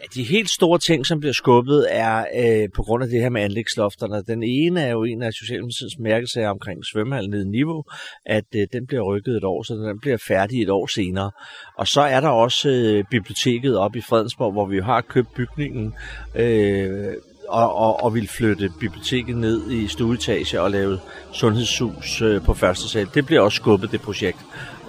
Ja, 0.00 0.04
de 0.14 0.22
helt 0.22 0.50
store 0.50 0.78
ting, 0.78 1.06
som 1.06 1.20
bliver 1.20 1.32
skubbet, 1.32 1.86
er 1.90 2.24
øh, 2.36 2.68
på 2.76 2.82
grund 2.82 3.02
af 3.04 3.08
det 3.08 3.20
her 3.20 3.28
med 3.28 3.42
anlægslofterne. 3.42 4.22
Den 4.26 4.42
ene 4.42 4.80
er 4.80 4.90
jo 4.90 5.04
en 5.04 5.22
af 5.22 5.32
Socialdemokratiets 5.32 5.98
mærkesager 5.98 6.48
omkring 6.48 6.84
svømmehallen 6.84 7.30
nede 7.30 7.42
i 7.42 7.48
niveau, 7.48 7.84
at 8.26 8.44
øh, 8.56 8.66
den 8.72 8.86
bliver 8.86 9.02
rykket 9.02 9.36
et 9.36 9.44
år, 9.44 9.62
så 9.62 9.74
den 9.74 10.00
bliver 10.00 10.16
færdig 10.16 10.62
et 10.62 10.70
år 10.70 10.86
senere. 10.86 11.30
Og 11.78 11.88
så 11.88 12.00
er 12.00 12.20
der 12.20 12.28
også 12.28 12.68
øh, 12.68 13.04
biblioteket 13.10 13.78
op 13.78 13.96
i 13.96 14.00
Fredensborg, 14.00 14.52
hvor 14.52 14.66
vi 14.66 14.80
har 14.80 15.00
købt 15.00 15.34
bygningen 15.34 15.94
øh, 16.34 17.14
og, 17.48 17.74
og, 17.74 18.04
og 18.04 18.14
vil 18.14 18.28
flytte 18.28 18.72
biblioteket 18.80 19.36
ned 19.36 19.70
i 19.70 19.88
stueetage 19.88 20.60
og 20.60 20.70
lave 20.70 20.98
sundhedshus 21.32 22.22
øh, 22.22 22.42
på 22.42 22.54
første 22.54 22.88
sal. 22.88 23.08
Det 23.14 23.26
bliver 23.26 23.40
også 23.40 23.56
skubbet, 23.56 23.92
det 23.92 24.00
projekt. 24.00 24.38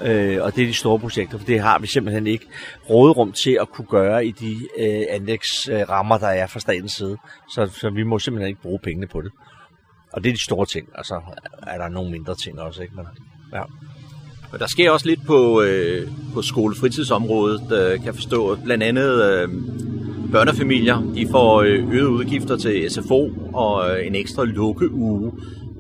Øh, 0.02 0.44
og 0.44 0.56
det 0.56 0.64
er 0.64 0.68
de 0.68 0.74
store 0.74 1.00
projekter, 1.00 1.38
for 1.38 1.46
det 1.46 1.60
har 1.60 1.80
vi 1.80 1.88
simpelthen 1.88 2.28
ikke 2.28 2.46
råderum 2.90 3.32
til 3.32 3.58
at 3.62 3.70
kunne 3.70 3.88
gøre 3.88 4.26
i 4.26 4.32
de 4.32 4.56
øh, 4.78 5.06
anlægsrammer, 5.10 6.18
der 6.18 6.28
er 6.28 6.48
fra 6.48 6.60
statens 6.60 6.92
side. 6.92 7.18
Så, 7.50 7.66
så 7.66 7.90
vi 7.90 8.04
må 8.04 8.20
simpelthen 8.20 8.48
ikke 8.48 8.62
bruge 8.62 8.80
pengene 8.84 9.08
på 9.08 9.22
det. 9.22 9.32
Og 10.14 10.24
det 10.24 10.30
er 10.30 10.34
de 10.34 10.44
store 10.44 10.66
ting, 10.66 10.90
og 10.96 11.06
så 11.06 11.22
er 11.68 11.78
der 11.78 11.90
nogle 11.90 12.12
mindre 12.12 12.36
ting 12.36 12.60
også. 12.60 12.82
Ikke? 12.82 12.96
Men, 12.96 13.06
ja. 13.54 13.62
Og 14.52 14.60
der 14.60 14.68
sker 14.68 14.92
også 14.92 15.06
lidt 15.06 15.26
på, 15.26 15.62
øh, 15.62 16.08
på 16.34 16.42
skolefritidsområdet, 16.42 17.72
øh, 17.72 17.98
kan 17.98 18.06
jeg 18.06 18.16
forstå. 18.16 18.56
Blandt 18.64 18.84
andet 18.84 19.24
øh, 19.24 19.50
børnefamilier, 20.32 21.12
de 21.16 21.28
får 21.32 21.62
øh, 21.62 21.94
øgede 21.94 22.10
udgifter 22.10 22.58
til 22.58 22.92
SFO 22.92 23.32
og 23.54 23.90
øh, 23.90 24.08
en 24.08 24.16
ekstra 24.16 24.44
lukkeuge. 24.44 25.32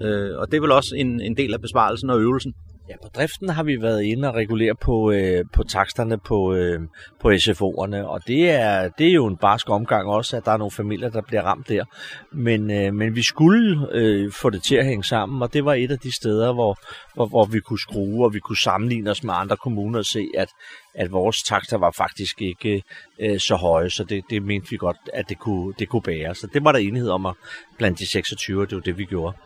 Øh, 0.01 0.37
og 0.37 0.51
det 0.51 0.57
er 0.57 0.61
vel 0.61 0.71
også 0.71 0.95
en, 0.95 1.21
en 1.21 1.37
del 1.37 1.53
af 1.53 1.61
besparelsen 1.61 2.09
og 2.09 2.21
øvelsen. 2.21 2.53
Ja, 2.89 2.95
på 3.03 3.07
driften 3.15 3.49
har 3.49 3.63
vi 3.63 3.81
været 3.81 4.03
inde 4.03 4.27
og 4.27 4.35
regulere 4.35 4.75
på, 4.75 5.11
øh, 5.11 5.45
på 5.53 5.63
taksterne 5.63 6.17
på, 6.17 6.53
øh, 6.53 6.79
på 7.21 7.31
SFO'erne, 7.31 8.03
og 8.03 8.27
det 8.27 8.49
er, 8.49 8.89
det 8.89 9.07
er 9.07 9.11
jo 9.11 9.25
en 9.25 9.37
barsk 9.37 9.69
omgang 9.69 10.09
også, 10.09 10.37
at 10.37 10.45
der 10.45 10.51
er 10.51 10.57
nogle 10.57 10.71
familier, 10.71 11.09
der 11.09 11.21
bliver 11.21 11.41
ramt 11.41 11.69
der. 11.69 11.83
Men, 12.31 12.71
øh, 12.71 12.93
men 12.93 13.15
vi 13.15 13.21
skulle 13.23 13.87
øh, 13.91 14.31
få 14.31 14.49
det 14.49 14.63
til 14.63 14.75
at 14.75 14.85
hænge 14.85 15.03
sammen, 15.03 15.41
og 15.41 15.53
det 15.53 15.65
var 15.65 15.73
et 15.73 15.91
af 15.91 15.99
de 15.99 16.15
steder, 16.15 16.53
hvor, 16.53 16.77
hvor, 17.13 17.25
hvor 17.25 17.45
vi 17.45 17.59
kunne 17.59 17.79
skrue, 17.79 18.25
og 18.25 18.33
vi 18.33 18.39
kunne 18.39 18.57
sammenligne 18.57 19.11
os 19.11 19.23
med 19.23 19.33
andre 19.37 19.57
kommuner 19.57 19.99
og 19.99 20.05
se, 20.05 20.27
at, 20.37 20.49
at 20.95 21.11
vores 21.11 21.43
takster 21.43 21.77
var 21.77 21.91
faktisk 21.97 22.41
ikke 22.41 22.83
øh, 23.19 23.39
så 23.39 23.55
høje, 23.55 23.89
så 23.89 24.03
det, 24.03 24.23
det 24.29 24.43
mente 24.43 24.69
vi 24.69 24.77
godt, 24.77 24.97
at 25.13 25.29
det 25.29 25.39
kunne, 25.39 25.73
det 25.79 25.89
kunne 25.89 26.01
bære. 26.01 26.35
Så 26.35 26.47
det 26.53 26.63
var 26.63 26.71
der 26.71 26.79
enighed 26.79 27.09
om, 27.09 27.25
at 27.25 27.33
blandt 27.77 27.99
de 27.99 28.07
26, 28.07 28.65
det 28.65 28.75
var 28.75 28.81
det, 28.81 28.97
vi 28.97 29.05
gjorde. 29.05 29.37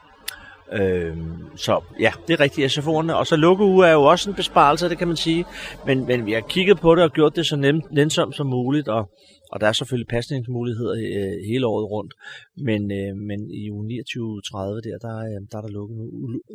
Øh, 0.73 1.17
så 1.55 1.81
ja, 1.99 2.11
det 2.27 2.33
er 2.33 2.39
rigtigt 2.39 2.77
SFO'erne. 2.77 3.13
Og 3.13 3.27
så 3.27 3.35
lukkeuge 3.35 3.87
er 3.87 3.91
jo 3.91 4.03
også 4.03 4.29
en 4.29 4.35
besparelse, 4.35 4.89
det 4.89 4.97
kan 4.97 5.07
man 5.07 5.17
sige. 5.17 5.45
Men, 5.85 6.05
men 6.05 6.25
vi 6.25 6.31
har 6.31 6.41
kigget 6.41 6.79
på 6.79 6.95
det 6.95 7.03
og 7.03 7.11
gjort 7.11 7.35
det 7.35 7.45
så 7.45 7.55
nemt, 7.55 7.91
nænsomt 7.91 8.35
som 8.35 8.47
muligt, 8.47 8.87
og, 8.87 9.11
og 9.51 9.61
der 9.61 9.67
er 9.67 9.71
selvfølgelig 9.71 10.07
pasningsmuligheder 10.07 10.93
øh, 10.93 11.33
hele 11.49 11.67
året 11.67 11.91
rundt. 11.91 12.13
Men, 12.57 12.91
øh, 12.91 13.15
men 13.15 13.51
i 13.51 13.71
uge 13.71 13.85
29-30 13.85 13.95
der, 14.87 14.97
der, 15.01 15.17
øh, 15.17 15.47
der 15.51 15.57
er 15.57 15.61
der 15.61 15.71
lukket 15.77 15.97
nu. 15.97 16.05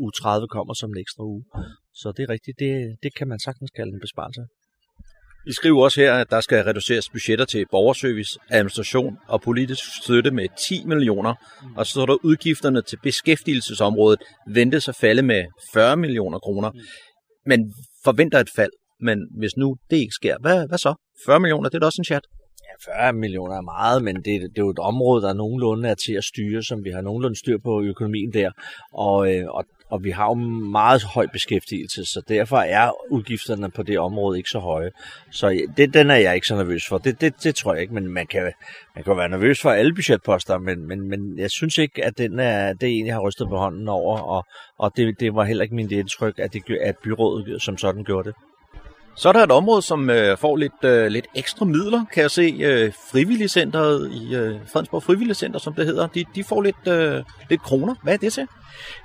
Uge 0.01 0.13
30 0.13 0.49
kommer 0.49 0.75
som 0.75 0.91
en 0.91 1.01
ekstra 1.01 1.25
uge. 1.25 1.45
Så 1.95 2.13
det 2.17 2.23
er 2.23 2.31
rigtigt, 2.31 2.59
det, 2.59 2.97
det 3.03 3.15
kan 3.15 3.29
man 3.29 3.39
sagtens 3.39 3.71
kalde 3.71 3.93
en 3.93 4.01
besparelse. 4.01 4.43
I 5.47 5.53
skriver 5.53 5.83
også 5.83 6.01
her, 6.01 6.15
at 6.15 6.31
der 6.31 6.41
skal 6.41 6.65
reduceres 6.65 7.09
budgetter 7.09 7.45
til 7.45 7.65
borgerservice, 7.71 8.39
administration 8.51 9.19
og 9.29 9.43
politisk 9.43 9.83
støtte 10.03 10.31
med 10.31 10.47
10 10.69 10.85
millioner, 10.85 11.35
og 11.77 11.87
så 11.87 11.91
står 11.91 12.07
der 12.07 12.17
udgifterne 12.23 12.83
til 12.83 12.99
beskæftigelsesområdet 13.03 14.23
ventes 14.49 14.89
at 14.89 14.97
falde 15.01 15.23
med 15.23 15.45
40 15.75 15.97
millioner 15.97 16.39
kroner. 16.39 16.71
Men 17.47 17.75
forventer 18.05 18.41
et 18.41 18.49
fald, 18.57 18.71
men 19.01 19.19
hvis 19.39 19.57
nu 19.57 19.77
det 19.91 19.97
ikke 19.97 20.15
sker, 20.15 20.37
hvad, 20.41 20.69
hvad 20.69 20.79
så? 20.79 20.95
40 21.27 21.41
millioner, 21.41 21.69
det 21.69 21.75
er 21.77 21.81
da 21.81 21.87
også 21.87 22.01
en 22.01 22.05
chat. 22.05 22.23
Ja, 22.87 22.93
40 22.93 23.13
millioner 23.13 23.57
er 23.57 23.61
meget, 23.61 24.05
men 24.05 24.17
det, 24.17 24.25
det 24.25 24.59
er 24.59 24.63
jo 24.63 24.71
et 24.71 24.79
område, 24.79 25.23
der 25.23 25.33
nogenlunde 25.33 25.89
er 25.89 25.95
til 25.95 26.13
at 26.13 26.25
styre, 26.25 26.63
som 26.63 26.85
vi 26.85 26.91
har 26.91 27.01
nogenlunde 27.01 27.39
styr 27.39 27.59
på 27.65 27.83
økonomien 27.83 28.33
der. 28.33 28.51
Og, 28.93 29.35
øh, 29.35 29.45
og, 29.49 29.65
og 29.95 30.05
vi 30.05 30.11
har 30.11 30.27
jo 30.27 30.35
meget 30.79 31.03
høj 31.03 31.27
beskæftigelse, 31.33 32.05
så 32.05 32.23
derfor 32.29 32.57
er 32.57 32.91
udgifterne 33.11 33.71
på 33.71 33.83
det 33.83 33.99
område 33.99 34.39
ikke 34.39 34.49
så 34.49 34.59
høje. 34.59 34.91
Så 35.31 35.67
det, 35.77 35.95
den 35.95 36.11
er 36.11 36.17
jeg 36.17 36.35
ikke 36.35 36.47
så 36.47 36.57
nervøs 36.57 36.87
for. 36.89 36.99
Det, 36.99 37.21
det, 37.21 37.45
det 37.45 37.55
tror 37.55 37.73
jeg 37.75 37.83
ikke, 37.83 37.95
men 37.95 38.09
man 38.09 38.27
kan, 38.27 38.53
man 38.95 39.05
kan 39.05 39.17
være 39.17 39.29
nervøs 39.29 39.61
for 39.61 39.71
alle 39.71 39.95
budgetposter, 39.95 40.59
men, 40.59 40.89
men, 40.89 41.09
men 41.09 41.39
jeg 41.39 41.51
synes 41.51 41.79
ikke, 41.79 42.05
at 42.05 42.19
den 42.19 42.39
er, 42.39 42.73
det 42.73 42.89
er 42.89 42.93
en, 43.01 43.07
jeg 43.07 43.15
har 43.15 43.21
rystet 43.21 43.49
på 43.49 43.57
hånden 43.57 43.89
over, 43.89 44.19
og, 44.19 44.45
og 44.79 44.93
det, 44.97 45.21
det 45.21 45.35
var 45.35 45.45
heller 45.45 45.63
ikke 45.63 45.75
min 45.75 45.91
indtryk, 45.93 46.39
at, 46.39 46.53
det, 46.53 46.63
at 46.81 46.95
byrådet 47.05 47.63
som 47.63 47.79
sådan 47.79 48.05
gjorde 48.05 48.29
det. 48.29 48.37
Så 49.17 49.29
er 49.29 49.33
der 49.33 49.43
et 49.43 49.53
område, 49.53 49.83
som 49.83 50.11
øh, 50.11 50.39
får 50.39 50.57
lidt, 50.57 50.85
øh, 50.85 51.07
lidt 51.07 51.27
ekstra 51.35 51.65
midler, 51.65 52.05
kan 52.13 52.23
jeg 52.23 52.31
se. 52.31 52.57
Øh, 52.61 52.93
frivilligcenteret 53.13 54.13
i 54.13 54.35
øh, 54.35 54.55
Fredensborg 54.73 55.03
Frivilligcenter, 55.03 55.59
som 55.59 55.75
det 55.75 55.87
hedder, 55.87 56.07
de, 56.07 56.25
de 56.35 56.45
får 56.45 56.63
lidt, 56.63 56.89
øh, 56.89 57.23
lidt 57.51 57.63
kroner. 57.63 57.95
Hvad 58.03 58.15
er 58.15 58.19
det 58.19 58.33
til? 58.33 58.49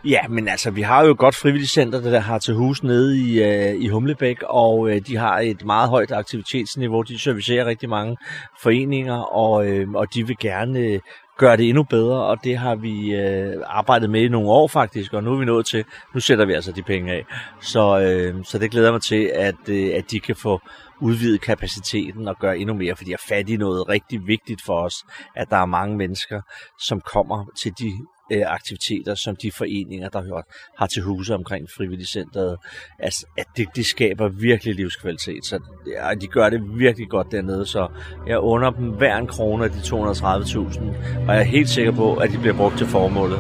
Ja, 0.06 0.28
men 0.30 0.48
altså, 0.48 0.72
vi 0.72 0.82
har 0.82 1.06
jo 1.06 1.12
et 1.12 1.18
godt 1.18 1.36
frivilligcenter, 1.36 2.02
der 2.02 2.20
har 2.20 2.40
til 2.40 2.54
hus 2.54 2.84
nede 2.84 3.18
i, 3.18 3.44
øh, 3.44 3.76
i 3.82 3.88
Humlebæk, 3.88 4.38
og 4.44 4.90
øh, 4.90 5.02
de 5.08 5.18
har 5.18 5.40
et 5.40 5.66
meget 5.66 5.90
højt 5.90 6.12
aktivitetsniveau. 6.12 7.02
De 7.02 7.20
servicerer 7.20 7.66
rigtig 7.66 7.90
mange 7.90 8.18
foreninger, 8.62 9.18
og, 9.18 9.68
øh, 9.68 9.92
og 9.92 10.14
de 10.14 10.28
vil 10.28 10.38
gerne 10.42 11.00
gøre 11.40 11.58
det 11.58 11.70
endnu 11.70 11.84
bedre, 11.84 12.24
og 12.26 12.44
det 12.44 12.58
har 12.58 12.76
vi 12.76 13.16
øh, 13.16 13.56
arbejdet 13.66 14.10
med 14.10 14.22
i 14.22 14.28
nogle 14.28 14.50
år 14.50 14.68
faktisk, 14.68 15.14
og 15.14 15.24
nu 15.24 15.34
er 15.34 15.40
vi 15.40 15.46
nået 15.46 15.66
til, 15.66 15.86
nu 16.14 16.20
sætter 16.20 16.46
vi 16.46 16.54
altså 16.54 16.72
de 16.72 16.84
penge 16.84 17.14
af. 17.14 17.26
Så, 17.62 18.00
øh, 18.00 18.46
så 18.46 18.58
det 18.58 18.72
glæder 18.72 18.92
mig 18.92 19.02
til, 19.02 19.32
at, 19.36 19.70
øh, 19.70 19.92
at 19.96 20.12
de 20.12 20.20
kan 20.20 20.36
få 20.36 20.62
udvidet 21.02 21.42
kapaciteten 21.42 22.28
og 22.28 22.36
gøre 22.40 22.58
endnu 22.58 22.76
mere, 22.76 22.96
fordi 22.96 23.10
jeg 23.10 23.16
er 23.16 23.28
fat 23.36 23.50
i 23.50 23.58
noget 23.58 23.90
rigtig 23.90 24.28
vigtigt 24.28 24.62
for 24.66 24.82
os, 24.82 24.96
at 25.36 25.50
der 25.50 25.58
er 25.58 25.66
mange 25.66 25.98
mennesker, 25.98 26.42
som 26.80 27.02
kommer 27.02 27.46
til 27.62 27.72
de 27.80 27.92
øh, 28.32 28.42
aktiviteter, 28.46 29.16
som 29.16 29.36
de 29.36 29.52
foreninger, 29.52 30.10
der 30.10 30.44
har 30.78 30.88
til 30.88 31.02
huse 31.02 31.36
omkring 31.36 31.68
frivilligcenteret, 31.78 32.58
altså, 33.00 33.26
at 33.38 33.46
det, 33.58 33.68
det 33.76 33.86
skaber 33.86 34.28
virkelig 34.28 34.76
livskvalitet. 34.76 35.46
Så 35.46 35.60
ja, 35.88 36.14
de 36.14 36.28
gør 36.28 36.50
det 36.50 36.62
virkelig 36.78 37.10
godt 37.10 37.28
dernede, 37.32 37.66
så 37.66 37.88
jeg 38.28 38.40
under 38.40 38.70
dem 38.70 38.86
hver 38.86 39.18
en 39.18 39.28
krone 39.28 39.64
af 39.64 39.72
de 39.72 39.78
230.000, 39.78 40.82
og 41.28 41.34
jeg 41.34 41.40
er 41.40 41.44
helt 41.44 41.70
sikker 41.70 41.92
på, 41.92 42.16
at 42.16 42.32
de 42.32 42.38
bliver 42.38 42.56
brugt 42.56 42.78
til 42.78 42.88
formålet. 42.88 43.40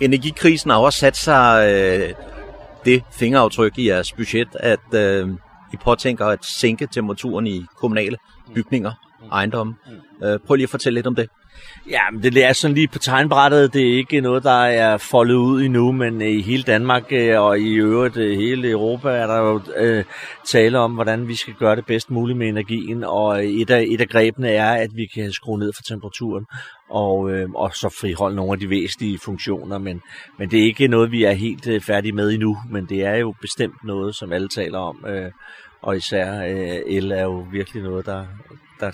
Energikrisen 0.00 0.70
har 0.70 0.78
også 0.78 0.98
sat 0.98 1.16
sig 1.16 1.72
øh, 1.72 2.14
det 2.84 3.02
fingeraftryk 3.12 3.78
i 3.78 3.88
jeres 3.88 4.12
budget, 4.12 4.48
at 4.54 4.94
øh, 4.94 5.28
I 5.72 5.76
påtænker 5.76 6.26
at 6.26 6.44
sænke 6.44 6.86
temperaturen 6.86 7.46
i 7.46 7.64
kommunale 7.76 8.16
bygninger, 8.54 8.92
ejendomme. 9.32 9.74
Øh, 10.24 10.38
prøv 10.46 10.54
lige 10.54 10.64
at 10.64 10.70
fortælle 10.70 10.94
lidt 10.94 11.06
om 11.06 11.14
det. 11.14 11.28
Ja, 11.90 12.00
men 12.12 12.22
det 12.22 12.44
er 12.44 12.52
sådan 12.52 12.74
lige 12.74 12.88
på 12.88 12.98
tegnbrættet. 12.98 13.74
Det 13.74 13.82
er 13.82 13.96
ikke 13.96 14.20
noget, 14.20 14.42
der 14.42 14.64
er 14.64 14.96
foldet 14.96 15.34
ud 15.34 15.62
endnu, 15.62 15.92
men 15.92 16.22
øh, 16.22 16.28
i 16.28 16.42
hele 16.42 16.62
Danmark 16.62 17.04
øh, 17.10 17.40
og 17.40 17.58
i 17.58 17.74
øvrigt 17.74 18.16
øh, 18.16 18.36
hele 18.36 18.70
Europa 18.70 19.08
er 19.08 19.26
der 19.26 19.38
jo 19.38 19.60
øh, 19.76 20.04
tale 20.46 20.78
om, 20.78 20.92
hvordan 20.92 21.28
vi 21.28 21.34
skal 21.34 21.54
gøre 21.54 21.76
det 21.76 21.86
bedst 21.86 22.10
muligt 22.10 22.38
med 22.38 22.48
energien. 22.48 23.04
Og 23.04 23.46
et 23.46 23.70
af, 23.70 23.84
et 23.88 24.00
af 24.00 24.08
grebene 24.08 24.48
er, 24.48 24.72
at 24.72 24.90
vi 24.94 25.06
kan 25.14 25.32
skrue 25.32 25.58
ned 25.58 25.72
for 25.76 25.82
temperaturen 25.82 26.46
og, 26.90 27.30
øh, 27.30 27.50
og 27.50 27.74
så 27.74 27.96
friholde 28.00 28.36
nogle 28.36 28.52
af 28.52 28.58
de 28.58 28.70
væsentlige 28.70 29.18
funktioner. 29.18 29.78
Men, 29.78 30.00
men 30.38 30.50
det 30.50 30.60
er 30.60 30.64
ikke 30.64 30.88
noget, 30.88 31.10
vi 31.10 31.24
er 31.24 31.32
helt 31.32 31.66
øh, 31.66 31.80
færdige 31.80 32.12
med 32.12 32.30
endnu, 32.30 32.56
men 32.70 32.86
det 32.86 33.04
er 33.04 33.16
jo 33.16 33.34
bestemt 33.40 33.84
noget, 33.84 34.14
som 34.14 34.32
alle 34.32 34.48
taler 34.48 34.78
om. 34.78 35.04
Øh, 35.08 35.30
og 35.82 35.96
især 35.96 36.42
øh, 36.42 36.96
el 36.96 37.12
er 37.12 37.22
jo 37.22 37.46
virkelig 37.52 37.82
noget, 37.82 38.06
der, 38.06 38.24
der, 38.80 38.90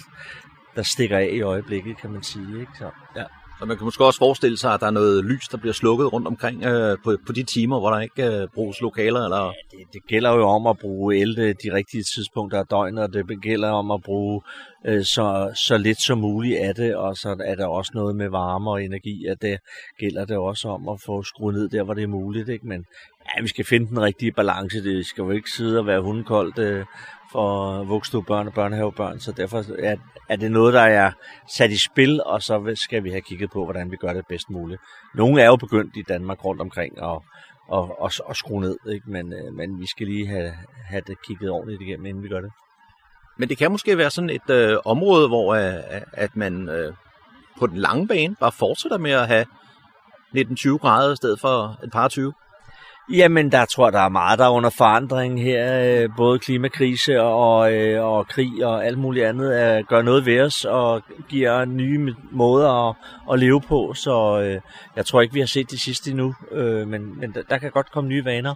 der 0.77 0.83
stikker 0.83 1.19
af 1.19 1.31
i 1.33 1.41
øjeblikket, 1.41 1.97
kan 1.97 2.11
man 2.11 2.23
sige. 2.23 2.61
Ikke? 2.61 2.73
Så, 2.79 2.91
ja. 3.17 3.25
Så 3.61 3.67
man 3.67 3.77
kan 3.77 3.85
måske 3.85 4.05
også 4.05 4.19
forestille 4.19 4.59
sig, 4.59 4.75
at 4.75 4.81
der 4.81 4.87
er 4.87 4.91
noget 4.91 5.25
lys, 5.25 5.49
der 5.49 5.59
bliver 5.59 5.73
slukket 5.73 6.13
rundt 6.13 6.27
omkring 6.27 6.65
øh, 6.65 6.99
på, 7.05 7.17
på 7.27 7.33
de 7.33 7.43
timer, 7.43 7.79
hvor 7.79 7.91
der 7.91 8.01
ikke 8.01 8.27
øh, 8.27 8.49
bruges 8.55 8.81
lokaler? 8.81 9.25
Eller... 9.25 9.45
Ja, 9.45 9.77
det, 9.79 9.93
det 9.93 10.03
gælder 10.09 10.35
jo 10.35 10.49
om 10.49 10.67
at 10.67 10.79
bruge 10.79 11.17
el 11.17 11.37
de 11.37 11.75
rigtige 11.75 12.03
tidspunkter 12.15 12.59
af 12.59 12.67
døgnet, 12.67 13.05
og 13.05 13.13
det 13.13 13.43
gælder 13.43 13.71
om 13.71 13.91
at 13.91 14.03
bruge 14.03 14.43
øh, 14.87 15.05
så, 15.05 15.53
så 15.55 15.79
lidt 15.79 16.03
som 16.03 16.19
muligt 16.19 16.59
af 16.59 16.75
det, 16.75 16.97
og 16.97 17.17
så 17.17 17.37
er 17.45 17.55
der 17.55 17.67
også 17.67 17.93
noget 17.95 18.17
med 18.17 18.29
varme 18.29 18.71
og 18.71 18.85
energi, 18.85 19.27
at 19.27 19.43
det 19.43 19.59
gælder 19.99 20.25
det 20.25 20.37
også 20.37 20.69
om 20.69 20.89
at 20.89 21.01
få 21.07 21.23
skruet 21.23 21.55
ned 21.55 21.69
der, 21.69 21.83
hvor 21.83 21.95
det 21.95 22.03
er 22.03 22.09
muligt. 22.09 22.49
Ikke? 22.49 22.67
Men 22.67 22.85
ja, 23.27 23.43
vi 23.43 23.49
skal 23.49 23.65
finde 23.65 23.87
den 23.87 24.01
rigtige 24.01 24.33
balance. 24.33 24.85
Det 24.85 25.07
skal 25.07 25.23
jo 25.23 25.31
ikke 25.31 25.51
sidde 25.51 25.79
og 25.79 25.87
være 25.87 26.01
hundekoldt 26.01 26.59
øh, 26.59 26.85
for 27.33 27.85
vugstue 27.85 28.25
og 28.29 28.53
børnehavebørn, 28.53 29.21
så 29.21 29.33
derfor 29.33 29.65
er, 29.79 29.97
er 30.29 30.37
det 30.37 30.51
noget, 30.51 30.75
der 30.75 30.81
er 30.81 31.13
sat 31.57 31.71
i 31.71 31.79
spil, 31.79 32.23
og 32.27 32.43
så 32.43 32.73
skal 32.75 33.05
vi 33.05 33.11
have 33.11 33.21
kigget 33.21 33.51
på, 33.51 33.65
hvordan 33.65 33.91
vi 33.91 33.97
gør 33.97 34.13
det 34.13 34.27
bedst 34.29 34.51
muligt. 34.51 34.81
Nogle 35.15 35.43
er 35.43 35.47
jo 35.47 35.57
begyndt 35.57 35.97
i 35.97 36.03
Danmark 36.09 36.45
rundt 36.45 36.61
omkring 36.61 37.03
og, 37.03 37.25
og, 37.69 38.01
og, 38.01 38.11
og 38.25 38.37
skrue 38.37 38.61
ned, 38.61 38.77
ikke? 38.93 39.11
Men, 39.11 39.33
øh, 39.33 39.55
men 39.55 39.81
vi 39.81 39.87
skal 39.87 40.07
lige 40.07 40.27
have, 40.27 40.53
have 40.85 41.03
det 41.07 41.23
kigget 41.27 41.51
ordentligt 41.51 41.83
igennem, 41.83 42.07
inden 42.07 42.23
vi 42.23 42.29
gør 42.29 42.41
det. 42.41 42.51
Men 43.39 43.49
det 43.49 43.59
kan 43.59 43.71
måske 43.71 43.99
være 43.99 44.11
sådan 44.11 44.31
et 44.31 44.51
øh, 44.51 44.79
område, 44.85 45.29
hvor 45.29 45.55
øh, 45.55 46.03
at 46.13 46.37
man 46.37 46.69
øh, 46.69 46.93
på 47.59 47.67
den 47.67 47.77
lange 47.77 48.09
bane 48.09 48.37
bare 48.41 48.53
fortsætter 48.53 48.99
med 48.99 49.11
at 49.11 49.27
have 49.27 49.47
19-20 50.37 50.77
grader 50.77 51.13
i 51.13 51.17
stedet 51.17 51.41
for 51.41 51.79
et 51.85 51.91
par 51.93 52.09
20. 52.09 52.33
Jamen, 53.13 53.53
der 53.53 53.65
tror 53.65 53.87
jeg, 53.87 53.93
der 53.93 54.01
er 54.01 54.09
meget, 54.09 54.39
der 54.39 54.45
er 54.45 54.51
under 54.51 54.71
forandring 54.71 55.43
her. 55.43 56.03
Øh, 56.03 56.09
både 56.17 56.39
klimakrise 56.39 57.21
og, 57.21 57.75
øh, 57.75 58.05
og 58.05 58.29
krig 58.29 58.67
og 58.67 58.87
alt 58.87 58.99
muligt 58.99 59.27
andet 59.27 59.53
at 59.53 59.89
gør 59.89 60.03
noget 60.03 60.27
ved 60.27 60.41
os 60.41 60.65
og 60.65 61.03
giver 61.29 61.65
nye 61.65 62.15
måder 62.33 62.89
at, 62.89 62.97
at 63.33 63.39
leve 63.39 63.61
på. 63.61 63.95
Så 63.95 64.37
jeg 64.97 65.07
tror 65.07 65.21
ikke, 65.21 65.35
vi 65.35 65.41
har 65.41 65.47
set 65.47 65.71
det 65.71 65.81
sidste 65.81 66.11
endnu. 66.11 66.35
Men 66.87 67.19
men 67.21 67.35
der, 67.51 67.59
kan 67.59 67.71
godt 67.71 67.93
komme 67.93 68.09
nye 68.09 68.25
vaner, 68.25 68.55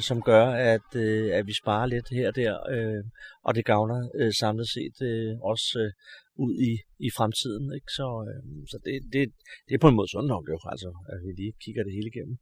som 0.00 0.22
gør, 0.22 0.46
at, 0.46 0.96
at 1.32 1.46
vi 1.46 1.54
sparer 1.62 1.86
lidt 1.86 2.08
her 2.10 2.28
og 2.28 2.36
der. 2.36 2.56
Og 3.44 3.54
det 3.54 3.64
gavner 3.64 4.30
samlet 4.40 4.68
set 4.68 4.96
også 5.42 5.90
ud 6.36 6.54
i, 6.70 6.72
i 7.06 7.10
fremtiden. 7.16 7.72
Ikke? 7.74 7.90
Så, 7.98 8.06
så 8.70 8.78
det, 8.84 8.94
det, 9.12 9.32
det 9.68 9.74
er 9.74 9.78
på 9.78 9.88
en 9.88 9.96
måde 9.96 10.10
sådan 10.10 10.28
nok, 10.28 10.44
jo, 10.48 10.58
altså, 10.72 10.88
at 11.12 11.18
vi 11.26 11.42
lige 11.42 11.52
kigger 11.64 11.82
det 11.84 11.92
hele 11.92 12.10
igennem. 12.14 12.38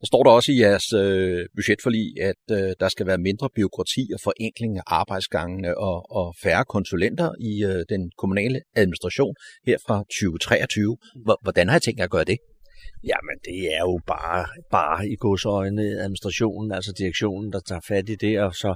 Der 0.00 0.06
står 0.06 0.22
der 0.22 0.30
også 0.30 0.52
i 0.52 0.60
jeres 0.60 0.92
øh, 0.92 1.46
budgetforlig, 1.56 2.22
at 2.22 2.42
øh, 2.50 2.72
der 2.80 2.88
skal 2.88 3.06
være 3.06 3.18
mindre 3.18 3.48
byråkrati 3.56 4.10
og 4.14 4.20
forenkling 4.20 4.76
af 4.76 4.82
arbejdsgangene 4.86 5.78
og, 5.78 6.12
og 6.18 6.34
færre 6.42 6.64
konsulenter 6.64 7.30
i 7.40 7.64
øh, 7.64 7.84
den 7.88 8.10
kommunale 8.18 8.60
administration 8.76 9.34
her 9.66 9.78
fra 9.86 9.98
2023. 9.98 10.96
Hvordan 11.42 11.68
har 11.68 11.76
I 11.76 11.80
tænkt 11.80 11.98
jer 11.98 12.04
at 12.04 12.10
gøre 12.10 12.24
det? 12.24 12.38
Jamen, 13.04 13.38
det 13.44 13.74
er 13.74 13.80
jo 13.80 14.00
bare, 14.06 14.46
bare 14.70 15.08
i 15.08 15.16
godsøjne 15.16 15.82
administrationen, 15.82 16.72
altså 16.72 16.92
direktionen, 16.98 17.52
der 17.52 17.60
tager 17.60 17.80
fat 17.88 18.08
i 18.08 18.14
det, 18.14 18.40
og 18.40 18.54
så 18.54 18.74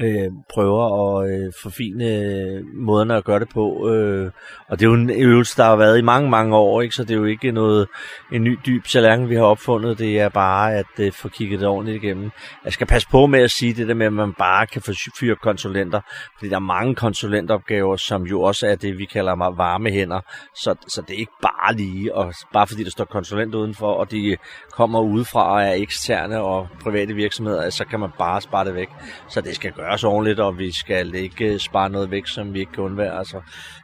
øh, 0.00 0.30
prøver 0.54 0.84
at 1.20 1.30
øh, 1.30 1.52
forfine 1.62 2.04
øh, 2.04 2.64
måderne 2.74 3.16
at 3.16 3.24
gøre 3.24 3.40
det 3.40 3.48
på. 3.48 3.88
Øh, 3.88 4.30
og 4.68 4.78
det 4.78 4.86
er 4.86 4.88
jo 4.88 4.94
en 4.94 5.10
øvelse, 5.10 5.56
der 5.56 5.64
har 5.64 5.76
været 5.76 5.98
i 5.98 6.02
mange, 6.02 6.30
mange 6.30 6.56
år, 6.56 6.82
ikke? 6.82 6.94
så 6.94 7.04
det 7.04 7.10
er 7.10 7.18
jo 7.18 7.24
ikke 7.24 7.52
noget 7.52 7.88
en 8.32 8.44
ny 8.44 8.58
dyb 8.66 8.86
salang, 8.86 9.28
vi 9.28 9.34
har 9.34 9.42
opfundet. 9.42 9.98
Det 9.98 10.20
er 10.20 10.28
bare 10.28 10.74
at 10.74 10.86
øh, 10.98 11.12
få 11.12 11.28
kigget 11.28 11.60
det 11.60 11.68
ordentligt 11.68 12.04
igennem. 12.04 12.30
Jeg 12.64 12.72
skal 12.72 12.86
passe 12.86 13.08
på 13.10 13.26
med 13.26 13.40
at 13.40 13.50
sige 13.50 13.74
det 13.74 13.88
der 13.88 13.94
med, 13.94 14.06
at 14.06 14.12
man 14.12 14.34
bare 14.34 14.66
kan 14.66 14.82
få 14.82 14.92
fyre 15.20 15.36
konsulenter, 15.36 16.00
fordi 16.38 16.50
der 16.50 16.56
er 16.56 16.60
mange 16.60 16.94
konsulentopgaver, 16.94 17.96
som 17.96 18.22
jo 18.22 18.42
også 18.42 18.66
er 18.66 18.74
det, 18.74 18.98
vi 18.98 19.04
kalder 19.04 19.54
varme 19.56 19.90
hænder. 19.90 20.20
Så, 20.54 20.74
så 20.88 21.02
det 21.08 21.14
er 21.14 21.18
ikke 21.18 21.38
bare 21.42 21.76
lige, 21.76 22.14
og 22.14 22.34
bare 22.52 22.66
fordi 22.66 22.84
der 22.84 22.90
står 22.90 23.04
konsulent 23.04 23.54
udenfor, 23.60 23.92
og 23.92 24.10
de 24.10 24.36
kommer 24.72 25.00
udefra 25.00 25.52
og 25.54 25.62
er 25.62 25.72
eksterne 25.72 26.40
og 26.40 26.68
private 26.82 27.14
virksomheder, 27.14 27.70
så 27.70 27.84
kan 27.84 28.00
man 28.00 28.10
bare 28.18 28.40
spare 28.40 28.64
det 28.64 28.74
væk. 28.74 28.88
Så 29.28 29.40
det 29.40 29.54
skal 29.54 29.72
gøres 29.72 30.04
ordentligt, 30.04 30.40
og 30.40 30.58
vi 30.58 30.72
skal 30.72 31.14
ikke 31.14 31.58
spare 31.58 31.90
noget 31.90 32.10
væk, 32.10 32.26
som 32.26 32.54
vi 32.54 32.60
ikke 32.60 32.72
kan 32.72 32.84
undvære. 32.84 33.18
Altså, 33.18 33.40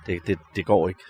det, 0.07 0.27
det, 0.27 0.39
det 0.57 0.67
går 0.67 0.89
ikke. 0.89 1.01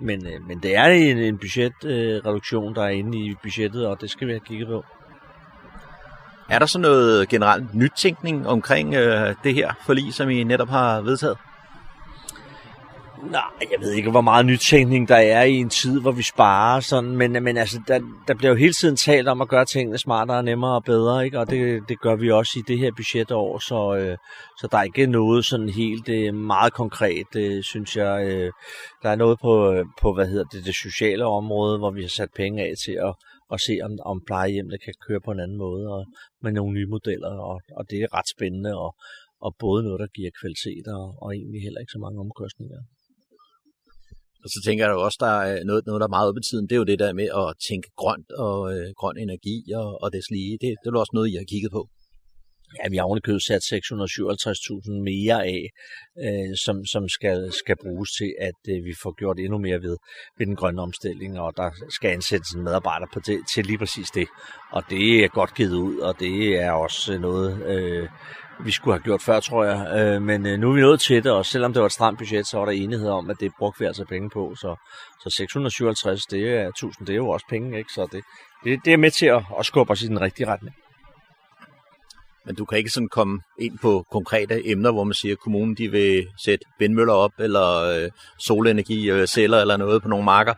Men, 0.00 0.26
øh, 0.26 0.46
men 0.48 0.58
det 0.62 0.76
er 0.76 0.84
en, 0.84 1.18
en 1.18 1.38
budgetreduktion, 1.38 2.74
der 2.74 2.82
er 2.82 2.88
inde 2.88 3.18
i 3.18 3.34
budgettet, 3.42 3.86
og 3.86 4.00
det 4.00 4.10
skal 4.10 4.26
vi 4.26 4.32
have 4.32 4.40
kigget 4.40 4.68
på. 4.68 4.84
Er 6.50 6.58
der 6.58 6.66
så 6.66 6.78
noget 6.78 7.28
generelt 7.28 7.74
nytænkning 7.74 8.48
omkring 8.48 8.94
øh, 8.94 9.34
det 9.44 9.54
her 9.54 9.72
forlig, 9.86 10.14
som 10.14 10.30
I 10.30 10.44
netop 10.44 10.68
har 10.68 11.00
vedtaget? 11.00 11.36
Nej, 13.22 13.68
jeg 13.72 13.80
ved 13.80 13.92
ikke, 13.92 14.10
hvor 14.10 14.20
meget 14.20 14.46
nytænkning 14.46 15.08
der 15.08 15.16
er 15.16 15.42
i 15.42 15.54
en 15.54 15.68
tid, 15.68 16.00
hvor 16.00 16.12
vi 16.12 16.22
sparer 16.22 16.80
sådan, 16.80 17.16
men, 17.16 17.32
men 17.32 17.56
altså, 17.56 17.80
der, 17.88 18.00
der 18.28 18.34
bliver 18.34 18.50
jo 18.50 18.56
hele 18.56 18.72
tiden 18.72 18.96
talt 18.96 19.28
om 19.28 19.40
at 19.40 19.48
gøre 19.48 19.64
tingene 19.64 19.98
smartere, 19.98 20.42
nemmere 20.42 20.74
og 20.74 20.84
bedre, 20.84 21.24
ikke? 21.24 21.38
og 21.38 21.50
det, 21.50 21.82
det 21.88 22.00
gør 22.00 22.16
vi 22.16 22.30
også 22.30 22.52
i 22.58 22.62
det 22.68 22.78
her 22.78 22.90
budgetår, 22.96 23.58
så, 23.58 23.96
øh, 23.96 24.16
så 24.60 24.68
der 24.70 24.78
er 24.78 24.82
ikke 24.82 25.06
noget 25.06 25.44
sådan 25.44 25.68
helt 25.68 26.08
øh, 26.08 26.34
meget 26.34 26.72
konkret, 26.72 27.36
øh, 27.36 27.62
synes 27.62 27.96
jeg. 27.96 28.26
Øh, 28.26 28.52
der 29.02 29.08
er 29.10 29.16
noget 29.16 29.38
på, 29.40 29.72
øh, 29.72 29.84
på, 30.02 30.14
hvad 30.14 30.26
hedder 30.26 30.44
det, 30.44 30.64
det 30.64 30.74
sociale 30.74 31.24
område, 31.24 31.78
hvor 31.78 31.90
vi 31.90 32.02
har 32.02 32.08
sat 32.08 32.30
penge 32.36 32.62
af 32.62 32.72
til 32.84 32.92
at, 32.92 33.14
at 33.52 33.60
se, 33.60 33.78
om, 33.82 33.92
om 34.04 34.22
plejehjemmene 34.26 34.78
kan 34.78 34.94
køre 35.08 35.20
på 35.20 35.30
en 35.30 35.40
anden 35.40 35.58
måde, 35.58 35.88
og 35.88 36.06
med 36.42 36.52
nogle 36.52 36.74
nye 36.74 36.86
modeller, 36.86 37.34
og, 37.50 37.60
og 37.76 37.90
det 37.90 37.98
er 38.02 38.14
ret 38.18 38.28
spændende, 38.28 38.78
og, 38.78 38.94
og 39.40 39.54
både 39.58 39.82
noget, 39.82 40.00
der 40.00 40.06
giver 40.06 40.30
kvalitet, 40.40 40.86
og, 40.86 41.22
og 41.22 41.34
egentlig 41.34 41.62
heller 41.62 41.80
ikke 41.80 41.92
så 41.92 41.98
mange 41.98 42.20
omkostninger. 42.20 42.78
Og 44.44 44.48
så 44.54 44.58
tænker 44.66 44.84
jeg 44.84 44.92
jo 44.92 45.00
også, 45.06 45.18
der 45.20 45.34
er 45.50 45.64
noget, 45.64 45.86
noget, 45.86 46.00
der 46.00 46.06
er 46.06 46.16
meget 46.16 46.28
op 46.28 46.38
i 46.40 46.46
tiden, 46.48 46.66
det 46.68 46.74
er 46.74 46.82
jo 46.82 46.90
det 46.92 46.98
der 46.98 47.12
med 47.20 47.28
at 47.42 47.48
tænke 47.68 47.88
grønt 48.00 48.30
og 48.46 48.58
øh, 48.72 48.86
grøn 49.00 49.18
energi 49.18 49.56
og, 49.80 49.88
og 50.02 50.08
det 50.12 50.22
lige. 50.30 50.58
Det, 50.62 50.70
det 50.80 50.86
er 50.88 50.98
også 51.04 51.16
noget, 51.16 51.30
I 51.30 51.36
har 51.40 51.52
kigget 51.52 51.72
på. 51.72 51.82
Ja, 52.78 52.88
vi 52.90 52.96
har 52.96 53.04
ovenikøbet 53.04 53.42
sat 53.42 53.62
657.000 53.72 55.02
mere 55.10 55.38
af, 55.54 55.62
øh, 56.24 56.56
som, 56.64 56.76
som 56.84 57.08
skal, 57.08 57.52
skal 57.52 57.76
bruges 57.84 58.10
til, 58.18 58.30
at 58.48 58.60
øh, 58.72 58.84
vi 58.84 58.94
får 59.02 59.12
gjort 59.20 59.38
endnu 59.38 59.58
mere 59.58 59.82
ved, 59.86 59.96
ved 60.38 60.46
den 60.46 60.56
grønne 60.56 60.82
omstilling, 60.82 61.40
og 61.40 61.52
der 61.56 61.70
skal 61.96 62.10
ansættes 62.10 62.50
en 62.50 62.62
medarbejder 62.62 63.06
på 63.14 63.20
det, 63.26 63.38
til 63.54 63.66
lige 63.66 63.78
præcis 63.78 64.10
det. 64.10 64.28
Og 64.72 64.82
det 64.90 65.24
er 65.24 65.28
godt 65.28 65.54
givet 65.54 65.72
ud, 65.72 65.98
og 65.98 66.14
det 66.20 66.36
er 66.56 66.70
også 66.70 67.18
noget, 67.18 67.66
øh, 67.66 68.08
vi 68.64 68.70
skulle 68.70 68.94
have 68.94 69.02
gjort 69.02 69.22
før, 69.22 69.40
tror 69.40 69.64
jeg. 69.64 69.98
Øh, 69.98 70.22
men 70.22 70.46
øh, 70.46 70.58
nu 70.58 70.70
er 70.70 70.74
vi 70.74 70.80
nået 70.80 71.00
til 71.00 71.24
det, 71.24 71.32
og 71.32 71.46
selvom 71.46 71.72
det 71.72 71.80
var 71.80 71.86
et 71.86 71.92
stramt 71.92 72.18
budget, 72.18 72.46
så 72.46 72.58
var 72.58 72.64
der 72.64 72.72
enighed 72.72 73.08
om, 73.08 73.30
at 73.30 73.36
det 73.40 73.52
brugte 73.58 73.80
vi 73.80 73.86
altså 73.86 74.04
penge 74.04 74.30
på. 74.30 74.54
Så, 74.54 74.76
så 75.22 75.30
657, 75.30 76.26
det 76.26 76.48
er 76.48 76.68
1000, 76.68 77.06
det 77.06 77.12
er 77.12 77.16
jo 77.16 77.28
også 77.28 77.46
penge, 77.50 77.78
ikke? 77.78 77.92
Så 77.92 78.08
det, 78.12 78.24
det, 78.64 78.80
det 78.84 78.92
er 78.92 78.96
med 78.96 79.10
til 79.10 79.26
at, 79.26 79.42
at 79.58 79.66
skubbe 79.66 79.90
os 79.90 80.02
i 80.02 80.06
den 80.06 80.20
rigtige 80.20 80.46
retning. 80.46 80.76
Men 82.46 82.54
du 82.54 82.64
kan 82.64 82.78
ikke 82.78 82.90
sådan 82.90 83.08
komme 83.08 83.40
ind 83.60 83.78
på 83.78 84.04
konkrete 84.12 84.68
emner, 84.68 84.92
hvor 84.92 85.04
man 85.04 85.14
siger, 85.14 85.34
at 85.34 85.38
kommunen 85.38 85.74
de 85.74 85.90
vil 85.90 86.26
sætte 86.44 86.64
vindmøller 86.78 87.14
op, 87.14 87.32
eller 87.38 88.02
øh, 88.04 88.10
solenergi, 88.38 89.10
øh, 89.10 89.26
celler 89.26 89.60
eller 89.60 89.76
noget 89.76 90.02
på 90.02 90.08
nogle 90.08 90.24
marker? 90.24 90.54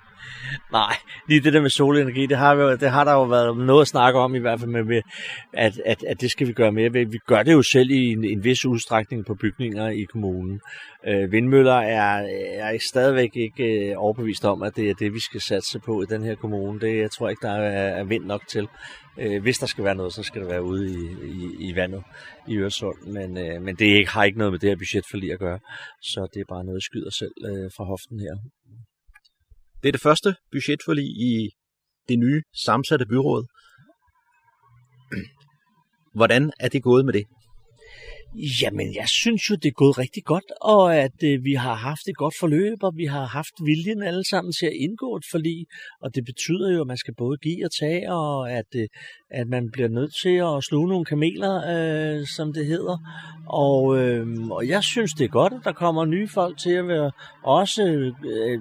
Nej, 0.73 0.97
lige 1.29 1.41
det 1.41 1.53
der 1.53 1.61
med 1.61 1.71
solenergi, 1.71 2.27
det 2.27 2.37
har, 2.37 2.55
vi, 2.55 2.77
det 2.77 2.91
har 2.91 3.05
der 3.05 3.13
jo 3.13 3.25
været 3.25 3.57
noget 3.57 3.81
at 3.81 3.89
snakke 3.89 4.19
om 4.19 4.35
i 4.35 4.39
hvert 4.39 4.61
fald, 4.61 4.71
med, 4.71 5.03
at, 5.53 5.73
at, 5.87 6.05
at 6.05 6.21
det 6.21 6.31
skal 6.31 6.47
vi 6.47 6.53
gøre 6.53 6.73
mere 6.73 6.93
ved. 6.93 7.07
Vi 7.07 7.19
gør 7.27 7.43
det 7.43 7.53
jo 7.53 7.63
selv 7.63 7.91
i 7.91 8.13
en, 8.13 8.25
en 8.25 8.45
vis 8.45 8.65
udstrækning 8.65 9.27
på 9.27 9.35
bygninger 9.35 9.89
i 9.89 10.03
kommunen. 10.03 10.61
Øh, 11.07 11.33
vindmøller 11.33 11.75
er, 11.75 12.27
er 12.59 12.79
stadigvæk 12.91 13.37
ikke 13.37 13.91
øh, 13.91 13.95
overbevist 13.97 14.45
om, 14.45 14.63
at 14.63 14.77
det 14.77 14.91
er 14.91 14.95
det, 14.95 15.15
vi 15.15 15.21
skal 15.21 15.41
satse 15.41 15.79
på 15.79 16.03
i 16.03 16.07
den 16.11 16.23
her 16.23 16.35
kommune. 16.35 16.81
Det 16.81 16.99
jeg 16.99 17.11
tror 17.11 17.29
ikke, 17.29 17.47
der 17.47 17.53
er, 17.53 18.01
er 18.01 18.05
vind 18.05 18.25
nok 18.25 18.43
til. 18.49 18.69
Øh, 19.19 19.43
hvis 19.43 19.59
der 19.59 19.67
skal 19.67 19.85
være 19.85 19.95
noget, 19.95 20.13
så 20.13 20.23
skal 20.23 20.41
det 20.41 20.51
være 20.51 20.63
ude 20.63 20.91
i, 20.91 20.99
i, 21.27 21.69
i 21.69 21.77
vandet 21.77 22.03
i 22.49 22.57
Øresund. 22.57 23.07
Men, 23.07 23.39
øh, 23.39 23.63
men 23.63 23.77
det 23.77 23.85
ikke, 23.85 24.11
har 24.11 24.25
ikke 24.25 24.39
noget 24.39 24.53
med 24.53 24.59
det 24.59 24.69
her 24.69 24.77
budget 24.77 25.05
for 25.11 25.17
lige 25.17 25.33
at 25.33 25.39
gøre. 25.39 25.59
Så 26.03 26.29
det 26.35 26.41
er 26.41 26.45
bare 26.49 26.65
noget, 26.65 26.77
jeg 26.77 26.83
skyder 26.83 27.11
selv 27.11 27.35
øh, 27.51 27.71
fra 27.77 27.85
hoften 27.85 28.21
her. 28.21 28.35
Det 29.83 29.89
er 29.89 29.93
det 29.93 30.01
første 30.01 30.35
budgetforlig 30.53 31.05
i 31.05 31.51
det 32.09 32.19
nye 32.19 32.43
sammensatte 32.65 33.07
byråd. 33.07 33.45
Hvordan 36.15 36.53
er 36.61 36.69
det 36.69 36.83
gået 36.83 37.05
med 37.05 37.13
det? 37.13 37.25
Jamen, 38.63 38.95
jeg 38.95 39.09
synes 39.09 39.51
jo, 39.51 39.55
det 39.55 39.69
er 39.69 39.81
gået 39.83 39.99
rigtig 39.99 40.25
godt, 40.25 40.45
og 40.61 40.97
at 40.97 41.23
øh, 41.25 41.45
vi 41.45 41.55
har 41.55 41.75
haft 41.75 42.09
et 42.09 42.17
godt 42.17 42.35
forløb, 42.41 42.83
og 42.83 42.93
vi 42.97 43.05
har 43.05 43.27
haft 43.27 43.55
viljen 43.65 44.03
alle 44.03 44.25
sammen 44.25 44.53
til 44.53 44.67
at 44.67 44.73
indgå 44.73 45.17
et 45.17 45.25
forlig, 45.31 45.67
og 46.03 46.15
det 46.15 46.25
betyder 46.25 46.73
jo, 46.75 46.81
at 46.81 46.87
man 46.87 46.97
skal 46.97 47.15
både 47.15 47.39
give 47.39 47.65
og 47.65 47.71
tage, 47.81 48.13
og 48.13 48.53
at, 48.53 48.71
øh, 48.77 48.89
at 49.31 49.49
man 49.49 49.71
bliver 49.73 49.89
nødt 49.89 50.13
til 50.23 50.37
at 50.37 50.65
sluge 50.65 50.89
nogle 50.89 51.05
kameler, 51.05 51.55
øh, 51.75 52.27
som 52.27 52.53
det 52.53 52.67
hedder. 52.67 52.99
Og, 53.47 53.99
øh, 53.99 54.27
og 54.51 54.69
jeg 54.69 54.85
synes, 54.85 55.13
det 55.13 55.25
er 55.25 55.29
godt, 55.41 55.53
at 55.53 55.65
der 55.65 55.73
kommer 55.73 56.05
nye 56.05 56.29
folk 56.29 56.59
til 56.59 56.73
at 56.73 56.89
være 56.89 57.11
også 57.45 57.83
øh, 58.25 58.59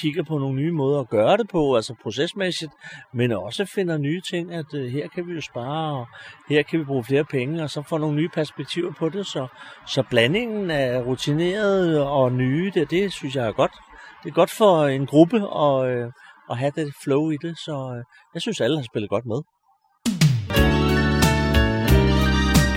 kigger 0.00 0.22
på 0.22 0.38
nogle 0.38 0.56
nye 0.56 0.72
måder 0.72 1.00
at 1.00 1.08
gøre 1.08 1.36
det 1.36 1.48
på, 1.48 1.76
altså 1.76 1.94
procesmæssigt, 2.02 2.72
men 3.14 3.32
også 3.32 3.64
finder 3.74 3.98
nye 3.98 4.20
ting, 4.30 4.54
at 4.54 4.74
øh, 4.74 4.92
her 4.92 5.08
kan 5.08 5.26
vi 5.26 5.32
jo 5.32 5.40
spare, 5.40 5.98
og 6.00 6.06
her 6.48 6.62
kan 6.62 6.80
vi 6.80 6.84
bruge 6.84 7.04
flere 7.04 7.24
penge, 7.24 7.62
og 7.62 7.70
så 7.70 7.82
får 7.88 7.98
nogle 7.98 8.16
nye 8.16 8.28
perspektiver 8.28 8.92
på 8.98 9.08
det. 9.08 9.26
Så, 9.26 9.46
så 9.86 10.02
blandingen 10.10 10.70
af 10.70 11.00
rutineret 11.06 12.02
og 12.02 12.32
nye, 12.32 12.70
det, 12.74 12.90
det 12.90 13.12
synes 13.12 13.36
jeg 13.36 13.46
er 13.46 13.52
godt. 13.52 13.72
Det 14.22 14.30
er 14.30 14.34
godt 14.34 14.50
for 14.50 14.86
en 14.86 15.06
gruppe 15.06 15.36
at, 15.36 15.88
øh, 15.90 16.12
at 16.50 16.58
have 16.58 16.72
det 16.76 16.92
flow 17.04 17.30
i 17.30 17.36
det, 17.42 17.58
så 17.58 17.94
øh, 17.96 18.04
jeg 18.34 18.42
synes, 18.42 18.60
alle 18.60 18.76
har 18.76 18.84
spillet 18.84 19.10
godt 19.10 19.26
med. 19.26 19.40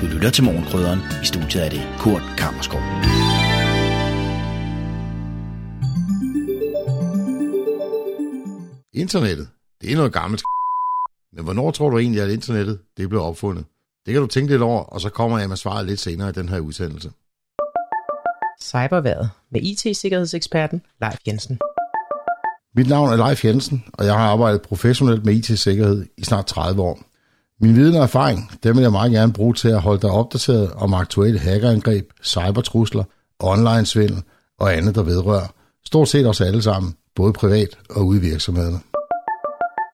Du 0.01 0.05
lytter 0.13 0.29
til 0.29 0.43
Morgenkrydderen. 0.43 0.99
I 1.23 1.25
studiet 1.25 1.65
er 1.65 1.69
det 1.69 1.83
Kurt 1.99 2.23
Kammerskov. 2.37 2.81
Internettet, 8.93 9.47
det 9.81 9.91
er 9.91 9.95
noget 9.95 10.13
gammelt 10.13 10.41
Men 11.33 11.43
hvornår 11.43 11.71
tror 11.71 11.89
du 11.89 11.97
egentlig, 11.97 12.21
at 12.21 12.29
internettet 12.29 12.79
det 12.97 13.09
blev 13.09 13.21
opfundet? 13.21 13.65
Det 14.05 14.13
kan 14.13 14.21
du 14.21 14.27
tænke 14.27 14.51
lidt 14.51 14.61
over, 14.61 14.83
og 14.83 15.01
så 15.01 15.09
kommer 15.09 15.39
jeg 15.39 15.49
med 15.49 15.57
svaret 15.57 15.85
lidt 15.85 15.99
senere 15.99 16.29
i 16.29 16.31
den 16.31 16.49
her 16.49 16.59
udsendelse. 16.59 17.11
Cyberværet 18.61 19.29
med 19.51 19.61
IT-sikkerhedseksperten 19.61 20.81
Leif 21.01 21.17
Jensen. 21.27 21.59
Mit 22.75 22.89
navn 22.89 23.09
er 23.09 23.27
Leif 23.27 23.45
Jensen, 23.45 23.83
og 23.93 24.05
jeg 24.05 24.13
har 24.13 24.29
arbejdet 24.29 24.61
professionelt 24.61 25.25
med 25.25 25.33
IT-sikkerhed 25.33 26.05
i 26.17 26.23
snart 26.23 26.45
30 26.45 26.81
år. 26.81 26.99
Min 27.61 27.75
viden 27.75 27.95
og 27.95 28.03
erfaring, 28.03 28.51
dem 28.63 28.75
vil 28.75 28.81
jeg 28.81 28.91
meget 28.91 29.11
gerne 29.11 29.33
bruge 29.33 29.53
til 29.53 29.69
at 29.69 29.81
holde 29.81 30.01
dig 30.01 30.09
opdateret 30.09 30.71
om 30.71 30.93
aktuelle 30.93 31.39
hackerangreb, 31.39 32.09
cybertrusler, 32.23 33.03
online-svindel 33.39 34.23
og 34.59 34.77
andet, 34.77 34.95
der 34.95 35.03
vedrører. 35.03 35.47
Stort 35.85 36.09
set 36.09 36.27
os 36.27 36.41
alle 36.41 36.61
sammen, 36.61 36.95
både 37.15 37.33
privat 37.33 37.77
og 37.89 38.07
ude 38.07 38.19
i 38.19 38.21
virksomhederne. 38.21 38.79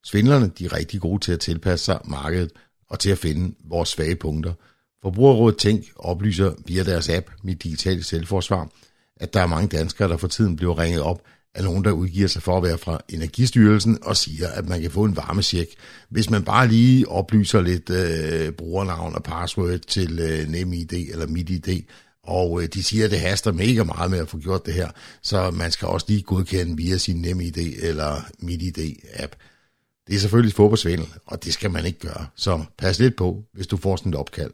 Svindlerne 0.03 0.51
de 0.57 0.65
er 0.65 0.73
rigtig 0.73 1.01
gode 1.01 1.19
til 1.19 1.31
at 1.31 1.39
tilpasse 1.39 1.85
sig 1.85 1.99
markedet 2.05 2.51
og 2.89 2.99
til 2.99 3.09
at 3.09 3.17
finde 3.17 3.55
vores 3.65 3.89
svage 3.89 4.15
punkter. 4.15 4.53
Forbrugerrådet 5.01 5.57
Tænk 5.57 5.85
oplyser 5.95 6.53
via 6.65 6.83
deres 6.83 7.09
app 7.09 7.31
Mit 7.43 7.63
Digitale 7.63 8.03
Selvforsvar, 8.03 8.69
at 9.17 9.33
der 9.33 9.41
er 9.41 9.47
mange 9.47 9.77
danskere, 9.77 10.07
der 10.07 10.17
for 10.17 10.27
tiden 10.27 10.55
bliver 10.55 10.79
ringet 10.79 11.01
op 11.01 11.21
af 11.55 11.63
nogen, 11.63 11.83
der 11.83 11.91
udgiver 11.91 12.27
sig 12.27 12.41
for 12.41 12.57
at 12.57 12.63
være 12.63 12.77
fra 12.77 12.99
Energistyrelsen 13.09 13.97
og 14.01 14.17
siger, 14.17 14.47
at 14.47 14.69
man 14.69 14.81
kan 14.81 14.91
få 14.91 15.03
en 15.03 15.15
varmesjek, 15.15 15.67
hvis 16.09 16.29
man 16.29 16.43
bare 16.43 16.67
lige 16.67 17.07
oplyser 17.07 17.61
lidt 17.61 17.89
øh, 17.89 18.51
brugernavn 18.51 19.15
og 19.15 19.23
password 19.23 19.79
til 19.79 20.19
øh, 20.19 20.49
NemID 20.49 20.93
eller 20.93 21.27
MitID, 21.27 21.81
og 22.27 22.61
øh, 22.61 22.69
de 22.73 22.83
siger, 22.83 23.05
at 23.05 23.11
det 23.11 23.19
haster 23.19 23.51
mega 23.51 23.83
meget 23.83 24.11
med 24.11 24.19
at 24.19 24.29
få 24.29 24.37
gjort 24.37 24.65
det 24.65 24.73
her, 24.73 24.89
så 25.21 25.51
man 25.51 25.71
skal 25.71 25.87
også 25.87 26.05
lige 26.09 26.21
godkende 26.21 26.77
via 26.77 26.97
sin 26.97 27.21
NemID 27.21 27.57
eller 27.57 28.21
MitID-app. 28.39 29.35
Det 30.07 30.15
er 30.15 30.19
selvfølgelig 30.19 30.55
fodboldsvindel, 30.55 31.07
og 31.25 31.43
det 31.43 31.53
skal 31.53 31.71
man 31.71 31.85
ikke 31.85 31.99
gøre, 31.99 32.27
så 32.35 32.63
pas 32.77 32.99
lidt 32.99 33.15
på, 33.15 33.43
hvis 33.53 33.67
du 33.67 33.77
får 33.77 33.95
sådan 33.95 34.09
et 34.09 34.19
opkald. 34.19 34.51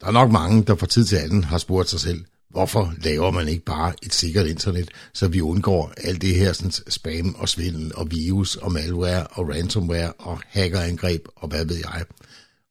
Der 0.00 0.06
er 0.06 0.10
nok 0.10 0.30
mange, 0.30 0.64
der 0.64 0.74
fra 0.74 0.86
tid 0.86 1.04
til 1.04 1.16
anden 1.16 1.44
har 1.44 1.58
spurgt 1.58 1.88
sig 1.88 2.00
selv, 2.00 2.24
hvorfor 2.50 2.94
laver 3.02 3.30
man 3.30 3.48
ikke 3.48 3.64
bare 3.64 3.92
et 4.02 4.14
sikkert 4.14 4.46
internet, 4.46 4.88
så 5.12 5.28
vi 5.28 5.40
undgår 5.40 5.92
alt 5.96 6.22
det 6.22 6.34
her 6.34 6.52
sådan, 6.52 6.72
spam 6.88 7.34
og 7.34 7.48
svindel 7.48 7.92
og 7.94 8.10
virus 8.10 8.56
og 8.56 8.72
malware 8.72 9.26
og 9.26 9.48
ransomware 9.48 10.12
og 10.12 10.40
hackerangreb 10.46 11.26
og 11.36 11.48
hvad 11.48 11.64
ved 11.64 11.76
jeg. 11.76 12.04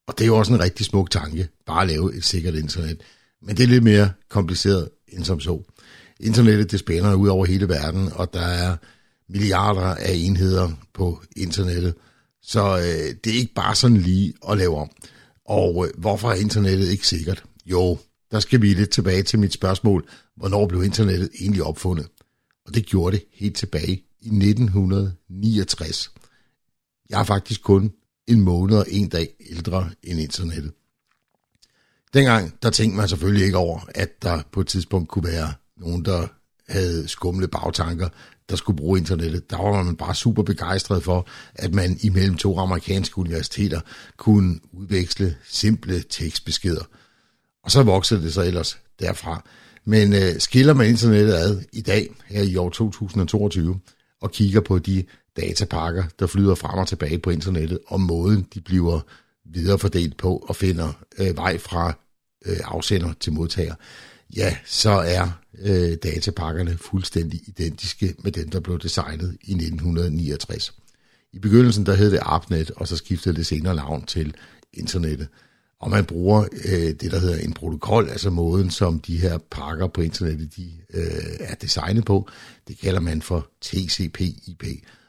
Og 0.08 0.18
det 0.18 0.24
er 0.24 0.28
jo 0.28 0.38
også 0.38 0.54
en 0.54 0.60
rigtig 0.60 0.86
smuk 0.86 1.12
tanke, 1.12 1.48
bare 1.66 1.82
at 1.82 1.88
lave 1.88 2.16
et 2.16 2.26
sikkert 2.26 2.56
internet. 2.56 3.02
Men 3.46 3.58
det 3.58 3.64
er 3.64 3.68
lidt 3.68 3.84
mere 3.84 4.12
kompliceret 4.30 4.90
end 5.08 5.24
som 5.24 5.40
så. 5.40 5.62
Internettet 6.20 6.72
det 6.72 6.80
spænder 6.80 7.16
ud 7.16 7.28
over 7.28 7.46
hele 7.46 7.70
verden, 7.70 8.10
og 8.16 8.34
der 8.34 8.42
er 8.42 8.78
milliarder 9.30 9.96
af 9.96 10.14
enheder 10.14 10.72
på 10.94 11.22
internettet. 11.36 11.96
Så 12.42 12.78
øh, 12.78 13.16
det 13.24 13.34
er 13.34 13.40
ikke 13.40 13.54
bare 13.54 13.76
sådan 13.76 13.98
lige 13.98 14.34
at 14.50 14.58
lave 14.58 14.78
om. 14.78 14.90
Og 15.46 15.88
øh, 15.88 15.94
hvorfor 15.98 16.30
er 16.32 16.36
internettet 16.36 16.90
ikke 16.90 17.08
sikkert? 17.08 17.44
Jo, 17.66 17.98
der 18.32 18.40
skal 18.40 18.62
vi 18.62 18.74
lidt 18.74 18.90
tilbage 18.90 19.24
til 19.24 19.40
mit 19.40 19.54
spørgsmål, 19.54 20.10
hvornår 20.38 20.68
blev 20.68 20.84
internettet 20.84 21.30
egentlig 21.40 21.64
opfundet? 21.64 22.08
Og 22.66 22.76
det 22.76 22.86
gjorde 22.86 23.18
det 23.18 23.26
helt 23.34 23.56
tilbage 23.56 24.04
i 24.22 24.28
1969. 24.28 26.12
Jeg 27.10 27.20
er 27.20 27.24
faktisk 27.24 27.62
kun 27.62 27.92
en 28.28 28.42
måned 28.42 28.78
og 28.78 28.86
en 28.90 29.10
dag 29.10 29.30
ældre 29.50 29.90
end 30.04 30.20
internettet. 30.20 30.72
Dengang, 32.14 32.54
der 32.64 32.70
tænkte 32.70 32.98
man 32.98 33.08
selvfølgelig 33.08 33.46
ikke 33.46 33.58
over, 33.58 33.80
at 33.96 34.24
der 34.24 34.42
på 34.52 34.62
et 34.62 34.68
tidspunkt 34.68 35.10
kunne 35.10 35.32
være 35.32 35.54
nogen, 35.78 36.06
der 36.06 36.28
havde 36.70 37.08
skumle 37.08 37.48
bagtanker, 37.48 38.10
der 38.50 38.56
skulle 38.56 38.78
bruge 38.78 39.00
internettet. 39.00 39.50
Der 39.50 39.58
var 39.58 39.84
man 39.84 39.96
bare 39.96 40.16
super 40.16 40.44
begejstret 40.44 41.04
for, 41.04 41.28
at 41.56 41.74
man 41.74 41.98
imellem 42.02 42.38
to 42.38 42.60
amerikanske 42.60 43.18
universiteter 43.18 43.82
kunne 44.18 44.60
udveksle 44.72 45.36
simple 45.48 46.04
tekstbeskeder. 46.10 46.84
Og 47.64 47.72
så 47.72 47.84
voksede 47.84 48.24
det 48.24 48.34
så 48.34 48.42
ellers 48.42 48.78
derfra. 49.00 49.46
Men 49.86 50.14
øh, 50.14 50.40
skiller 50.40 50.74
man 50.74 50.90
internettet 50.90 51.34
ad 51.34 51.62
i 51.74 51.82
dag, 51.82 52.10
her 52.26 52.42
i 52.42 52.56
år 52.56 52.70
2022, 52.70 53.80
og 54.22 54.32
kigger 54.32 54.62
på 54.62 54.80
de 54.80 55.04
datapakker, 55.38 56.04
der 56.20 56.28
flyder 56.28 56.56
frem 56.56 56.80
og 56.80 56.88
tilbage 56.88 57.20
på 57.20 57.30
internettet, 57.30 57.80
og 57.88 58.02
måden 58.02 58.48
de 58.54 58.62
bliver 58.62 59.00
viderefordelt 59.46 60.18
på 60.18 60.38
og 60.38 60.56
finder 60.56 60.94
øh, 61.20 61.38
vej 61.38 61.58
fra 61.58 61.94
øh, 62.46 62.58
afsender 62.64 63.14
til 63.20 63.34
modtager, 63.34 63.76
ja, 64.36 64.58
så 64.66 64.90
er 64.90 65.30
øh, 65.60 65.98
datapakkerne 66.04 66.78
fuldstændig 66.78 67.42
identiske 67.48 68.16
med 68.24 68.32
dem, 68.32 68.50
der 68.50 68.60
blev 68.60 68.80
designet 68.80 69.38
i 69.42 69.52
1969. 69.52 70.74
I 71.34 71.40
begyndelsen 71.40 71.86
der 71.86 71.94
hed 71.96 72.12
det 72.12 72.20
ARPANET, 72.22 72.72
og 72.72 72.88
så 72.88 72.98
skiftede 72.98 73.36
det 73.36 73.46
senere 73.46 73.76
navn 73.76 74.06
til 74.06 74.36
internettet. 74.74 75.28
Og 75.80 75.90
man 75.90 76.06
bruger 76.06 76.46
øh, 76.66 76.72
det, 76.72 77.12
der 77.12 77.20
hedder 77.20 77.38
en 77.38 77.54
protokol, 77.54 78.10
altså 78.10 78.30
måden, 78.30 78.70
som 78.70 79.00
de 79.00 79.18
her 79.18 79.38
pakker 79.52 79.88
på 79.88 80.02
internettet 80.02 80.56
de, 80.56 80.72
øh, 80.94 81.04
er 81.40 81.56
designet 81.56 82.06
på. 82.06 82.30
Det 82.68 82.78
kalder 82.78 83.00
man 83.00 83.22
for 83.22 83.48
TCP/IP. 83.62 84.64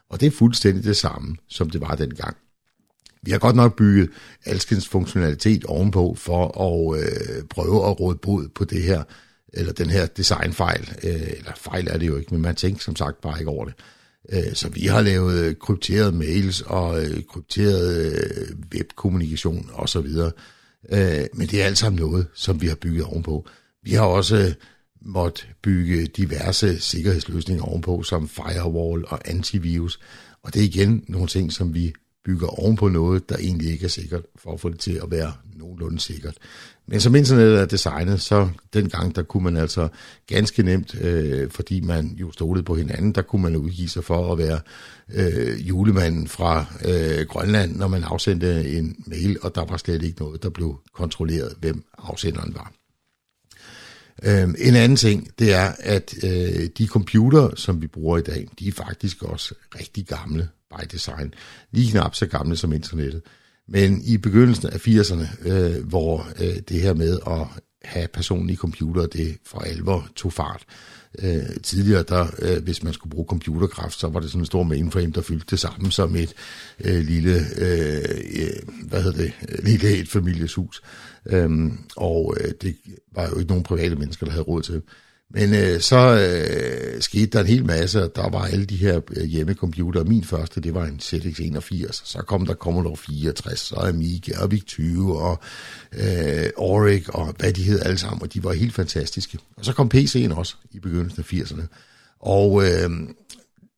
Og 0.09 0.19
det 0.19 0.27
er 0.27 0.31
fuldstændig 0.31 0.83
det 0.83 0.97
samme, 0.97 1.35
som 1.47 1.69
det 1.69 1.81
var 1.81 1.95
dengang. 1.95 2.37
Vi 3.25 3.31
har 3.31 3.37
godt 3.37 3.55
nok 3.55 3.75
bygget 3.75 4.09
alskens 4.45 4.87
funktionalitet 4.87 5.65
ovenpå 5.65 6.15
for 6.17 6.61
at 6.61 6.99
øh, 6.99 7.43
prøve 7.49 7.89
at 7.89 7.99
råde 7.99 8.17
bod 8.17 8.47
på 8.55 8.65
det 8.65 8.83
her, 8.83 9.03
eller 9.53 9.73
den 9.73 9.89
her 9.89 10.05
designfejl. 10.05 10.89
Øh, 11.03 11.31
eller 11.37 11.51
fejl 11.57 11.87
er 11.87 11.97
det 11.97 12.07
jo 12.07 12.17
ikke, 12.17 12.33
men 12.33 12.41
man 12.41 12.55
tænker 12.55 12.81
som 12.81 12.95
sagt 12.95 13.21
bare 13.21 13.39
ikke 13.39 13.51
over 13.51 13.65
det. 13.65 13.73
Øh, 14.29 14.53
så 14.53 14.69
vi 14.69 14.81
har 14.81 15.01
lavet 15.01 15.59
krypterede 15.59 16.11
mails 16.11 16.61
og 16.61 17.03
øh, 17.03 17.23
krypteret 17.23 18.11
øh, 18.11 18.47
webkommunikation 18.73 19.69
osv. 19.73 20.07
Øh, 20.89 21.25
men 21.33 21.47
det 21.47 21.61
er 21.61 21.65
alt 21.65 21.77
sammen 21.77 21.99
noget, 21.99 22.27
som 22.33 22.61
vi 22.61 22.67
har 22.67 22.75
bygget 22.75 23.05
ovenpå. 23.05 23.47
Vi 23.83 23.91
har 23.91 24.05
også 24.05 24.37
øh, 24.37 24.53
måtte 25.05 25.41
bygge 25.63 26.05
diverse 26.05 26.79
sikkerhedsløsninger 26.79 27.63
ovenpå, 27.63 28.03
som 28.03 28.29
firewall 28.29 29.05
og 29.07 29.29
antivirus. 29.29 29.99
Og 30.43 30.53
det 30.53 30.59
er 30.59 30.65
igen 30.65 31.05
nogle 31.07 31.27
ting, 31.27 31.53
som 31.53 31.73
vi 31.73 31.93
bygger 32.25 32.47
ovenpå 32.47 32.87
noget, 32.87 33.29
der 33.29 33.37
egentlig 33.37 33.71
ikke 33.71 33.85
er 33.85 33.89
sikkert, 33.89 34.21
for 34.35 34.53
at 34.53 34.59
få 34.59 34.69
det 34.69 34.79
til 34.79 34.99
at 35.03 35.11
være 35.11 35.33
nogenlunde 35.55 35.99
sikkert. 35.99 36.37
Men 36.87 36.99
som 36.99 37.15
internettet 37.15 37.59
er 37.59 37.65
designet, 37.65 38.21
så 38.21 38.49
dengang, 38.73 39.15
der 39.15 39.23
kunne 39.23 39.43
man 39.43 39.57
altså 39.57 39.87
ganske 40.27 40.63
nemt, 40.63 41.01
øh, 41.01 41.51
fordi 41.51 41.81
man 41.81 42.15
jo 42.19 42.31
stolede 42.31 42.63
på 42.63 42.75
hinanden, 42.75 43.11
der 43.11 43.21
kunne 43.21 43.41
man 43.41 43.55
udgive 43.55 43.89
sig 43.89 44.03
for 44.03 44.31
at 44.31 44.37
være 44.37 44.59
øh, 45.13 45.67
julemanden 45.67 46.27
fra 46.27 46.65
øh, 46.85 47.25
Grønland, 47.27 47.75
når 47.75 47.87
man 47.87 48.03
afsendte 48.03 48.77
en 48.77 49.03
mail, 49.07 49.37
og 49.41 49.55
der 49.55 49.65
var 49.65 49.77
slet 49.77 50.03
ikke 50.03 50.19
noget, 50.19 50.43
der 50.43 50.49
blev 50.49 50.79
kontrolleret, 50.93 51.53
hvem 51.59 51.83
afsenderen 51.97 52.55
var. 52.55 52.71
Øh, 54.23 54.49
en 54.67 54.75
anden 54.75 54.95
ting, 54.95 55.29
det 55.39 55.53
er, 55.53 55.71
at 55.79 56.13
øh, 56.23 56.69
de 56.77 56.87
computer, 56.87 57.55
som 57.55 57.81
vi 57.81 57.87
bruger 57.87 58.17
i 58.17 58.21
dag, 58.21 58.47
de 58.59 58.67
er 58.67 58.71
faktisk 58.71 59.23
også 59.23 59.55
rigtig 59.79 60.05
gamle 60.05 60.49
by 60.69 60.85
design. 60.91 61.33
Lige 61.71 61.91
knap 61.91 62.15
så 62.15 62.25
gamle 62.25 62.57
som 62.57 62.73
internettet. 62.73 63.21
Men 63.67 64.01
i 64.01 64.17
begyndelsen 64.17 64.69
af 64.69 64.87
80'erne, 64.87 65.49
øh, 65.49 65.87
hvor 65.87 66.27
øh, 66.39 66.57
det 66.69 66.81
her 66.81 66.93
med 66.93 67.19
at 67.27 67.47
have 67.85 68.07
personlige 68.07 68.57
computer, 68.57 69.05
det 69.07 69.37
for 69.45 69.59
alvor 69.59 70.07
tog 70.15 70.33
fart. 70.33 70.65
Øh, 71.19 71.61
tidligere, 71.63 72.03
der, 72.03 72.27
øh, 72.39 72.63
hvis 72.63 72.83
man 72.83 72.93
skulle 72.93 73.11
bruge 73.11 73.27
computerkraft, 73.29 73.99
så 73.99 74.07
var 74.07 74.19
det 74.19 74.29
sådan 74.29 74.41
en 74.41 74.45
stor 74.45 74.63
mainframe, 74.63 75.11
der 75.11 75.21
fyldte 75.21 75.45
det 75.49 75.59
samme 75.59 75.91
som 75.91 76.15
et 76.15 76.33
øh, 76.79 77.05
lille, 77.05 77.39
øh, 77.57 78.03
øh 78.35 78.49
hvad 78.87 79.03
hedder 79.03 79.17
det, 79.17 79.33
øh, 79.49 79.65
lille 79.65 79.97
et 79.97 80.09
familieshus. 80.09 80.81
Øh, 81.25 81.71
og 81.95 82.37
øh, 82.39 82.51
det 82.61 82.75
var 83.15 83.29
jo 83.29 83.37
ikke 83.37 83.49
nogen 83.49 83.63
private 83.63 83.95
mennesker, 83.95 84.25
der 84.25 84.31
havde 84.31 84.43
råd 84.43 84.61
til. 84.61 84.81
Men 85.29 85.53
øh, 85.53 85.81
så 85.81 85.97
øh, 85.97 87.01
skete 87.01 87.25
der 87.25 87.39
en 87.39 87.47
hel 87.47 87.65
masse, 87.65 88.03
og 88.03 88.15
der 88.15 88.29
var 88.29 88.45
alle 88.45 88.65
de 88.65 88.75
her 88.75 89.01
øh, 89.17 89.23
hjemmecomputere. 89.23 90.03
Min 90.03 90.23
første, 90.23 90.61
det 90.61 90.73
var 90.73 90.85
en 90.85 90.99
ZX81, 91.03 91.91
så 91.91 92.23
kom 92.27 92.45
der 92.45 92.53
Commodore 92.53 92.97
64, 92.97 93.59
så 93.59 93.75
Amiga 93.75 94.39
og 94.39 94.49
VIC-20 94.53 95.01
og 95.01 95.39
øh, 95.93 96.49
Auric 96.57 97.07
og 97.07 97.33
hvad 97.37 97.53
de 97.53 97.63
hed 97.63 97.79
alle 97.79 97.97
sammen, 97.97 98.21
og 98.21 98.33
de 98.33 98.43
var 98.43 98.53
helt 98.53 98.73
fantastiske. 98.73 99.37
Og 99.57 99.65
så 99.65 99.73
kom 99.73 99.91
PC'en 99.95 100.33
også 100.33 100.55
i 100.71 100.79
begyndelsen 100.79 101.19
af 101.19 101.33
80'erne. 101.33 101.63
Og 102.19 102.63
øh, 102.63 102.89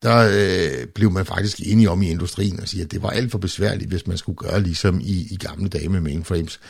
der 0.02 0.30
øh, 0.32 0.86
blev 0.86 1.10
man 1.10 1.26
faktisk 1.26 1.60
enige 1.60 1.90
om 1.90 2.02
i 2.02 2.10
industrien 2.10 2.60
og 2.60 2.68
sige, 2.68 2.82
at 2.82 2.90
det 2.90 3.02
var 3.02 3.10
alt 3.10 3.30
for 3.30 3.38
besværligt, 3.38 3.90
hvis 3.90 4.06
man 4.06 4.18
skulle 4.18 4.36
gøre 4.36 4.62
ligesom 4.62 5.00
i, 5.00 5.26
i 5.30 5.36
gamle 5.36 5.68
dage 5.68 5.88
med 5.88 6.00
mainframes 6.00 6.60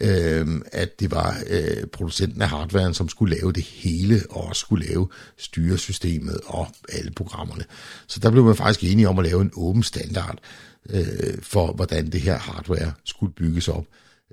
øh, 0.00 0.46
at 0.72 1.00
det 1.00 1.10
var 1.10 1.36
øh, 1.50 1.86
producenten 1.86 2.42
af 2.42 2.48
hardwaren, 2.48 2.94
som 2.94 3.08
skulle 3.08 3.36
lave 3.36 3.52
det 3.52 3.62
hele, 3.62 4.22
og 4.30 4.44
også 4.44 4.60
skulle 4.60 4.86
lave 4.86 5.08
styresystemet 5.38 6.40
og 6.46 6.68
alle 6.92 7.10
programmerne. 7.10 7.64
Så 8.06 8.20
der 8.20 8.30
blev 8.30 8.44
man 8.44 8.56
faktisk 8.56 8.92
enige 8.92 9.08
om 9.08 9.18
at 9.18 9.24
lave 9.24 9.40
en 9.40 9.50
åben 9.56 9.82
standard 9.82 10.38
øh, 10.90 11.42
for, 11.42 11.72
hvordan 11.72 12.10
det 12.10 12.20
her 12.20 12.38
hardware 12.38 12.92
skulle 13.04 13.32
bygges 13.32 13.68
op. 13.68 13.84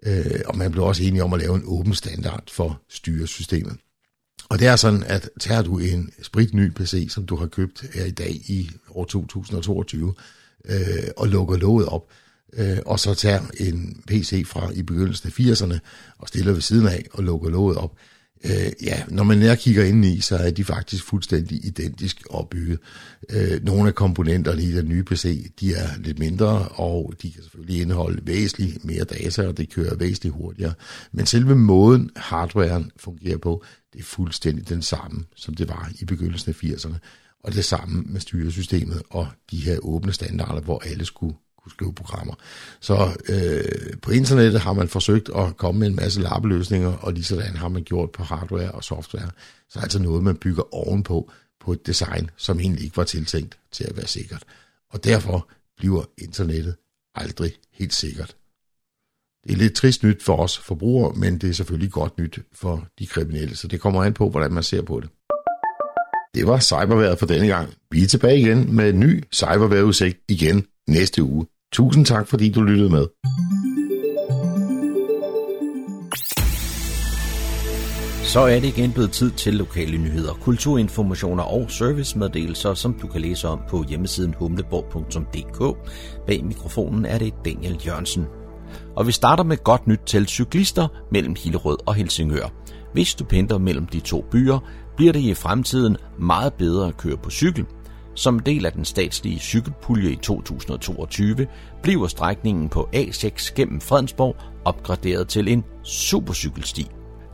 Øh, 0.06 0.42
og 0.46 0.58
man 0.58 0.72
blev 0.72 0.84
også 0.84 1.04
enige 1.04 1.24
om 1.24 1.34
at 1.34 1.40
lave 1.40 1.56
en 1.56 1.64
åben 1.66 1.94
standard 1.94 2.44
for 2.52 2.82
styresystemet. 2.90 3.78
Og 4.52 4.60
det 4.60 4.68
er 4.68 4.76
sådan, 4.76 5.04
at 5.04 5.30
tager 5.40 5.62
du 5.62 5.78
en 5.78 6.14
spritny 6.22 6.70
PC, 6.70 7.08
som 7.10 7.26
du 7.26 7.36
har 7.36 7.48
købt 7.48 7.86
her 7.94 8.06
i 8.06 8.12
dag 8.12 8.32
i 8.32 8.70
år 8.90 9.06
2022, 9.06 10.14
øh, 10.66 10.76
og 11.18 11.28
lukker 11.28 11.58
låget 11.58 11.88
op, 11.88 12.08
øh, 12.54 12.78
og 12.86 13.00
så 13.00 13.14
tager 13.14 13.42
en 13.60 14.04
PC 14.08 14.48
fra 14.48 14.72
i 14.74 14.82
begyndelsen 14.82 15.28
af 15.28 15.40
80'erne 15.40 15.80
og 16.18 16.28
stiller 16.28 16.54
ved 16.54 16.62
siden 16.62 16.88
af 16.88 17.06
og 17.14 17.24
lukker 17.24 17.50
låget 17.50 17.78
op. 17.78 17.92
Øh, 18.44 18.72
ja, 18.84 19.04
når 19.08 19.24
man 19.24 19.38
nær 19.38 19.56
kigger 19.56 19.84
ind 19.84 20.06
i, 20.06 20.20
så 20.20 20.36
er 20.36 20.52
de 20.52 20.64
faktisk 20.64 21.04
fuldstændig 21.04 21.66
identisk 21.66 22.22
opbygget. 22.30 22.80
Øh, 23.30 23.64
nogle 23.64 23.88
af 23.88 23.96
komponenterne 23.96 24.64
i 24.64 24.72
den 24.72 24.88
nye 24.90 25.04
PC, 25.04 25.52
de 25.60 25.74
er 25.74 25.88
lidt 25.98 26.20
mindre, 26.20 26.68
og 26.68 27.14
de 27.22 27.32
kan 27.32 27.44
selvfølgelig 27.44 27.82
indeholde 27.82 28.22
væsentligt 28.28 28.86
mere 28.86 29.04
data, 29.04 29.48
og 29.48 29.58
det 29.58 29.74
kører 29.74 29.96
væsentligt 29.96 30.36
hurtigere. 30.36 30.74
Men 31.12 31.26
selve 31.26 31.56
måden 31.56 32.10
hardwaren 32.16 32.92
fungerer 32.98 33.38
på, 33.38 33.64
det 33.94 34.00
er 34.00 34.04
fuldstændig 34.04 34.70
den 34.70 34.82
samme, 34.82 35.24
som 35.36 35.54
det 35.54 35.70
var 35.70 35.92
i 36.00 36.06
begyndelsen 36.06 36.50
af 36.50 36.64
80'erne. 36.64 36.96
Og 37.44 37.54
det 37.54 37.66
samme 37.66 38.04
med 38.06 38.20
styresystemet 38.20 39.02
og 39.10 39.28
de 39.52 39.58
her 39.58 39.78
åbne 39.82 40.14
standarder, 40.14 40.62
hvor 40.62 40.82
alle 40.86 41.06
skulle 41.06 41.36
kunne 41.64 41.72
skrive 41.72 41.94
programmer. 41.94 42.34
Så 42.80 43.22
øh, 43.30 43.98
på 44.02 44.12
internettet 44.12 44.62
har 44.62 44.74
man 44.74 44.88
forsøgt 44.88 45.30
at 45.36 45.58
komme 45.58 45.80
med 45.80 45.88
en 45.88 45.96
masse 45.96 46.22
lappeløsninger, 46.22 46.94
og 46.94 47.14
lige 47.14 47.24
sådan 47.24 47.56
har 47.56 47.68
man 47.68 47.84
gjort 47.84 48.12
på 48.12 48.24
hardware 48.24 48.72
og 48.72 48.84
software. 48.84 49.30
Så 49.70 49.80
er 49.80 49.84
altså 49.84 50.02
noget, 50.02 50.24
man 50.24 50.36
bygger 50.36 50.76
ovenpå 50.76 51.32
på 51.60 51.72
et 51.72 51.88
design, 51.88 52.30
som 52.38 52.60
egentlig 52.60 52.84
ikke 52.84 52.98
var 52.98 53.04
tiltænkt 53.04 53.58
til 53.72 53.84
at 53.84 53.98
være 53.98 54.08
sikkert. 54.08 54.44
Og 54.90 55.04
derfor 55.04 55.50
bliver 55.78 56.04
internettet 56.18 56.76
aldrig 57.16 57.54
helt 57.74 57.94
sikkert. 57.94 58.36
Det 59.44 59.52
er 59.52 59.58
lidt 59.58 59.74
trist 59.74 60.04
nyt 60.04 60.24
for 60.24 60.38
os 60.38 60.58
forbrugere, 60.58 61.14
men 61.16 61.38
det 61.38 61.50
er 61.50 61.54
selvfølgelig 61.54 61.92
godt 61.92 62.18
nyt 62.18 62.40
for 62.54 62.88
de 63.00 63.08
kriminelle, 63.08 63.56
så 63.56 63.68
det 63.68 63.82
kommer 63.82 64.04
an 64.04 64.14
på, 64.14 64.30
hvordan 64.30 64.54
man 64.54 64.64
ser 64.64 64.82
på 64.82 65.00
det. 65.00 65.10
Det 66.36 66.48
var 66.48 66.60
cyberværet 66.60 67.20
for 67.20 67.26
denne 67.26 67.48
gang. 67.48 67.74
Vi 67.92 68.04
er 68.04 68.08
tilbage 68.08 68.40
igen 68.40 68.76
med 68.76 68.90
en 68.90 69.00
ny 69.00 69.24
cyberværetudsigt 69.34 70.18
igen 70.30 70.66
næste 70.90 71.24
uge. 71.24 71.46
Tusind 71.74 72.06
tak, 72.06 72.28
fordi 72.28 72.50
du 72.50 72.62
lyttede 72.62 72.90
med. 72.90 73.08
Så 78.24 78.40
er 78.40 78.60
det 78.60 78.68
igen 78.68 78.92
blevet 78.92 79.12
tid 79.12 79.32
til 79.32 79.54
lokale 79.54 79.98
nyheder, 79.98 80.34
kulturinformationer 80.34 81.44
og 81.44 81.72
servicemeddelelser, 81.72 82.74
som 82.74 82.94
du 82.94 83.08
kan 83.08 83.22
læse 83.22 83.48
om 83.48 83.60
på 83.70 83.84
hjemmesiden 83.90 84.34
humleborg.dk. 84.34 85.78
Bag 86.28 86.46
mikrofonen 86.46 87.06
er 87.06 87.18
det 87.18 87.34
Daniel 87.46 87.82
Jørgensen. 87.86 88.26
Og 88.96 89.08
vi 89.08 89.12
starter 89.12 89.44
med 89.44 89.58
godt 89.58 89.88
nyt 89.88 90.02
til 90.06 90.28
cyklister 90.28 90.88
mellem 91.12 91.36
Hillerød 91.44 91.78
og 91.86 91.96
Helsingør. 91.96 92.54
Hvis 92.94 93.16
du 93.16 93.24
pendler 93.24 93.58
mellem 93.58 93.86
de 93.86 94.00
to 94.00 94.26
byer, 94.32 94.60
bliver 94.98 95.14
det 95.14 95.20
i 95.20 95.34
fremtiden 95.34 95.98
meget 96.20 96.54
bedre 96.54 96.88
at 96.88 96.98
køre 96.98 97.18
på 97.18 97.30
cykel. 97.30 97.66
Som 98.16 98.40
del 98.40 98.66
af 98.66 98.72
den 98.72 98.86
statslige 98.86 99.40
cykelpulje 99.40 100.12
i 100.12 100.16
2022 100.16 101.48
bliver 101.84 102.08
strækningen 102.08 102.70
på 102.70 102.90
A6 102.96 103.54
gennem 103.56 103.82
Fredensborg 103.82 104.36
opgraderet 104.66 105.28
til 105.28 105.48
en 105.48 105.64
supercykelsti. 105.84 106.88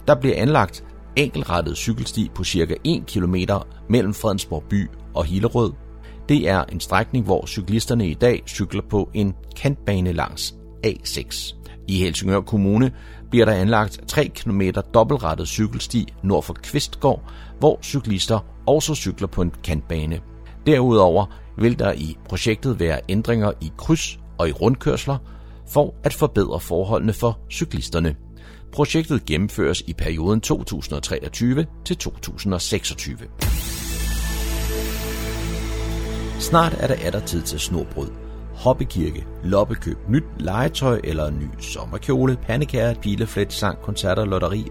Der 0.07 0.15
bliver 0.15 0.35
anlagt 0.37 0.83
enkelrettet 1.15 1.77
cykelsti 1.77 2.31
på 2.35 2.43
cirka 2.43 2.75
1 2.83 3.05
km 3.05 3.35
mellem 3.89 4.13
Fredensborg 4.13 4.63
by 4.69 4.89
og 5.13 5.25
Hillerød. 5.25 5.71
Det 6.29 6.49
er 6.49 6.63
en 6.63 6.79
strækning, 6.79 7.25
hvor 7.25 7.45
cyklisterne 7.45 8.07
i 8.07 8.13
dag 8.13 8.43
cykler 8.47 8.81
på 8.89 9.09
en 9.13 9.33
kantbane 9.55 10.11
langs 10.11 10.55
A6. 10.87 11.55
I 11.87 11.99
Helsingør 11.99 12.41
Kommune 12.41 12.91
bliver 13.29 13.45
der 13.45 13.53
anlagt 13.53 13.99
3 14.07 14.27
km 14.27 14.61
dobbeltrettet 14.93 15.47
cykelsti 15.47 16.13
nord 16.23 16.43
for 16.43 16.53
Kvistgård, 16.53 17.31
hvor 17.59 17.79
cyklister 17.83 18.39
også 18.65 18.95
cykler 18.95 19.27
på 19.27 19.41
en 19.41 19.51
kantbane. 19.63 20.21
Derudover 20.67 21.25
vil 21.57 21.79
der 21.79 21.91
i 21.91 22.17
projektet 22.29 22.79
være 22.79 22.99
ændringer 23.09 23.51
i 23.61 23.71
kryds 23.77 24.19
og 24.37 24.49
i 24.49 24.51
rundkørsler 24.51 25.17
for 25.67 25.95
at 26.03 26.13
forbedre 26.13 26.59
forholdene 26.59 27.13
for 27.13 27.39
cyklisterne. 27.51 28.15
Projektet 28.71 29.25
gennemføres 29.25 29.83
i 29.87 29.93
perioden 29.93 30.41
2023 30.41 31.65
til 31.85 31.97
2026. 31.97 33.17
Snart 36.39 36.75
er 36.79 36.87
der 36.87 36.95
atter 37.05 37.19
tid 37.19 37.41
til 37.41 37.59
snobrød. 37.59 38.09
Hobbykirke, 38.55 39.25
loppekøb, 39.43 39.97
nyt 40.09 40.23
legetøj 40.39 41.01
eller 41.03 41.29
ny 41.29 41.47
sommerkjole, 41.59 42.37
pandekager, 42.47 42.93
pileflet, 42.93 43.53
sang, 43.53 43.79
koncerter 43.81 44.25
lotteri. 44.25 44.67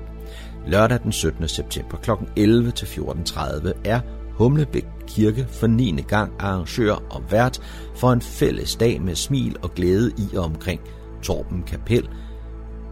Lørdag 0.66 1.02
den 1.02 1.12
17. 1.12 1.48
september 1.48 1.96
kl. 1.96 2.10
11 2.36 2.70
til 2.70 2.86
14.30 2.86 3.72
er 3.84 4.00
Humlebæk 4.36 4.86
Kirke 5.06 5.46
for 5.50 5.66
9. 5.66 6.02
gang 6.08 6.32
arrangør 6.38 6.94
og 7.10 7.22
vært 7.30 7.60
for 7.94 8.12
en 8.12 8.20
fælles 8.20 8.76
dag 8.76 9.02
med 9.02 9.14
smil 9.14 9.56
og 9.62 9.74
glæde 9.74 10.12
i 10.18 10.36
og 10.36 10.44
omkring 10.44 10.80
Torben 11.22 11.62
Kapel. 11.62 12.08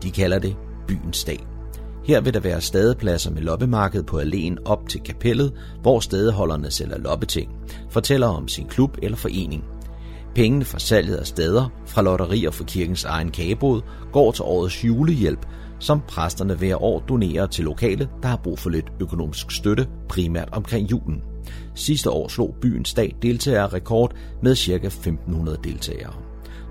De 0.03 0.11
kalder 0.11 0.39
det 0.39 0.57
Byens 0.89 1.25
Dag. 1.25 1.47
Her 2.05 2.21
vil 2.21 2.35
der 2.35 2.41
være 2.41 2.61
stadepladser 2.61 3.31
med 3.31 3.43
loppemarked 3.43 4.03
på 4.03 4.19
alene 4.19 4.59
op 4.65 4.89
til 4.89 5.01
kapellet, 5.01 5.53
hvor 5.83 6.01
stadeholderne 6.01 6.71
sælger 6.71 6.99
loppeting, 6.99 7.51
fortæller 7.91 8.27
om 8.27 8.49
sin 8.49 8.67
klub 8.67 8.99
eller 9.03 9.17
forening. 9.17 9.65
Pengene 10.35 10.65
fra 10.65 10.79
salget 10.79 11.17
af 11.17 11.27
steder 11.27 11.69
fra 11.87 12.03
lotterier 12.03 12.51
for 12.51 12.65
kirkens 12.65 13.05
egen 13.05 13.31
kagebod 13.31 13.81
går 14.13 14.33
til 14.33 14.45
årets 14.45 14.85
julehjælp, 14.85 15.47
som 15.79 16.01
præsterne 16.09 16.55
hver 16.55 16.83
år 16.83 17.01
donerer 17.01 17.47
til 17.47 17.65
lokale, 17.65 18.09
der 18.23 18.29
har 18.29 18.37
brug 18.37 18.59
for 18.59 18.71
lidt 18.71 18.93
økonomisk 19.01 19.51
støtte, 19.51 19.89
primært 20.09 20.49
omkring 20.53 20.91
julen. 20.91 21.23
Sidste 21.75 22.11
år 22.11 22.29
slog 22.29 22.55
byens 22.61 22.95
dag 22.95 23.17
deltagerrekord 23.23 24.15
med 24.43 24.57
ca. 24.57 24.73
1500 24.73 25.59
deltagere. 25.65 26.13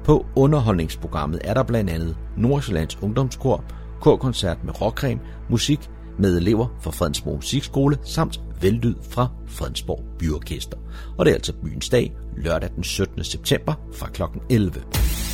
På 0.05 0.25
underholdningsprogrammet 0.35 1.41
er 1.43 1.53
der 1.53 1.63
blandt 1.63 1.89
andet 1.89 2.17
Nordsjællands 2.37 2.97
Ungdomskor, 3.01 3.63
korkoncert 4.01 4.63
med 4.63 4.81
rockcreme, 4.81 5.21
musik 5.49 5.89
med 6.19 6.37
elever 6.37 6.67
fra 6.81 6.91
Fredensborg 6.91 7.35
Musikskole 7.35 7.97
samt 8.03 8.41
vellyd 8.61 8.95
fra 9.09 9.27
Fredensborg 9.47 10.03
Byorkester. 10.19 10.77
Og 11.17 11.25
det 11.25 11.31
er 11.31 11.35
altså 11.35 11.53
byens 11.53 11.89
dag 11.89 12.13
lørdag 12.37 12.69
den 12.75 12.83
17. 12.83 13.23
september 13.23 13.73
fra 13.93 14.09
kl. 14.09 14.21
11. 14.49 15.32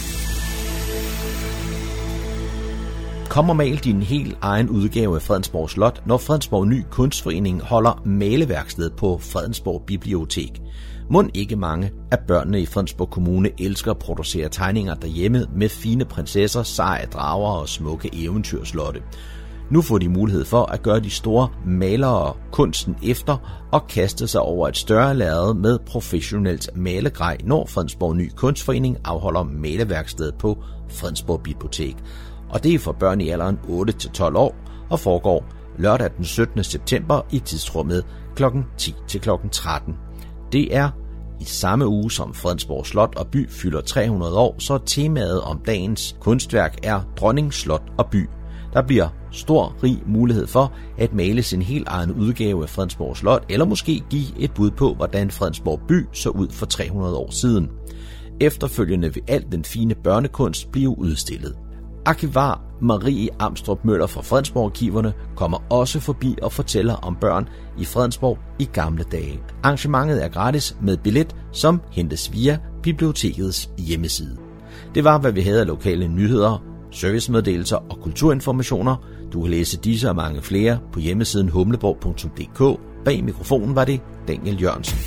Kom 3.30 3.50
og 3.50 3.56
mal 3.56 3.78
din 3.78 4.02
helt 4.02 4.38
egen 4.42 4.70
udgave 4.70 5.16
af 5.16 5.22
Fredensborg 5.22 5.70
Slot, 5.70 6.04
når 6.06 6.18
Fredensborg 6.18 6.68
Ny 6.68 6.84
Kunstforening 6.92 7.62
holder 7.62 8.02
maleværksted 8.06 8.90
på 8.90 9.18
Fredensborg 9.18 9.84
Bibliotek. 9.88 10.62
Mund 11.10 11.30
ikke 11.34 11.56
mange 11.56 11.92
af 12.12 12.20
børnene 12.28 12.62
i 12.62 12.66
Fredensborg 12.66 13.10
Kommune 13.10 13.50
elsker 13.62 13.92
at 13.92 13.98
producere 13.98 14.50
tegninger 14.50 14.96
derhjemme 14.96 15.46
med 15.56 15.70
fine 15.70 16.06
prinsesser, 16.06 16.64
seje 16.64 17.06
drager 17.06 17.52
og 17.52 17.70
smukke 17.70 18.10
eventyrslotte. 18.14 19.02
Nu 19.72 19.82
får 19.82 19.98
de 19.98 20.10
mulighed 20.10 20.46
for 20.46 20.66
at 20.66 20.84
gøre 20.84 21.00
de 21.00 21.10
store 21.10 21.50
malere 21.66 22.34
kunsten 22.52 22.96
efter 23.04 23.68
og 23.72 23.88
kaste 23.88 24.28
sig 24.28 24.42
over 24.42 24.68
et 24.68 24.78
større 24.78 25.18
lærred 25.18 25.54
med 25.54 25.80
professionelt 25.86 26.70
malegrej, 26.76 27.38
når 27.44 27.66
Fredensborg 27.66 28.16
Ny 28.16 28.32
Kunstforening 28.36 28.98
afholder 29.06 29.44
maleværksted 29.44 30.32
på 30.32 30.58
Fredensborg 30.90 31.42
Bibliotek 31.44 31.96
og 32.50 32.64
det 32.64 32.74
er 32.74 32.80
for 32.80 32.92
børn 32.92 33.22
i 33.22 33.30
alderen 33.30 33.60
8-12 33.64 34.38
år 34.38 34.56
og 34.90 35.00
foregår 35.00 35.46
lørdag 35.78 36.10
den 36.18 36.26
17. 36.26 36.64
september 36.64 37.22
i 37.32 37.40
tidsrummet 37.40 38.06
kl. 38.36 38.44
10 38.78 38.96
til 39.08 39.22
kl. 39.22 39.30
13. 39.52 39.96
Det 40.52 40.76
er 40.76 40.90
i 41.40 41.44
samme 41.44 41.88
uge 41.88 42.12
som 42.12 42.34
Fredensborg 42.34 42.86
Slot 42.86 43.16
og 43.16 43.28
By 43.28 43.50
fylder 43.50 43.82
300 43.82 44.38
år, 44.38 44.56
så 44.60 44.78
temaet 44.86 45.42
om 45.42 45.60
dagens 45.66 46.16
kunstværk 46.20 46.78
er 46.84 47.02
Dronning, 47.18 47.54
Slot 47.54 47.84
og 47.98 48.10
By. 48.10 48.30
Der 48.74 48.82
bliver 48.82 49.08
stor, 49.32 49.76
rig 49.84 50.04
mulighed 50.08 50.48
for 50.48 50.74
at 50.98 51.14
male 51.14 51.44
sin 51.44 51.62
helt 51.62 51.88
egen 51.88 52.12
udgave 52.12 52.64
af 52.64 52.70
Fredensborg 52.70 53.18
Slot, 53.18 53.46
eller 53.50 53.66
måske 53.66 54.04
give 54.10 54.40
et 54.40 54.54
bud 54.54 54.72
på, 54.72 54.94
hvordan 54.94 55.32
Fredensborg 55.32 55.80
By 55.88 56.06
så 56.14 56.30
ud 56.30 56.50
for 56.50 56.66
300 56.66 57.16
år 57.16 57.32
siden. 57.32 57.70
Efterfølgende 58.42 59.14
vil 59.14 59.24
al 59.28 59.46
den 59.52 59.64
fine 59.64 59.96
børnekunst 59.96 60.72
blive 60.72 61.00
udstillet. 61.00 61.56
Arkivar 62.06 62.62
Marie 62.82 63.30
Amstrup 63.40 63.86
Møller 63.86 64.08
fra 64.08 64.22
Fredensborg-arkiverne 64.22 65.14
kommer 65.36 65.58
også 65.70 66.00
forbi 66.00 66.36
og 66.42 66.52
fortæller 66.52 66.94
om 66.94 67.16
børn 67.16 67.50
i 67.80 67.86
Fredensborg 67.86 68.38
i 68.60 68.66
gamle 68.74 69.04
dage. 69.04 69.40
Arrangementet 69.64 70.24
er 70.24 70.28
gratis 70.28 70.78
med 70.82 70.98
billet, 70.98 71.36
som 71.52 71.82
hentes 71.92 72.34
via 72.34 72.60
bibliotekets 72.84 73.70
hjemmeside. 73.78 74.38
Det 74.96 75.04
var, 75.04 75.18
hvad 75.18 75.32
vi 75.32 75.42
havde 75.42 75.62
af 75.62 75.68
lokale 75.68 76.08
nyheder, 76.08 76.64
servicemeddelelser 76.92 77.78
og 77.78 78.00
kulturinformationer. 78.02 78.96
Du 79.34 79.42
kan 79.42 79.52
læse 79.52 79.80
disse 79.80 80.10
og 80.10 80.16
mange 80.16 80.42
flere 80.42 80.80
på 80.94 81.00
hjemmesiden 81.00 81.50
humleborg.dk. 81.50 82.80
Bag 83.06 83.24
mikrofonen 83.24 83.76
var 83.76 83.86
det 83.86 84.02
Daniel 84.28 84.62
Jørgensen. 84.62 84.98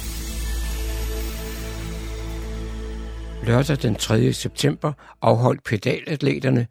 Lørdag 3.47 3.83
den 3.83 3.95
3. 3.95 4.33
september 4.33 4.93
afholdt 5.23 5.65
pedalatleterne 5.65 6.67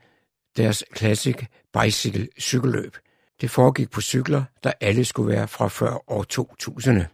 deres 0.58 0.84
Classic 0.98 1.36
Bicycle 1.82 2.28
cykelløb. 2.40 2.98
Det 3.42 3.52
foregik 3.52 3.92
på 3.92 4.02
cykler, 4.02 4.44
der 4.64 4.72
alle 4.82 5.06
skulle 5.06 5.34
være 5.34 5.48
fra 5.48 5.68
før 5.68 6.12
år 6.12 6.24
2000. 6.24 7.06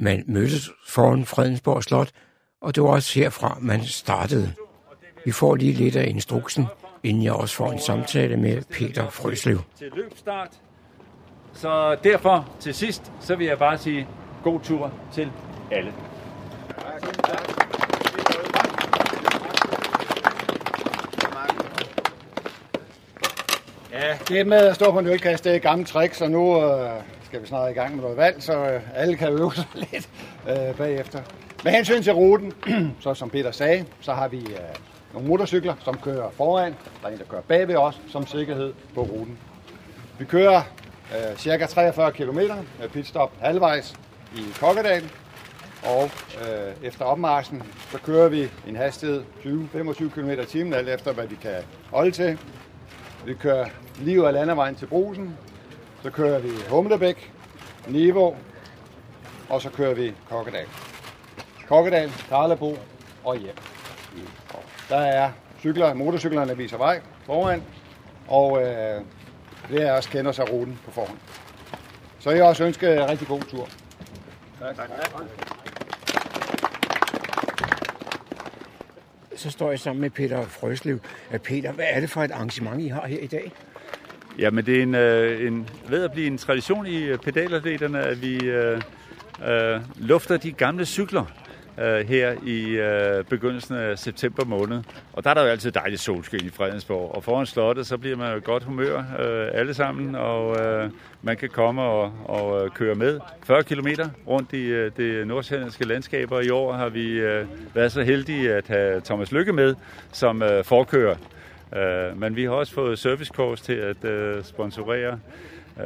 Man 0.00 0.24
mødtes 0.26 0.70
foran 0.88 1.24
Fredensborg 1.24 1.84
Slot, 1.84 2.10
og 2.62 2.74
det 2.74 2.82
var 2.82 2.88
også 2.88 3.20
herfra, 3.20 3.58
man 3.60 3.84
startede. 3.84 4.54
Vi 5.24 5.32
får 5.32 5.54
lige 5.54 5.72
lidt 5.72 5.96
af 5.96 6.08
instruksen, 6.08 6.66
inden 7.02 7.22
jeg 7.22 7.32
også 7.32 7.54
får 7.54 7.72
en 7.72 7.80
samtale 7.80 8.36
med 8.36 8.62
Peter 8.62 9.10
Frøslev. 9.10 9.60
Til 9.78 9.92
løbstart. 9.94 10.60
Så 11.52 11.96
derfor 12.04 12.56
til 12.60 12.74
sidst, 12.74 13.12
så 13.20 13.36
vil 13.36 13.46
jeg 13.46 13.58
bare 13.58 13.78
sige 13.78 14.08
god 14.42 14.60
tur 14.60 14.92
til 15.12 15.30
alle. 15.70 15.92
Ja, 23.94 24.18
det 24.28 24.46
med 24.46 24.56
at 24.56 24.74
stå 24.74 24.92
på 24.92 24.98
en 24.98 25.06
ølkast, 25.06 25.44
det 25.44 25.52
er 25.52 25.56
et 25.56 25.62
gammelt 25.62 25.88
trick, 25.88 26.14
så 26.14 26.28
nu 26.28 26.64
øh, 26.64 26.90
skal 27.24 27.42
vi 27.42 27.46
snart 27.46 27.70
i 27.70 27.74
gang 27.74 27.94
med 27.94 28.02
noget 28.02 28.16
vand, 28.16 28.40
så 28.40 28.52
øh, 28.52 28.80
alle 28.94 29.16
kan 29.16 29.28
øve 29.28 29.54
sig 29.54 29.64
lidt. 29.92 30.08
øh, 30.48 30.76
bagefter. 30.76 31.20
Med 31.64 31.72
hensyn 31.72 32.02
til 32.02 32.12
ruten, 32.12 32.52
så 33.00 33.14
som 33.14 33.30
Peter 33.30 33.50
sagde, 33.50 33.84
så 34.00 34.12
har 34.12 34.28
vi 34.28 34.36
øh, 34.38 34.58
nogle 35.12 35.28
motorcykler, 35.28 35.74
som 35.84 35.98
kører 35.98 36.30
foran. 36.30 36.74
Der 37.02 37.08
er 37.08 37.12
en, 37.12 37.18
der 37.18 37.24
kører 37.24 37.42
bagved 37.42 37.76
os, 37.76 38.00
som 38.08 38.26
sikkerhed 38.26 38.72
på 38.94 39.00
ruten. 39.02 39.38
Vi 40.18 40.24
kører 40.24 40.62
øh, 41.12 41.36
cirka 41.36 41.66
43 41.66 42.12
km 42.12 42.38
med 42.80 42.88
pitstop 42.92 43.32
halvvejs 43.40 43.94
i 44.36 44.40
Kokkedal. 44.60 45.04
Og 45.84 46.10
øh, 46.40 46.86
efter 46.88 47.04
opmarsen, 47.04 47.62
så 47.90 47.98
kører 47.98 48.28
vi 48.28 48.50
en 48.68 48.76
hastighed 48.76 49.22
20-25 49.44 50.08
km 50.14 50.30
i 50.30 50.44
timen, 50.44 50.72
alt 50.74 50.88
efter 50.88 51.12
hvad 51.12 51.26
vi 51.26 51.34
kan 51.42 51.54
holde 51.90 52.10
til. 52.10 52.38
Vi 53.26 53.34
kører 53.34 53.66
lige 53.98 54.20
ud 54.20 54.26
af 54.26 54.32
landevejen 54.32 54.74
til 54.74 54.86
Brusen. 54.86 55.38
Så 56.02 56.10
kører 56.10 56.38
vi 56.38 56.48
Humlebæk, 56.68 57.32
Niveau, 57.86 58.36
og 59.48 59.62
så 59.62 59.70
kører 59.70 59.94
vi 59.94 60.14
Kokkedal. 60.28 60.66
Kokkedal, 61.68 62.10
Karlebo 62.28 62.78
og 63.24 63.36
hjem. 63.36 63.54
Der 64.88 64.96
er 64.96 65.30
cykler, 65.60 65.94
motorcyklerne 65.94 66.48
der 66.48 66.54
viser 66.54 66.76
vej 66.76 67.00
foran, 67.26 67.62
og 68.28 68.62
øh, 68.62 69.00
flere 69.64 69.90
af 69.90 69.98
os 69.98 70.06
kender 70.06 70.32
sig 70.32 70.52
ruten 70.52 70.78
på 70.84 70.90
forhånd. 70.90 71.18
Så 72.18 72.30
jeg 72.30 72.44
også 72.44 72.64
ønsker 72.64 73.10
rigtig 73.10 73.28
god 73.28 73.40
tur. 73.40 73.68
Tak. 74.60 74.90
Så 79.44 79.50
står 79.50 79.70
jeg 79.70 79.80
sammen 79.80 80.00
med 80.00 80.10
Peter 80.10 80.46
Frøslev. 80.46 80.98
Peter, 81.42 81.72
hvad 81.72 81.84
er 81.88 82.00
det 82.00 82.10
for 82.10 82.22
et 82.22 82.30
arrangement, 82.30 82.82
I 82.82 82.88
har 82.88 83.06
her 83.06 83.18
i 83.18 83.26
dag? 83.26 83.52
Jamen, 84.38 84.66
det 84.66 84.78
er 84.78 84.82
en, 84.82 84.94
øh, 84.94 85.46
en, 85.46 85.68
ved 85.88 86.04
at 86.04 86.12
blive 86.12 86.26
en 86.26 86.38
tradition 86.38 86.86
i 86.86 87.02
øh, 87.02 87.18
pedalatleterne, 87.18 88.02
at 88.02 88.22
vi 88.22 88.36
øh, 88.44 88.80
øh, 89.48 89.80
lufter 89.96 90.36
de 90.36 90.52
gamle 90.52 90.86
cykler 90.86 91.24
øh, 91.78 92.08
her 92.08 92.34
i 92.46 92.64
øh, 92.64 93.24
begyndelsen 93.24 93.76
af 93.76 93.98
september 93.98 94.44
måned. 94.44 94.82
Og 95.12 95.24
der 95.24 95.30
er 95.30 95.34
der 95.34 95.42
jo 95.42 95.48
altid 95.48 95.70
dejligt 95.70 96.00
solskin 96.00 96.46
i 96.46 96.50
Fredensborg. 96.50 97.14
Og 97.14 97.24
foran 97.24 97.46
slottet, 97.46 97.86
så 97.86 97.98
bliver 97.98 98.16
man 98.16 98.34
jo 98.34 98.40
godt 98.44 98.64
humør 98.64 98.98
øh, 98.98 99.48
alle 99.52 99.74
sammen, 99.74 100.14
og 100.14 100.60
øh, 100.60 100.90
man 101.22 101.36
kan 101.36 101.48
komme 101.48 101.82
og, 101.82 102.12
og 102.24 102.64
øh, 102.64 102.70
køre 102.70 102.94
med 102.94 103.20
40 103.44 103.62
km 103.62 103.88
rundt 104.26 104.52
i 104.52 104.66
øh, 104.66 104.90
det 104.96 105.26
nordsjællandske 105.26 105.86
landskab. 105.86 106.32
Og 106.32 106.44
i 106.44 106.50
år 106.50 106.72
har 106.72 106.88
vi 106.88 107.10
øh, 107.10 107.46
været 107.74 107.92
så 107.92 108.02
heldige 108.02 108.54
at 108.54 108.68
have 108.68 109.00
Thomas 109.00 109.32
Lykke 109.32 109.52
med 109.52 109.74
som 110.12 110.42
øh, 110.42 110.64
forkører. 110.64 111.16
Øh, 111.76 112.20
men 112.20 112.36
vi 112.36 112.44
har 112.44 112.50
også 112.50 112.72
fået 112.72 112.98
servicekurs 112.98 113.60
til 113.60 113.72
at 113.72 114.04
øh, 114.04 114.44
sponsorere 114.44 115.18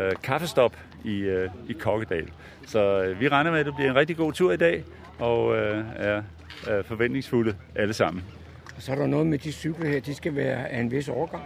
øh, 0.01 0.13
kaffestop 0.23 0.77
i, 1.05 1.19
øh, 1.19 1.51
i 1.69 1.73
Kokkedal. 1.73 2.29
Så 2.67 3.03
øh, 3.03 3.21
vi 3.21 3.29
regner 3.29 3.51
med, 3.51 3.61
at 3.61 3.67
det 3.67 3.75
bliver 3.75 3.91
en 3.91 3.97
rigtig 3.97 4.17
god 4.17 4.33
tur 4.33 4.53
i 4.53 4.57
dag, 4.57 4.85
og 5.19 5.57
øh, 5.57 5.85
er, 5.97 6.23
er 6.67 6.83
forventningsfulde 6.83 7.55
alle 7.75 7.95
sammen. 7.95 8.25
Og 8.77 8.83
så 8.83 8.93
er 8.93 8.97
der 8.97 9.07
noget 9.07 9.27
med 9.27 9.39
de 9.39 9.53
cykler 9.53 9.89
her, 9.89 10.01
de 10.01 10.15
skal 10.15 10.37
være 10.37 10.69
af 10.69 10.81
en 10.81 10.91
vis 10.91 11.09
overgang. 11.09 11.45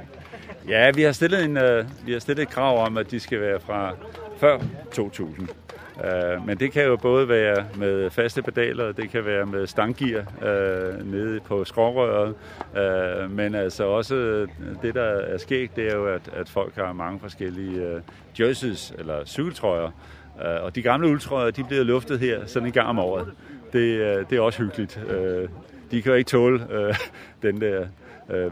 Ja, 0.68 0.90
vi 0.90 1.02
har 1.02 1.12
stillet, 1.12 1.44
en, 1.44 1.56
øh, 1.56 1.84
vi 2.06 2.12
har 2.12 2.18
stillet 2.18 2.42
et 2.42 2.48
krav 2.48 2.86
om, 2.86 2.96
at 2.96 3.10
de 3.10 3.20
skal 3.20 3.40
være 3.40 3.60
fra 3.60 3.94
før 4.36 4.58
2000. 4.92 5.48
Uh, 5.96 6.46
men 6.46 6.58
det 6.58 6.72
kan 6.72 6.84
jo 6.84 6.96
både 6.96 7.28
være 7.28 7.66
med 7.76 8.10
faste 8.10 8.42
pedaler, 8.42 8.92
det 8.92 9.10
kan 9.10 9.24
være 9.24 9.46
med 9.46 9.66
stanggear 9.66 10.20
uh, 10.20 11.12
nede 11.12 11.40
på 11.40 11.64
skrårøret, 11.64 12.34
uh, 12.70 13.30
men 13.30 13.54
altså 13.54 13.84
også 13.84 14.46
det, 14.82 14.94
der 14.94 15.02
er 15.02 15.38
sket, 15.38 15.76
det 15.76 15.92
er 15.92 15.94
jo, 15.94 16.06
at, 16.06 16.30
at 16.32 16.48
folk 16.48 16.74
har 16.76 16.92
mange 16.92 17.20
forskellige 17.20 17.96
uh, 17.96 18.00
jerseys 18.40 18.92
eller 18.98 19.24
cykeltrøjer, 19.24 19.90
uh, 20.34 20.64
og 20.64 20.74
de 20.74 20.82
gamle 20.82 21.08
uldtrøjer, 21.08 21.50
de 21.50 21.64
bliver 21.64 21.84
luftet 21.84 22.18
her 22.18 22.46
sådan 22.46 22.66
en 22.66 22.72
gang 22.72 22.88
om 22.88 22.98
året. 22.98 23.26
Det, 23.72 24.18
uh, 24.18 24.30
det 24.30 24.36
er 24.36 24.40
også 24.40 24.62
hyggeligt. 24.62 25.00
Uh, 25.06 25.48
de 25.90 26.02
kan 26.02 26.12
jo 26.12 26.14
ikke 26.14 26.28
tåle 26.28 26.88
uh, 26.88 26.96
den 27.42 27.60
der 27.60 27.86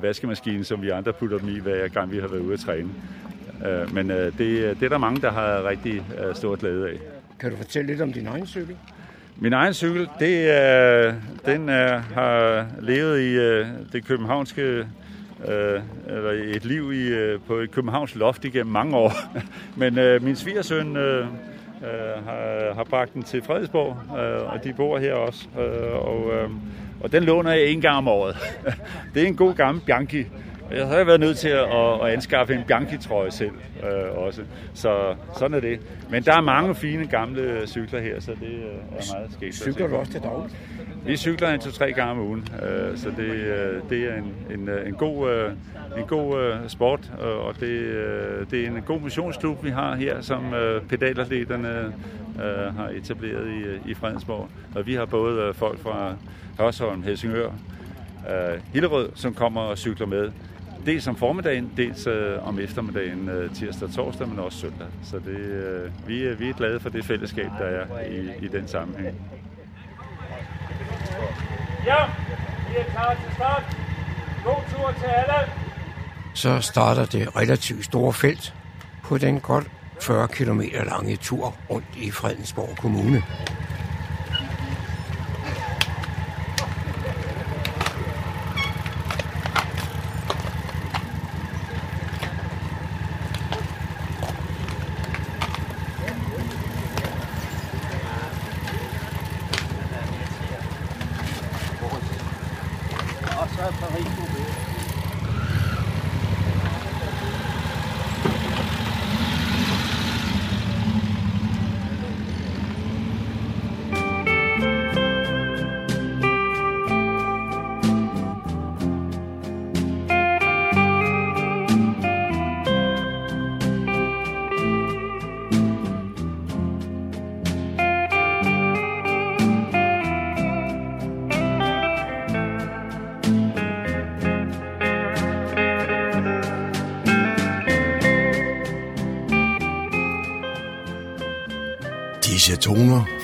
vaskemaskine, 0.02 0.64
som 0.64 0.82
vi 0.82 0.90
andre 0.90 1.12
putter 1.12 1.38
dem 1.38 1.48
i, 1.48 1.58
hver 1.58 1.88
gang 1.88 2.12
vi 2.12 2.18
har 2.18 2.28
været 2.28 2.40
ude 2.40 2.52
at 2.52 2.60
træne. 2.60 2.88
Men 3.92 4.08
det, 4.08 4.38
det 4.38 4.82
er 4.82 4.88
der 4.88 4.98
mange, 4.98 5.20
der 5.20 5.30
har 5.30 5.68
rigtig 5.68 6.02
stor 6.34 6.56
glæde 6.56 6.88
af. 6.88 6.96
Kan 7.40 7.50
du 7.50 7.56
fortælle 7.56 7.86
lidt 7.86 8.00
om 8.00 8.12
din 8.12 8.26
egen 8.26 8.46
cykel? 8.46 8.76
Min 9.36 9.52
egen 9.52 9.74
cykel, 9.74 10.08
det 10.18 10.50
er, 10.50 11.14
den 11.46 11.68
er, 11.68 11.98
har 11.98 12.66
levet 12.80 13.20
i 13.20 13.36
det 13.92 14.04
københavnske, 14.04 14.86
uh, 15.38 15.46
eller 16.06 16.30
et 16.30 16.64
liv 16.64 16.92
i, 16.92 17.36
på 17.46 17.54
et 17.54 17.70
københavns 17.70 18.14
loft 18.14 18.44
igennem 18.44 18.72
mange 18.72 18.96
år. 18.96 19.12
Men 19.80 19.98
uh, 19.98 20.22
min 20.22 20.36
svigersøn 20.36 20.96
uh, 20.96 21.26
uh, 21.81 22.24
har, 22.24 22.74
har 22.74 22.85
bragt 22.85 23.14
den 23.14 23.22
til 23.22 23.43
Fredensborg, 23.43 23.97
uh, 24.11 24.53
og 24.53 24.64
de 24.64 24.72
bor 24.72 24.99
her 24.99 25.14
også. 25.14 25.47
Uh, 25.55 26.09
og, 26.09 26.26
uh, 26.26 26.51
og 27.01 27.12
den 27.12 27.22
låner 27.22 27.53
jeg 27.53 27.66
en 27.66 27.81
gang 27.81 27.97
om 27.97 28.09
året. 28.09 28.37
det 29.14 29.22
er 29.22 29.26
en 29.26 29.37
god 29.37 29.55
gammel 29.55 29.85
Bianchi. 29.85 30.26
Jeg 30.70 30.87
har 30.87 31.05
været 31.05 31.20
nødt 31.20 31.39
til 31.39 31.49
at, 31.49 31.64
at 32.03 32.12
anskaffe 32.12 32.55
en 32.55 32.64
Bianchi-trøje 32.66 33.31
selv 33.31 33.51
øh, 33.83 34.18
også. 34.18 34.43
Så 34.74 35.14
sådan 35.39 35.57
er 35.57 35.61
det. 35.61 35.81
Men 36.11 36.22
der 36.22 36.37
er 36.37 36.41
mange 36.41 36.74
fine 36.74 37.07
gamle 37.07 37.66
cykler 37.66 38.01
her, 38.01 38.20
så 38.20 38.31
det 38.31 38.49
øh, 38.49 38.64
er 38.99 39.14
meget 39.14 39.33
sket. 39.33 39.55
Cykler 39.55 39.87
du 39.87 39.97
også 39.97 40.12
til 40.12 40.20
dagligt? 40.20 40.57
Vi 41.07 41.16
cykler 41.16 41.48
en 41.48 41.61
til 41.61 41.72
tre 41.72 41.92
gange 41.92 42.12
om 42.12 42.18
ugen, 42.18 42.48
øh, 42.62 42.96
så 42.98 43.11
det, 43.16 43.30
øh, 43.30 43.82
det 43.90 44.05
er 44.05 44.14
en, 44.14 44.34
en, 44.51 44.68
øh, 44.68 44.88
en 44.88 44.94
god, 44.94 45.30
øh, 45.30 45.53
en 45.98 46.07
god 46.07 46.40
øh, 46.40 46.68
sport, 46.68 47.12
og 47.20 47.61
det, 47.61 47.68
øh, 47.68 48.51
det 48.51 48.64
er 48.64 48.66
en 48.66 48.82
god 48.82 49.01
missionsklub, 49.01 49.64
vi 49.64 49.70
har 49.70 49.94
her, 49.94 50.20
som 50.20 50.55
øh, 50.55 50.82
pedalerlederne 50.82 51.92
øh, 52.44 52.74
har 52.76 52.88
etableret 52.88 53.46
i, 53.46 53.59
øh, 53.59 53.80
i 53.86 53.94
Fredensborg. 53.94 54.48
Og 54.74 54.86
vi 54.86 54.94
har 54.94 55.05
både 55.05 55.42
øh, 55.42 55.55
folk 55.55 55.78
fra 55.78 56.14
Hørsholm, 56.59 57.03
Helsingør, 57.03 57.51
øh, 58.30 58.61
Hillerød, 58.72 59.11
som 59.14 59.34
kommer 59.34 59.61
og 59.61 59.78
cykler 59.78 60.07
med 60.07 60.30
dels 60.86 61.07
om 61.09 61.16
formiddagen, 61.16 61.72
dels 61.76 62.07
øh, 62.07 62.48
om 62.48 62.59
eftermiddagen 62.59 63.28
øh, 63.28 63.55
tirsdag 63.55 63.88
og 63.88 63.94
torsdag, 63.94 64.28
men 64.28 64.38
også 64.38 64.59
søndag. 64.59 64.86
Så 65.03 65.16
det, 65.16 65.38
øh, 65.38 66.09
vi, 66.09 66.24
er, 66.24 66.34
vi 66.34 66.48
er 66.48 66.53
glade 66.55 66.80
for 66.80 66.88
det 66.88 67.05
fællesskab, 67.05 67.51
der 67.59 67.64
er 67.64 68.01
i, 68.11 68.44
i 68.44 68.48
den 68.48 68.68
sammenhæng. 68.68 69.39
Ja, 71.87 72.05
vi 72.68 72.76
er 72.76 72.85
klar 72.85 73.14
til 73.14 73.35
start. 73.35 73.76
God 74.45 74.62
tur 74.70 74.93
til 74.99 75.07
alle. 75.07 75.51
Så 76.35 76.61
starter 76.61 77.05
det 77.05 77.37
relativt 77.37 77.85
store 77.85 78.12
felt 78.12 78.55
på 79.03 79.18
den 79.18 79.41
godt 79.41 79.70
40 80.01 80.28
km 80.28 80.61
lange 80.61 81.16
tur 81.16 81.55
rundt 81.70 81.87
i 81.97 82.11
Fredensborg 82.11 82.76
Kommune. 82.76 83.22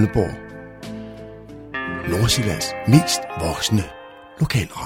Radio 0.00 0.32
Nordsjællands 2.08 2.66
mest 2.88 3.20
voksne 3.40 3.82
lokalradio. 4.40 4.79